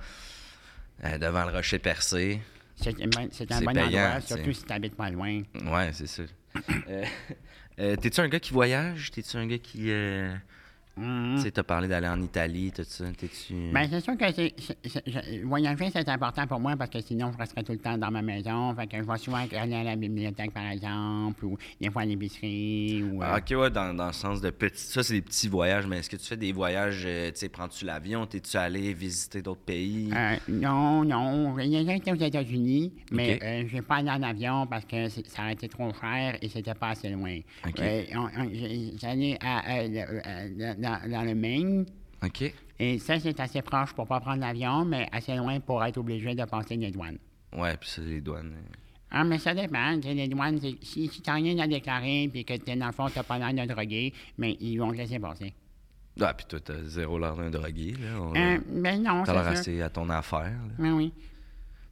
euh, 1.02 1.18
devant 1.18 1.44
le 1.46 1.52
rocher 1.52 1.78
percé. 1.78 2.40
C'est 2.76 2.90
un 3.00 3.06
bon- 3.06 3.28
payant, 3.72 3.86
endroit, 3.86 4.20
surtout 4.20 4.52
si 4.52 4.64
tu 4.64 4.72
habites 4.72 4.96
pas 4.96 5.10
loin. 5.10 5.42
Ouais, 5.66 5.90
c'est. 5.92 6.26
Euh, 6.88 7.04
euh, 7.78 7.96
T'es-tu 7.96 8.20
un 8.20 8.28
gars 8.28 8.40
qui 8.40 8.52
voyage? 8.52 9.10
T'es-tu 9.10 9.36
un 9.36 9.46
gars 9.46 9.58
qui. 9.58 9.90
Euh, 10.98 11.00
Mhm. 11.04 11.36
Tu 11.36 11.42
sais, 11.42 11.50
t'as 11.50 11.62
parlé 11.64 11.88
d'aller 11.88 12.06
en 12.08 12.20
Italie, 12.22 12.70
tout 12.74 12.84
ça. 12.86 13.04
T'es-tu. 13.18 13.70
Ben, 13.72 13.86
c'est 13.90 14.00
sûr 14.00 14.16
que 14.16 14.24
c'est, 14.32 14.54
voyager, 15.44 15.90
c'est 15.92 16.08
important 16.08 16.46
pour 16.46 16.60
moi 16.60 16.76
parce 16.76 16.90
que 16.90 17.00
sinon, 17.00 17.32
je 17.32 17.38
resterais 17.38 17.62
tout 17.62 17.72
le 17.72 17.78
temps 17.78 17.98
dans 17.98 18.10
ma 18.10 18.22
maison. 18.22 18.74
Fait 18.74 18.86
que 18.86 18.96
je 18.98 19.02
vais 19.02 19.18
souvent 19.18 19.38
aller 19.38 19.74
à 19.74 19.82
la 19.84 19.96
bibliothèque, 19.96 20.52
par 20.52 20.66
exemple, 20.70 21.44
ou 21.44 21.58
des 21.80 21.90
fois 21.90 22.02
à 22.02 22.04
l'épicerie. 22.04 23.02
Ou, 23.02 23.22
euh, 23.22 23.26
Ah, 23.28 23.38
ok, 23.38 23.58
ouais, 23.58 23.70
dans, 23.70 23.94
dans 23.94 24.06
le 24.06 24.12
sens 24.12 24.40
de 24.40 24.50
petit. 24.50 24.82
Ça, 24.82 25.02
c'est 25.02 25.14
des 25.14 25.22
petits 25.22 25.48
voyages, 25.48 25.86
mais 25.86 25.98
est-ce 25.98 26.10
que 26.10 26.16
tu 26.16 26.26
fais 26.26 26.36
des 26.36 26.52
voyages, 26.52 27.02
euh, 27.06 27.30
tu 27.32 27.38
sais, 27.38 27.48
prends-tu 27.48 27.84
l'avion? 27.84 28.26
T'es-tu 28.26 28.56
allé 28.56 28.92
visiter 28.94 29.42
d'autres 29.42 29.62
pays? 29.64 30.10
euh, 30.14 30.36
non, 30.48 31.04
non. 31.04 31.56
J'ai 31.58 31.68
déjà 31.68 31.94
été 31.96 32.12
aux 32.12 32.16
États-Unis, 32.16 32.92
mais 33.10 33.34
Ok. 33.34 33.42
euh, 33.42 33.64
je 33.68 33.74
n'ai 33.76 33.82
pas 33.82 33.96
allé 33.96 34.10
en 34.10 34.22
avion 34.22 34.66
parce 34.66 34.84
que 34.84 35.08
ça 35.08 35.42
aurait 35.42 35.52
été 35.54 35.68
trop 35.68 35.92
cher 36.00 36.36
et 36.40 36.48
c'était 36.48 36.74
pas 36.74 36.90
assez 36.90 37.08
loin. 37.10 37.38
Ok. 37.66 37.80
Euh, 37.80 38.02
j'ai- 38.52 38.92
J'allais 39.00 39.36
à, 39.40 39.58
à- 39.58 39.80
à- 39.80 40.70
à- 40.70 40.74
dans, 40.84 41.10
dans 41.10 41.22
le 41.22 41.34
Maine. 41.34 41.86
Ok. 42.24 42.52
Et 42.78 42.98
ça, 42.98 43.18
c'est 43.20 43.38
assez 43.40 43.62
proche 43.62 43.92
pour 43.92 44.06
pas 44.06 44.20
prendre 44.20 44.40
l'avion, 44.40 44.84
mais 44.84 45.08
assez 45.12 45.34
loin 45.36 45.60
pour 45.60 45.82
être 45.84 45.98
obligé 45.98 46.34
de 46.34 46.44
passer 46.44 46.76
les 46.76 46.90
douanes. 46.90 47.18
Ouais, 47.56 47.76
puis 47.76 47.88
ça, 47.88 48.02
les 48.02 48.20
douanes. 48.20 48.52
euh. 48.56 48.72
Ah, 49.16 49.22
mais 49.22 49.38
ça 49.38 49.54
dépend. 49.54 49.92
Les 50.02 50.26
douanes, 50.26 50.58
c'est- 50.60 50.76
si, 50.82 51.06
si 51.08 51.22
t'as 51.22 51.34
rien 51.34 51.56
à 51.60 51.66
déclarer 51.68 52.28
puis 52.32 52.44
que 52.44 52.54
t'es 52.54 52.74
dans 52.74 52.86
le 52.86 52.92
fond, 52.92 53.06
t'as 53.14 53.22
pas 53.22 53.38
l'air 53.38 53.52
de 53.66 53.72
droguer, 53.72 54.12
mais 54.38 54.56
ils 54.60 54.76
vont 54.78 54.90
te 54.90 54.96
laisser 54.96 55.20
passer. 55.20 55.54
Ah, 56.20 56.34
puis 56.34 56.46
toi, 56.48 56.58
t'as 56.60 56.82
zéro 56.82 57.18
l'air 57.18 57.36
d'un 57.36 57.50
drogué, 57.50 57.92
là. 57.92 58.20
On- 58.20 58.34
Euh, 58.34 58.58
ben 58.82 59.02
non, 59.02 59.22
T'as 59.24 59.32
l'air 59.34 59.44
c'est 59.44 59.58
assez 59.58 59.82
à 59.82 59.90
ton 59.90 60.08
affaire, 60.10 60.42
là. 60.50 60.74
Oui, 60.78 60.90
oui. 60.90 61.12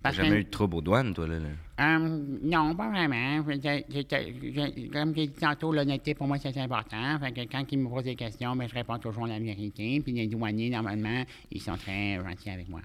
T'as 0.03 0.11
jamais 0.11 0.41
eu 0.41 0.45
de 0.45 0.51
trouble 0.51 0.77
aux 0.77 0.81
douanes, 0.81 1.15
toi, 1.15 1.27
là? 1.27 1.38
là? 1.38 1.49
Euh, 1.81 2.25
non, 2.43 2.75
pas 2.75 2.88
vraiment. 2.91 3.43
Je- 3.49 3.53
je- 3.55 3.83
je- 3.88 4.53
je- 4.53 4.91
comme 4.93 5.15
j'ai 5.15 5.27
dit 5.29 5.35
tantôt, 5.35 5.73
l'honnêteté, 5.73 6.15
pour 6.15 6.27
moi, 6.27 6.38
c'est 6.38 6.57
important. 6.59 7.19
Fait 7.21 7.33
que 7.33 7.41
quand 7.51 7.65
ils 7.71 7.79
me 7.79 7.88
posent 7.88 8.05
des 8.05 8.17
questions, 8.17 8.57
ben, 8.57 8.69
je 8.69 8.75
réponds 8.75 8.99
toujours 8.99 9.27
la 9.27 9.38
vérité. 9.38 10.01
Puis 10.01 10.12
les 10.12 10.27
douaniers, 10.27 10.71
normalement, 10.71 11.25
ils 11.51 11.61
sont 11.61 11.77
très 11.77 12.17
gentils 12.17 12.51
avec 12.51 12.69
moi. 12.69 12.81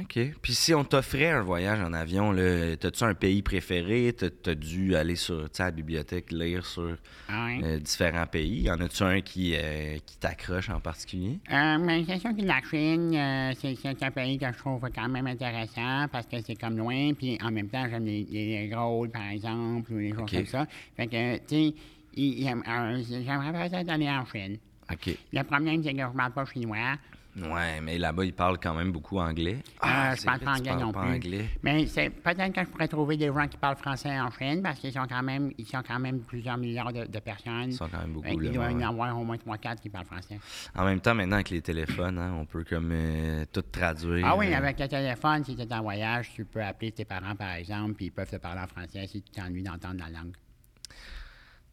OK. 0.00 0.18
Puis 0.40 0.54
si 0.54 0.72
on 0.72 0.84
t'offrait 0.84 1.30
un 1.30 1.42
voyage 1.42 1.80
en 1.80 1.92
avion, 1.92 2.34
t'as-tu 2.80 3.04
un 3.04 3.14
pays 3.14 3.42
préféré? 3.42 4.14
T'as, 4.14 4.54
dû 4.54 4.96
aller 4.96 5.16
sur, 5.16 5.44
à 5.58 5.64
la 5.64 5.70
bibliothèque, 5.70 6.32
lire 6.32 6.64
sur 6.64 6.96
Ah, 7.28 7.48
euh, 7.62 7.78
différents 7.78 8.26
pays. 8.26 8.62
Y 8.62 8.70
en 8.70 8.80
a-tu 8.80 9.02
un 9.02 9.20
qui, 9.20 9.54
euh, 9.54 9.98
qui 10.06 10.16
t'accroche 10.16 10.70
en 10.70 10.80
particulier? 10.80 11.38
Euh, 11.52 11.78
mais 11.78 12.04
c'est 12.06 12.18
sûr 12.18 12.34
que 12.34 12.42
la 12.42 12.60
Chine, 12.62 13.14
euh, 13.14 13.52
c'est, 13.60 14.02
un 14.02 14.10
pays 14.10 14.38
que 14.38 14.46
je 14.46 14.58
trouve 14.58 14.80
quand 14.94 15.08
même 15.08 15.26
intéressant 15.26 16.06
parce 16.10 16.26
que 16.26 16.40
c'est 16.40 16.56
comme 16.56 16.78
loin, 16.78 17.12
puis 17.12 17.36
en 17.42 17.50
même 17.50 17.68
temps, 17.68 17.86
j'aime 17.90 18.06
les, 18.06 18.26
les, 18.30 18.68
les 18.68 18.74
rôles, 18.74 19.10
par 19.10 19.28
exemple, 19.30 19.92
ou 19.92 19.98
les 19.98 20.14
choses 20.14 20.30
comme 20.30 20.46
ça. 20.46 20.66
Fait 20.96 21.06
que, 21.06 21.36
tu 21.38 21.74
sais, 22.16 23.24
j'aimerais 23.26 23.68
peut-être 23.68 23.90
aller 23.90 24.08
en 24.08 24.24
Chine. 24.24 24.56
OK. 24.90 25.16
Le 25.32 25.42
problème, 25.42 25.82
c'est 25.82 25.92
que 25.92 26.00
je 26.00 26.16
parle 26.16 26.32
pas 26.32 26.44
chinois. 26.46 26.96
Ouais, 27.34 27.80
mais 27.80 27.96
là-bas, 27.96 28.26
ils 28.26 28.34
parlent 28.34 28.58
quand 28.58 28.74
même 28.74 28.92
beaucoup 28.92 29.18
anglais. 29.18 29.58
Euh, 29.82 30.10
je 30.14 30.20
c'est 30.20 30.26
parle 30.26 30.40
pas 30.40 30.52
anglais 30.52 30.76
non 30.76 30.92
pas 30.92 31.00
plus. 31.00 31.14
anglais. 31.14 31.48
Mais 31.62 31.86
c'est 31.86 32.10
peut-être 32.10 32.52
que 32.52 32.60
je 32.60 32.66
pourrais 32.66 32.88
trouver 32.88 33.16
des 33.16 33.28
gens 33.28 33.48
qui 33.48 33.56
parlent 33.56 33.76
français 33.76 34.20
en 34.20 34.30
Chine 34.30 34.60
parce 34.62 34.78
qu'ils 34.78 34.92
sont 34.92 35.06
quand 35.08 35.22
même, 35.22 35.50
ils 35.56 35.64
sont 35.66 35.82
quand 35.86 35.98
même 35.98 36.20
plusieurs 36.20 36.58
milliards 36.58 36.92
de, 36.92 37.06
de 37.06 37.18
personnes. 37.20 37.70
Ils 37.70 37.72
sont 37.72 37.88
quand 37.88 38.00
même 38.00 38.12
beaucoup, 38.12 38.28
qu'il 38.28 38.42
là, 38.42 38.50
doit 38.50 38.70
y 38.70 38.74
en 38.84 38.90
avoir 38.90 39.18
au 39.18 39.24
moins 39.24 39.36
3-4 39.36 39.76
qui 39.80 39.88
parlent 39.88 40.04
français. 40.04 40.38
En 40.74 40.84
même 40.84 41.00
temps, 41.00 41.14
maintenant, 41.14 41.36
avec 41.36 41.48
les 41.48 41.62
téléphones, 41.62 42.18
hein, 42.18 42.34
on 42.38 42.44
peut 42.44 42.64
comme 42.64 42.90
euh, 42.92 43.46
tout 43.50 43.62
traduire. 43.62 44.26
Ah 44.26 44.36
oui, 44.36 44.52
euh, 44.52 44.56
avec 44.58 44.78
le 44.78 44.88
téléphone, 44.88 45.42
si 45.42 45.56
tu 45.56 45.62
es 45.62 45.72
en 45.74 45.82
voyage, 45.82 46.30
tu 46.34 46.44
peux 46.44 46.62
appeler 46.62 46.92
tes 46.92 47.06
parents, 47.06 47.34
par 47.34 47.52
exemple, 47.54 47.94
puis 47.94 48.06
ils 48.06 48.12
peuvent 48.12 48.30
te 48.30 48.36
parler 48.36 48.60
en 48.60 48.66
français 48.66 49.06
si 49.06 49.22
tu 49.22 49.32
t'ennuies 49.32 49.62
d'entendre 49.62 50.00
la 50.00 50.10
langue. 50.10 50.34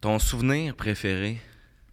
Ton 0.00 0.18
souvenir 0.18 0.74
préféré? 0.74 1.38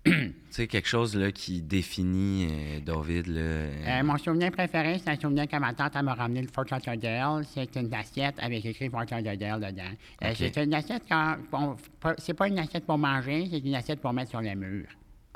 tu 0.32 0.34
sais, 0.50 0.68
quelque 0.68 0.88
chose 0.88 1.16
là, 1.16 1.32
qui 1.32 1.62
définit 1.62 2.48
euh, 2.50 2.80
David. 2.80 3.28
Là, 3.28 3.40
euh, 3.42 4.00
Euh, 4.00 4.04
mon 4.04 4.18
souvenir 4.18 4.52
préféré, 4.52 5.00
c'est 5.04 5.10
un 5.12 5.20
souvenir 5.20 5.48
que 5.48 5.58
ma 5.58 5.74
tante 5.74 5.94
elle 5.96 6.04
m'a 6.06 6.14
ramené 6.14 6.42
le 6.42 6.48
Fort 6.48 6.66
Lauderdale. 6.72 7.44
C'est 7.54 7.76
une 7.76 7.94
assiette 7.94 8.36
avec 8.40 8.66
écrit 8.66 8.90
Fort 8.90 9.02
Lauderdale 9.12 9.60
dedans. 9.60 10.34
C'est 10.36 10.64
une 10.64 10.74
assiette, 10.74 11.04
quand, 11.10 11.38
on- 11.54 11.76
c'est 12.18 12.34
pas 12.34 12.48
une 12.48 12.60
assiette 12.60 12.86
pour 12.86 12.98
manger, 12.98 13.48
c'est 13.52 13.60
une 13.60 13.76
assiette 13.76 14.00
pour 14.02 14.14
mettre 14.14 14.30
sur 14.32 14.42
le 14.42 14.56
mur. 14.56 14.86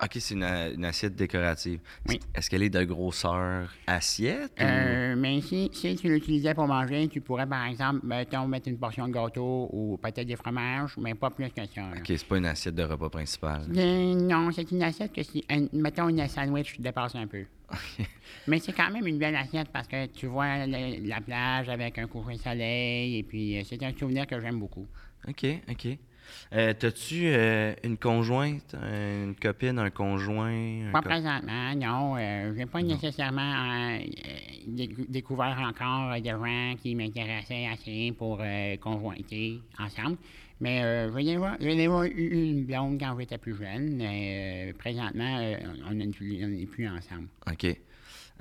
OK, 0.03 0.17
c'est 0.19 0.33
une, 0.33 0.43
une 0.43 0.85
assiette 0.85 1.15
décorative. 1.15 1.79
Oui. 2.07 2.19
Est-ce 2.33 2.49
qu'elle 2.49 2.63
est 2.63 2.69
de 2.71 2.83
grosseur 2.83 3.69
assiette? 3.85 4.51
ou- 4.59 4.63
Euh, 4.63 5.15
mais 5.15 5.41
si, 5.41 5.69
si 5.73 5.95
tu 5.95 6.09
l'utilisais 6.09 6.53
pour 6.55 6.67
manger, 6.67 7.07
tu 7.07 7.21
pourrais, 7.21 7.45
par 7.45 7.65
exemple, 7.67 7.99
mettons, 8.05 8.47
mettre 8.47 8.67
une 8.67 8.79
portion 8.79 9.07
de 9.07 9.13
gâteau 9.13 9.69
ou 9.71 9.99
peut-être 10.01 10.25
des 10.27 10.35
fromages, 10.35 10.95
mais 10.97 11.13
pas 11.13 11.29
plus 11.29 11.49
que 11.49 11.65
ça. 11.67 11.81
là. 11.81 11.91
OK, 11.97 12.05
c'est 12.07 12.25
pas 12.25 12.37
une 12.37 12.45
assiette 12.47 12.75
de 12.75 12.83
repas 12.83 13.09
principal. 13.09 13.61
Euh, 13.77 14.15
non, 14.15 14.49
c'est 14.51 14.71
une 14.71 14.81
assiette 14.83 15.13
que 15.13 15.21
si, 15.23 15.45
un- 15.49 15.67
mettons, 15.73 16.09
une 16.09 16.27
sandwich 16.27 16.79
dépasse 16.79 17.13
un 17.15 17.27
peu. 17.27 17.45
Mais 18.47 18.59
c'est 18.59 18.73
quand 18.73 18.89
même 18.91 19.05
une 19.07 19.17
belle 19.19 19.35
assiette 19.35 19.69
parce 19.71 19.87
que 19.87 20.07
tu 20.07 20.25
vois 20.25 20.65
le- 20.65 21.07
la 21.07 21.21
plage 21.21 21.69
avec 21.69 21.97
un 21.99 22.07
coucher 22.07 22.37
de 22.37 22.41
soleil 22.41 23.17
et 23.19 23.23
puis 23.23 23.57
euh, 23.59 23.61
c'est 23.63 23.81
un 23.83 23.91
souvenir 23.97 24.25
que 24.27 24.39
j'aime 24.41 24.59
beaucoup. 24.59 24.87
OK, 25.27 25.45
OK. 25.69 25.87
Euh, 26.53 26.73
T'as-tu 26.77 27.23
euh, 27.27 27.73
une 27.83 27.97
conjointe, 27.97 28.75
euh, 28.75 29.25
une 29.25 29.35
copine, 29.35 29.79
un 29.79 29.89
conjoint? 29.89 30.87
un 30.89 30.91
Pas 30.91 31.01
co- 31.01 31.09
présentement, 31.09 31.75
non. 31.75 32.15
Euh, 32.17 32.53
j'ai 32.57 32.65
pas 32.65 32.81
nécessairement 32.81 33.97
dé- 34.67 34.95
découvert 35.09 35.57
encore 35.67 36.19
des 36.21 36.29
gens 36.29 36.75
qui 36.81 36.95
m'intéressaient 36.95 37.67
assez 37.67 38.13
pour 38.17 38.41
conjointer 38.81 39.59
ensemble. 39.79 40.17
Mais 40.59 41.09
j'ai 41.17 41.23
déjà, 41.23 41.57
eu 42.05 42.49
une 42.51 42.65
blonde 42.65 42.99
quand 42.99 43.17
j'étais 43.19 43.37
plus 43.39 43.55
jeune. 43.57 43.95
mais, 43.97 44.73
présentement, 44.77 45.39
on 45.89 45.93
n'est 45.93 46.07
plus, 46.09 46.43
on 46.45 46.49
n'est 46.49 46.65
plus 46.67 46.87
ensemble. 46.87 47.27
OK. 47.51 47.75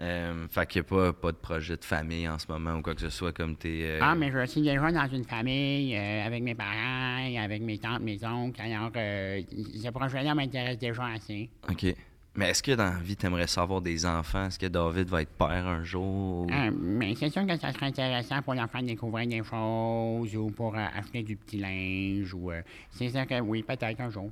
Euh, 0.01 0.47
fait 0.49 0.67
qu'il 0.67 0.81
n'y 0.81 0.87
a 0.87 0.89
pas, 0.89 1.13
pas 1.13 1.31
de 1.33 1.37
projet 1.37 1.77
de 1.77 1.85
famille 1.85 2.27
en 2.27 2.39
ce 2.39 2.47
moment 2.51 2.77
ou 2.77 2.83
quoi 2.83 2.95
que 2.95 3.03
ce 3.03 3.11
soit 3.11 3.33
comme 3.33 3.55
t'es... 3.55 3.81
euh, 3.83 3.99
Ah, 4.01 4.15
mais 4.15 4.31
je 4.33 4.47
suis 4.47 4.63
déjà 4.63 4.91
dans 4.91 5.07
une 5.09 5.25
famille 5.25 5.95
euh, 5.95 6.25
avec 6.27 6.43
mes 6.43 6.55
parents, 6.55 7.37
avec 7.39 7.61
mes 7.61 7.77
tantes, 7.77 8.01
mes 8.01 8.19
oncles. 8.25 8.63
Alors, 8.63 8.91
euh, 8.97 9.43
ce 9.75 9.91
projet-là 9.91 10.35
m'intéresse 10.35 10.79
déjà 10.79 11.05
assez. 11.05 11.51
OK. 11.69 11.95
Mais 12.37 12.51
est-ce 12.51 12.63
que 12.63 12.73
dans 12.73 12.85
la 12.95 12.99
vie, 13.01 13.17
t'aimerais 13.17 13.49
savoir 13.49 13.83
des 13.83 14.07
enfants? 14.07 14.47
Est-ce 14.47 14.59
que 14.59 14.67
David 14.67 15.09
va 15.09 15.21
être 15.21 15.33
père 15.37 15.67
un 15.67 15.83
jour? 15.83 16.47
ou- 16.47 16.51
Euh, 16.51 16.71
mais 16.81 17.15
c'est 17.17 17.29
sûr 17.29 17.45
que 17.47 17.57
ça 17.59 17.73
serait 17.73 17.87
intéressant 17.87 18.41
pour 18.41 18.55
leur 18.55 18.71
faire 18.71 18.83
découvrir 18.85 19.27
des 19.27 19.43
choses 19.43 20.35
ou 20.37 20.49
pour 20.51 20.77
euh, 20.77 20.87
acheter 20.97 21.23
du 21.25 21.37
petit 21.37 21.59
linge. 21.59 22.33
ou 22.33 22.53
euh, 22.53 22.63
C'est 22.93 23.11
sûr 23.11 23.27
que 23.27 23.39
oui, 23.41 23.63
peut-être 23.65 24.01
un 24.01 24.09
jour. 24.11 24.31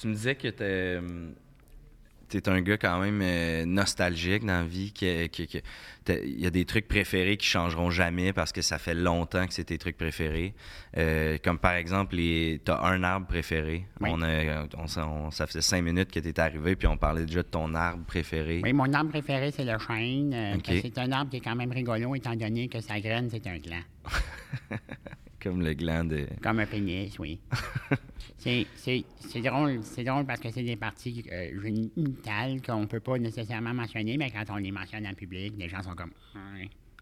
Tu 0.00 0.08
me 0.08 0.14
disais 0.14 0.34
que 0.34 0.48
t'es, 0.48 0.96
hum, 0.98 1.32
t'es 2.30 2.48
un 2.48 2.60
gars 2.62 2.78
quand 2.78 3.00
même 3.00 3.20
euh, 3.22 3.66
nostalgique 3.66 4.44
dans 4.46 4.60
la 4.60 4.64
vie. 4.64 4.92
Il 5.02 6.40
y 6.40 6.46
a 6.46 6.50
des 6.50 6.64
trucs 6.64 6.88
préférés 6.88 7.36
qui 7.36 7.46
changeront 7.46 7.90
jamais 7.90 8.32
parce 8.32 8.52
que 8.52 8.62
ça 8.62 8.78
fait 8.78 8.94
longtemps 8.94 9.46
que 9.46 9.52
c'est 9.52 9.64
tes 9.64 9.78
trucs 9.78 9.96
préférés. 9.96 10.54
Euh, 10.96 11.38
comme 11.42 11.58
par 11.58 11.74
exemple, 11.74 12.16
les... 12.16 12.60
t'as 12.64 12.80
un 12.82 13.02
arbre 13.02 13.26
préféré. 13.26 13.86
Oui. 14.00 14.08
On 14.12 14.22
a, 14.22 14.66
on, 14.78 15.30
ça 15.30 15.46
faisait 15.46 15.60
cinq 15.60 15.82
minutes 15.82 16.10
que 16.10 16.20
t'es 16.20 16.38
arrivé, 16.40 16.76
puis 16.76 16.86
on 16.86 16.96
parlait 16.96 17.26
déjà 17.26 17.42
de 17.42 17.48
ton 17.48 17.74
arbre 17.74 18.04
préféré. 18.04 18.60
Oui, 18.62 18.72
mon 18.72 18.92
arbre 18.94 19.10
préféré, 19.10 19.50
c'est 19.50 19.64
le 19.64 19.78
chêne. 19.78 20.32
euh, 20.34 20.56
C'est 20.64 20.98
un 20.98 21.12
arbre 21.12 21.30
qui 21.30 21.36
est 21.38 21.40
quand 21.40 21.56
même 21.56 21.72
rigolo, 21.72 22.14
étant 22.14 22.34
donné 22.34 22.68
que 22.68 22.80
sa 22.80 23.00
graine, 23.00 23.28
c'est 23.30 23.46
un 23.46 23.58
gland. 23.58 23.82
Comme 25.42 25.62
le 25.62 25.72
gland 25.74 26.04
de. 26.04 26.26
Comme 26.42 26.60
un 26.60 26.66
pénis, 26.66 27.18
oui. 27.18 27.40
c'est, 28.40 28.66
c'est, 28.74 29.04
c'est 29.20 29.40
drôle, 29.42 29.80
c'est 29.82 30.02
drôle 30.04 30.24
parce 30.26 30.40
que 30.40 30.50
c'est 30.50 30.62
des 30.62 30.76
parties 30.76 31.22
euh, 31.30 31.60
génitales 31.62 32.60
qu'on 32.62 32.86
peut 32.86 33.00
pas 33.00 33.18
nécessairement 33.18 33.72
mentionner, 33.74 34.16
mais 34.16 34.30
quand 34.30 34.44
on 34.52 34.56
les 34.56 34.72
mentionne 34.72 35.06
en 35.06 35.14
public, 35.14 35.52
les 35.58 35.68
gens 35.68 35.82
sont 35.82 35.94
comme. 35.94 36.12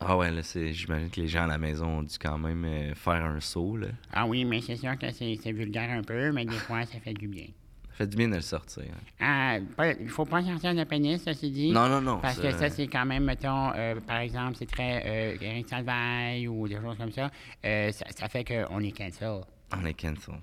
Ah 0.01 0.17
ouais, 0.17 0.31
là, 0.31 0.43
c'est- 0.45 0.73
j'imagine 0.73 1.11
que 1.11 1.21
les 1.21 1.27
gens 1.29 1.45
à 1.45 1.47
la 1.49 1.59
maison 1.59 1.87
ont 1.99 2.03
dû 2.03 2.17
quand 2.21 2.39
même 2.39 2.65
euh, 2.65 2.95
faire 2.95 3.25
un 3.25 3.41
saut. 3.41 3.77
Là. 3.77 3.89
Ah 4.13 4.27
oui, 4.27 4.45
mais 4.45 4.61
c'est 4.61 4.77
sûr 4.77 4.97
que 4.97 5.11
c'est, 5.11 5.37
c'est 5.43 5.51
vulgaire 5.53 5.91
un 5.91 6.03
peu, 6.03 6.31
mais 6.31 6.45
des 6.45 6.53
fois, 6.57 6.85
ça 6.87 7.01
fait 7.01 7.15
du 7.15 7.27
bien. 7.27 7.47
Ça 7.91 8.05
fait 8.05 8.07
du 8.07 8.17
bien 8.17 8.29
de 8.29 8.37
le 8.37 8.41
sortir. 8.41 8.85
hein. 9.21 9.61
Ah, 9.77 9.85
il 10.01 10.09
faut 10.09 10.25
pas 10.25 10.41
sortir 10.45 10.73
le 10.73 10.85
pénis, 10.85 11.21
ceci 11.21 11.51
dit. 11.51 11.73
Non, 11.73 11.89
non, 11.89 12.01
non. 12.01 12.19
Parce 12.21 12.37
ça- 12.37 12.43
que 12.43 12.51
ça, 12.53 12.69
c'est 12.71 12.87
quand 12.87 13.05
même, 13.07 13.25
mettons, 13.25 13.73
euh, 13.75 13.97
par 14.07 14.19
exemple, 14.19 14.55
c'est 14.57 14.71
très 14.71 15.03
euh, 15.05 15.37
Eric 15.41 15.69
Salvaille 15.69 16.47
ou 16.47 16.69
des 16.69 16.77
choses 16.77 16.97
comme 16.97 17.11
ça. 17.11 17.29
Euh, 17.65 17.91
ça, 17.91 18.05
ça 18.17 18.29
fait 18.29 18.45
qu'on 18.45 18.79
est 18.79 18.97
cancel. 18.97 19.41
On 19.77 19.85
est 19.85 19.95
cancel. 20.01 20.35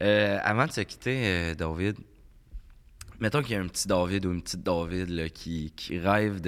Euh, 0.00 0.38
avant 0.42 0.66
de 0.66 0.72
se 0.72 0.80
quitter, 0.82 1.22
euh, 1.24 1.54
David, 1.54 1.96
mettons 3.20 3.42
qu'il 3.42 3.52
y 3.52 3.54
a 3.56 3.60
un 3.60 3.68
petit 3.68 3.86
David 3.88 4.26
ou 4.26 4.32
une 4.32 4.42
petite 4.42 4.62
David 4.62 5.32
qui, 5.32 5.72
rêve 5.98 6.40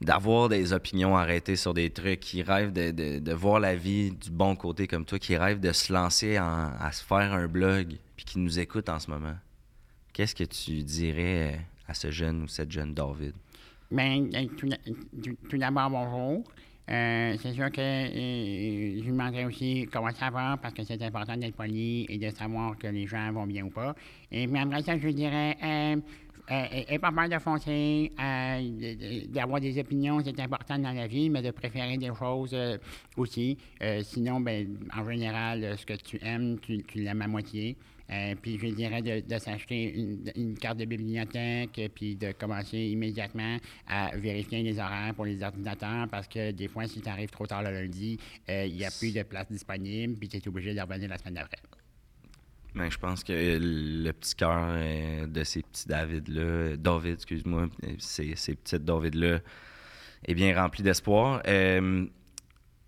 d'avoir 0.00 0.48
des 0.48 0.72
opinions 0.72 1.16
arrêtées 1.16 1.56
sur 1.56 1.74
des 1.74 1.90
trucs, 1.90 2.20
qui 2.20 2.42
rêve 2.42 2.72
de, 2.72 3.32
voir 3.32 3.60
la 3.60 3.74
vie 3.74 4.12
du 4.12 4.30
bon 4.30 4.54
côté 4.56 4.86
comme 4.86 5.04
toi, 5.04 5.18
qui 5.18 5.36
rêve 5.36 5.60
de 5.60 5.72
se 5.72 5.92
lancer 5.92 6.38
en- 6.38 6.70
à 6.78 6.92
se 6.92 7.04
faire 7.04 7.32
un 7.32 7.48
blog, 7.48 7.96
puis 8.16 8.24
qui 8.24 8.38
nous 8.38 8.58
écoute 8.58 8.88
en 8.88 8.98
ce 8.98 9.10
moment. 9.10 9.34
Qu'est-ce 10.12 10.34
que 10.34 10.44
tu 10.44 10.82
dirais 10.82 11.54
euh, 11.54 11.58
à 11.88 11.94
ce 11.94 12.10
jeune 12.10 12.42
ou 12.42 12.48
cette 12.48 12.70
jeune 12.72 12.94
David? 12.94 13.32
Tout- 15.22 15.36
tout 15.48 15.58
d'abord, 15.58 15.90
bonjour. 15.90 16.44
Euh, 16.90 17.36
c'est 17.42 17.52
sûr 17.52 17.70
que 17.70 17.80
euh, 17.80 18.98
je 18.98 19.04
lui 19.04 19.10
demanderais 19.10 19.44
aussi 19.44 19.86
comment 19.92 20.10
ça 20.12 20.30
va, 20.30 20.56
parce 20.60 20.72
que 20.72 20.82
c'est 20.84 21.02
important 21.02 21.36
d'être 21.36 21.54
poli 21.54 22.06
et 22.08 22.18
de 22.18 22.30
savoir 22.30 22.78
que 22.78 22.86
les 22.86 23.06
gens 23.06 23.30
vont 23.32 23.46
bien 23.46 23.64
ou 23.64 23.70
pas. 23.70 23.94
Et 24.32 24.46
puis 24.46 24.58
après 24.58 24.82
ça, 24.82 24.96
je 24.96 25.04
lui 25.04 25.14
dirais, 25.14 25.56
aie 26.50 26.98
pas 26.98 27.12
peur 27.12 27.28
de 27.28 27.38
foncer, 27.38 28.12
euh, 28.18 29.24
d'avoir 29.28 29.60
des 29.60 29.78
opinions, 29.78 30.20
c'est 30.24 30.38
important 30.40 30.78
dans 30.78 30.92
la 30.92 31.06
vie, 31.06 31.30
mais 31.30 31.42
de 31.42 31.50
préférer 31.50 31.96
des 31.98 32.10
choses 32.18 32.50
euh, 32.54 32.78
aussi. 33.16 33.58
Euh, 33.82 34.02
sinon, 34.02 34.40
ben, 34.40 34.76
en 34.96 35.08
général, 35.08 35.76
ce 35.76 35.84
que 35.84 35.94
tu 35.94 36.18
aimes, 36.22 36.58
tu, 36.60 36.82
l'aimes 36.94 37.22
à 37.22 37.28
moitié. 37.28 37.76
Puis 38.40 38.58
je 38.58 38.68
dirais 38.68 39.02
de, 39.02 39.38
s'acheter 39.38 39.94
une, 40.34 40.56
carte 40.58 40.78
de 40.78 40.86
bibliothèque, 40.86 41.78
puis 41.94 42.16
de 42.16 42.32
commencer 42.32 42.78
immédiatement 42.78 43.58
à 43.86 44.16
vérifier 44.16 44.62
les 44.62 44.78
horaires 44.78 45.12
pour 45.14 45.26
les 45.26 45.42
ordinateurs, 45.42 46.08
parce 46.10 46.26
que 46.26 46.52
des 46.52 46.68
fois, 46.68 46.86
si 46.86 47.02
tu 47.02 47.08
arrives 47.10 47.28
trop 47.28 47.46
tard 47.46 47.62
le 47.62 47.70
lundi, 47.70 48.18
il 48.48 48.74
n'y 48.74 48.86
a 48.86 48.90
plus 48.90 49.12
de 49.12 49.22
place 49.24 49.50
disponible, 49.50 50.14
puis 50.14 50.26
tu 50.26 50.38
es 50.38 50.48
obligé 50.48 50.72
de 50.72 50.80
revenir 50.80 51.10
la 51.10 51.18
semaine 51.18 51.34
d'après. 51.34 51.58
Ben, 52.74 52.90
je 52.90 52.98
pense 52.98 53.24
que 53.24 53.32
le 53.32 54.12
petit 54.12 54.34
cœur 54.34 54.66
euh, 54.68 55.26
de 55.26 55.42
ces 55.42 55.62
petits 55.62 55.88
David-là, 55.88 56.76
David, 56.76 57.14
excuse-moi, 57.14 57.68
ces, 57.98 58.36
ces 58.36 58.54
petites 58.54 58.84
David-là, 58.84 59.40
est 60.26 60.34
bien 60.34 60.54
rempli 60.60 60.82
d'espoir. 60.82 61.42
Euh, 61.46 62.06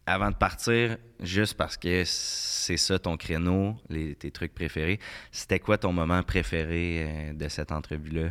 avant 0.06 0.30
de 0.30 0.36
partir, 0.36 0.96
juste 1.20 1.54
parce 1.54 1.76
que 1.76 2.02
c'est 2.04 2.76
ça 2.76 2.98
ton 2.98 3.16
créneau, 3.16 3.76
les, 3.88 4.14
tes 4.14 4.30
trucs 4.30 4.54
préférés, 4.54 4.98
c'était 5.30 5.60
quoi 5.60 5.78
ton 5.78 5.92
moment 5.92 6.22
préféré 6.22 7.06
euh, 7.06 7.32
de 7.32 7.48
cette 7.48 7.72
entrevue-là? 7.72 8.30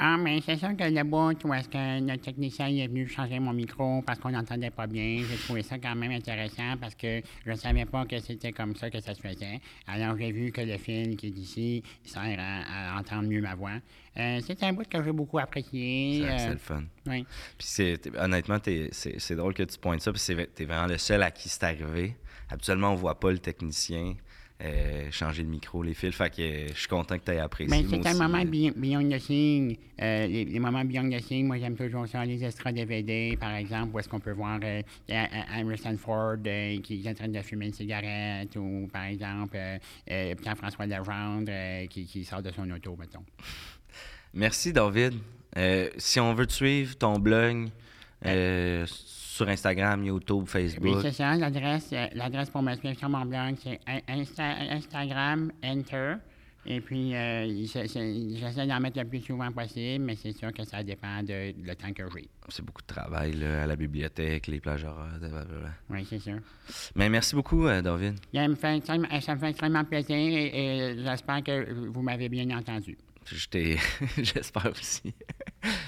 Ah, 0.00 0.16
mais 0.16 0.40
c'est 0.40 0.56
sûr 0.56 0.76
que 0.76 0.84
le 0.84 1.02
bout 1.02 1.34
où 1.44 1.52
est-ce 1.54 1.68
que 1.68 1.98
notre 2.00 2.22
technicien 2.22 2.68
est 2.68 2.86
venu 2.86 3.08
changer 3.08 3.40
mon 3.40 3.52
micro 3.52 4.00
parce 4.02 4.18
qu'on 4.20 4.30
n'entendait 4.30 4.70
pas 4.70 4.86
bien, 4.86 5.24
j'ai 5.28 5.36
trouvé 5.38 5.62
ça 5.62 5.76
quand 5.78 5.94
même 5.96 6.12
intéressant 6.12 6.76
parce 6.80 6.94
que 6.94 7.20
je 7.44 7.50
ne 7.50 7.56
savais 7.56 7.84
pas 7.84 8.04
que 8.06 8.20
c'était 8.20 8.52
comme 8.52 8.76
ça 8.76 8.90
que 8.90 9.00
ça 9.00 9.12
se 9.14 9.20
faisait. 9.20 9.60
Alors 9.88 10.16
j'ai 10.16 10.30
vu 10.30 10.52
que 10.52 10.60
le 10.60 10.78
fil 10.78 11.16
qui 11.16 11.26
est 11.26 11.36
ici 11.38 11.82
sert 12.04 12.22
à, 12.38 12.94
à 12.96 13.00
entendre 13.00 13.28
mieux 13.28 13.40
ma 13.40 13.56
voix. 13.56 13.72
Euh, 14.18 14.40
c'est 14.46 14.62
un 14.62 14.72
bout 14.72 14.88
que 14.88 15.02
j'ai 15.02 15.12
beaucoup 15.12 15.38
apprécié. 15.40 16.22
C'est 16.24 16.46
euh, 16.48 16.52
le 16.52 16.58
fun. 16.58 16.84
oui. 17.06 17.26
Puis 17.58 17.96
honnêtement, 18.18 18.60
t'es- 18.60 18.90
c'est, 18.92 19.34
drôle 19.34 19.54
que 19.54 19.64
tu 19.64 19.78
pointes 19.78 20.00
ça, 20.00 20.12
que 20.12 20.18
c'est- 20.18 20.54
t'es 20.54 20.64
vraiment 20.64 20.86
le 20.86 20.98
seul 20.98 21.22
à 21.24 21.30
qui 21.32 21.48
c'est 21.48 21.64
arrivé. 21.64 22.14
Habituellement, 22.50 22.92
on 22.92 22.94
voit 22.94 23.18
pas 23.18 23.30
le 23.32 23.38
technicien 23.38 24.14
euh, 24.60 25.08
changer 25.12 25.42
le 25.44 25.48
micro, 25.48 25.82
les 25.82 25.94
fils. 25.94 26.14
Fait 26.16 26.30
que 26.34 26.42
euh, 26.42 26.68
je 26.74 26.78
suis 26.78 26.88
content 26.88 27.16
que 27.18 27.24
tu 27.24 27.30
aies 27.32 27.38
apprécié. 27.38 27.82
Ben, 27.82 27.88
c'est 27.88 28.06
un 28.08 28.14
moment 28.14 28.44
be- 28.44 28.72
beyond 28.76 29.08
the 29.08 29.18
scene. 29.20 29.76
Euh, 30.00 30.26
les, 30.26 30.44
les 30.44 30.58
moments 30.58 30.84
beyond 30.84 31.08
the 31.08 31.20
scene, 31.20 31.46
moi 31.46 31.58
j'aime 31.58 31.76
toujours 31.76 32.06
ça, 32.08 32.24
les 32.24 32.42
extras 32.44 32.72
DVD, 32.72 33.36
par 33.38 33.54
exemple, 33.54 33.94
où 33.94 33.98
est-ce 33.98 34.08
qu'on 34.08 34.20
peut 34.20 34.32
voir 34.32 34.58
euh, 34.64 34.82
Harrison 35.08 35.96
Ford 35.96 36.36
qui 36.82 37.02
est 37.04 37.08
en 37.10 37.14
train 37.14 37.28
de 37.28 37.40
fumer 37.42 37.66
une 37.66 37.72
cigarette, 37.74 38.54
ou 38.56 38.88
par 38.92 39.04
exemple 39.04 39.58
Pierre-François 40.06 40.86
Legendre 40.86 41.86
qui, 41.88 42.04
qui 42.06 42.24
sort 42.24 42.42
de 42.42 42.50
son 42.50 42.68
auto, 42.70 42.96
mettons. 42.98 43.24
Merci, 44.34 44.72
David. 44.72 45.14
Si 45.98 46.20
on 46.20 46.34
veut 46.34 46.46
te 46.46 46.52
suivre, 46.52 46.96
ton 46.96 47.18
blog, 47.18 47.68
euh, 48.26 48.84
sur 49.38 49.48
Instagram, 49.48 50.04
YouTube, 50.04 50.42
Oui, 50.42 50.48
Facebook. 50.48 50.98
c'est 51.02 51.12
ça, 51.12 51.36
l'adresse, 51.36 51.90
euh, 51.92 52.06
l'adresse 52.14 52.50
pour 52.50 52.62
suivre 52.74 52.98
sur 52.98 53.08
mon 53.08 53.24
blog, 53.24 53.54
c'est 53.62 53.78
in- 53.86 54.00
Insta- 54.22 54.70
Instagram, 54.72 55.50
Enter. 55.64 56.14
Et 56.66 56.80
puis, 56.82 57.14
euh, 57.14 57.46
je- 57.46 57.86
je- 57.86 58.36
j'essaie 58.36 58.66
d'en 58.66 58.78
mettre 58.80 58.98
le 58.98 59.04
plus 59.06 59.20
souvent 59.20 59.50
possible, 59.52 60.04
mais 60.04 60.16
c'est 60.16 60.32
sûr 60.32 60.52
que 60.52 60.64
ça 60.64 60.82
dépend 60.82 61.22
de, 61.22 61.52
de 61.52 61.66
le 61.66 61.74
temps 61.76 61.92
que 61.92 62.02
j'ai. 62.14 62.28
C'est 62.48 62.64
beaucoup 62.64 62.82
de 62.82 62.86
travail 62.88 63.32
là, 63.34 63.62
à 63.62 63.66
la 63.66 63.76
bibliothèque, 63.76 64.48
les 64.48 64.60
plages 64.60 64.84
horaires, 64.84 65.18
blablabla. 65.20 65.70
Oui, 65.88 66.04
c'est 66.10 66.18
sûr. 66.18 66.38
Mais 66.96 67.08
merci 67.08 67.34
beaucoup, 67.36 67.66
euh, 67.66 67.80
David. 67.80 68.16
Ça 68.34 68.46
me 68.48 68.54
fait 68.56 68.76
extrêmement, 68.76 69.20
ça 69.20 69.34
me 69.36 69.40
fait 69.40 69.50
extrêmement 69.50 69.84
plaisir 69.84 70.16
et, 70.16 70.46
et 70.92 70.98
j'espère 71.02 71.42
que 71.44 71.72
vous 71.72 72.02
m'avez 72.02 72.28
bien 72.28 72.50
entendu. 72.50 72.98
Je 73.24 73.46
J'espère 74.18 74.70
aussi. 74.70 75.14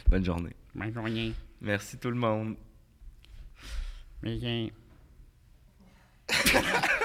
Bonne 0.08 0.24
journée. 0.24 0.54
Bonne 0.74 0.94
journée. 0.94 1.32
Merci 1.60 1.98
tout 1.98 2.10
le 2.10 2.16
monde. 2.16 2.54
Plaisir. 4.20 4.70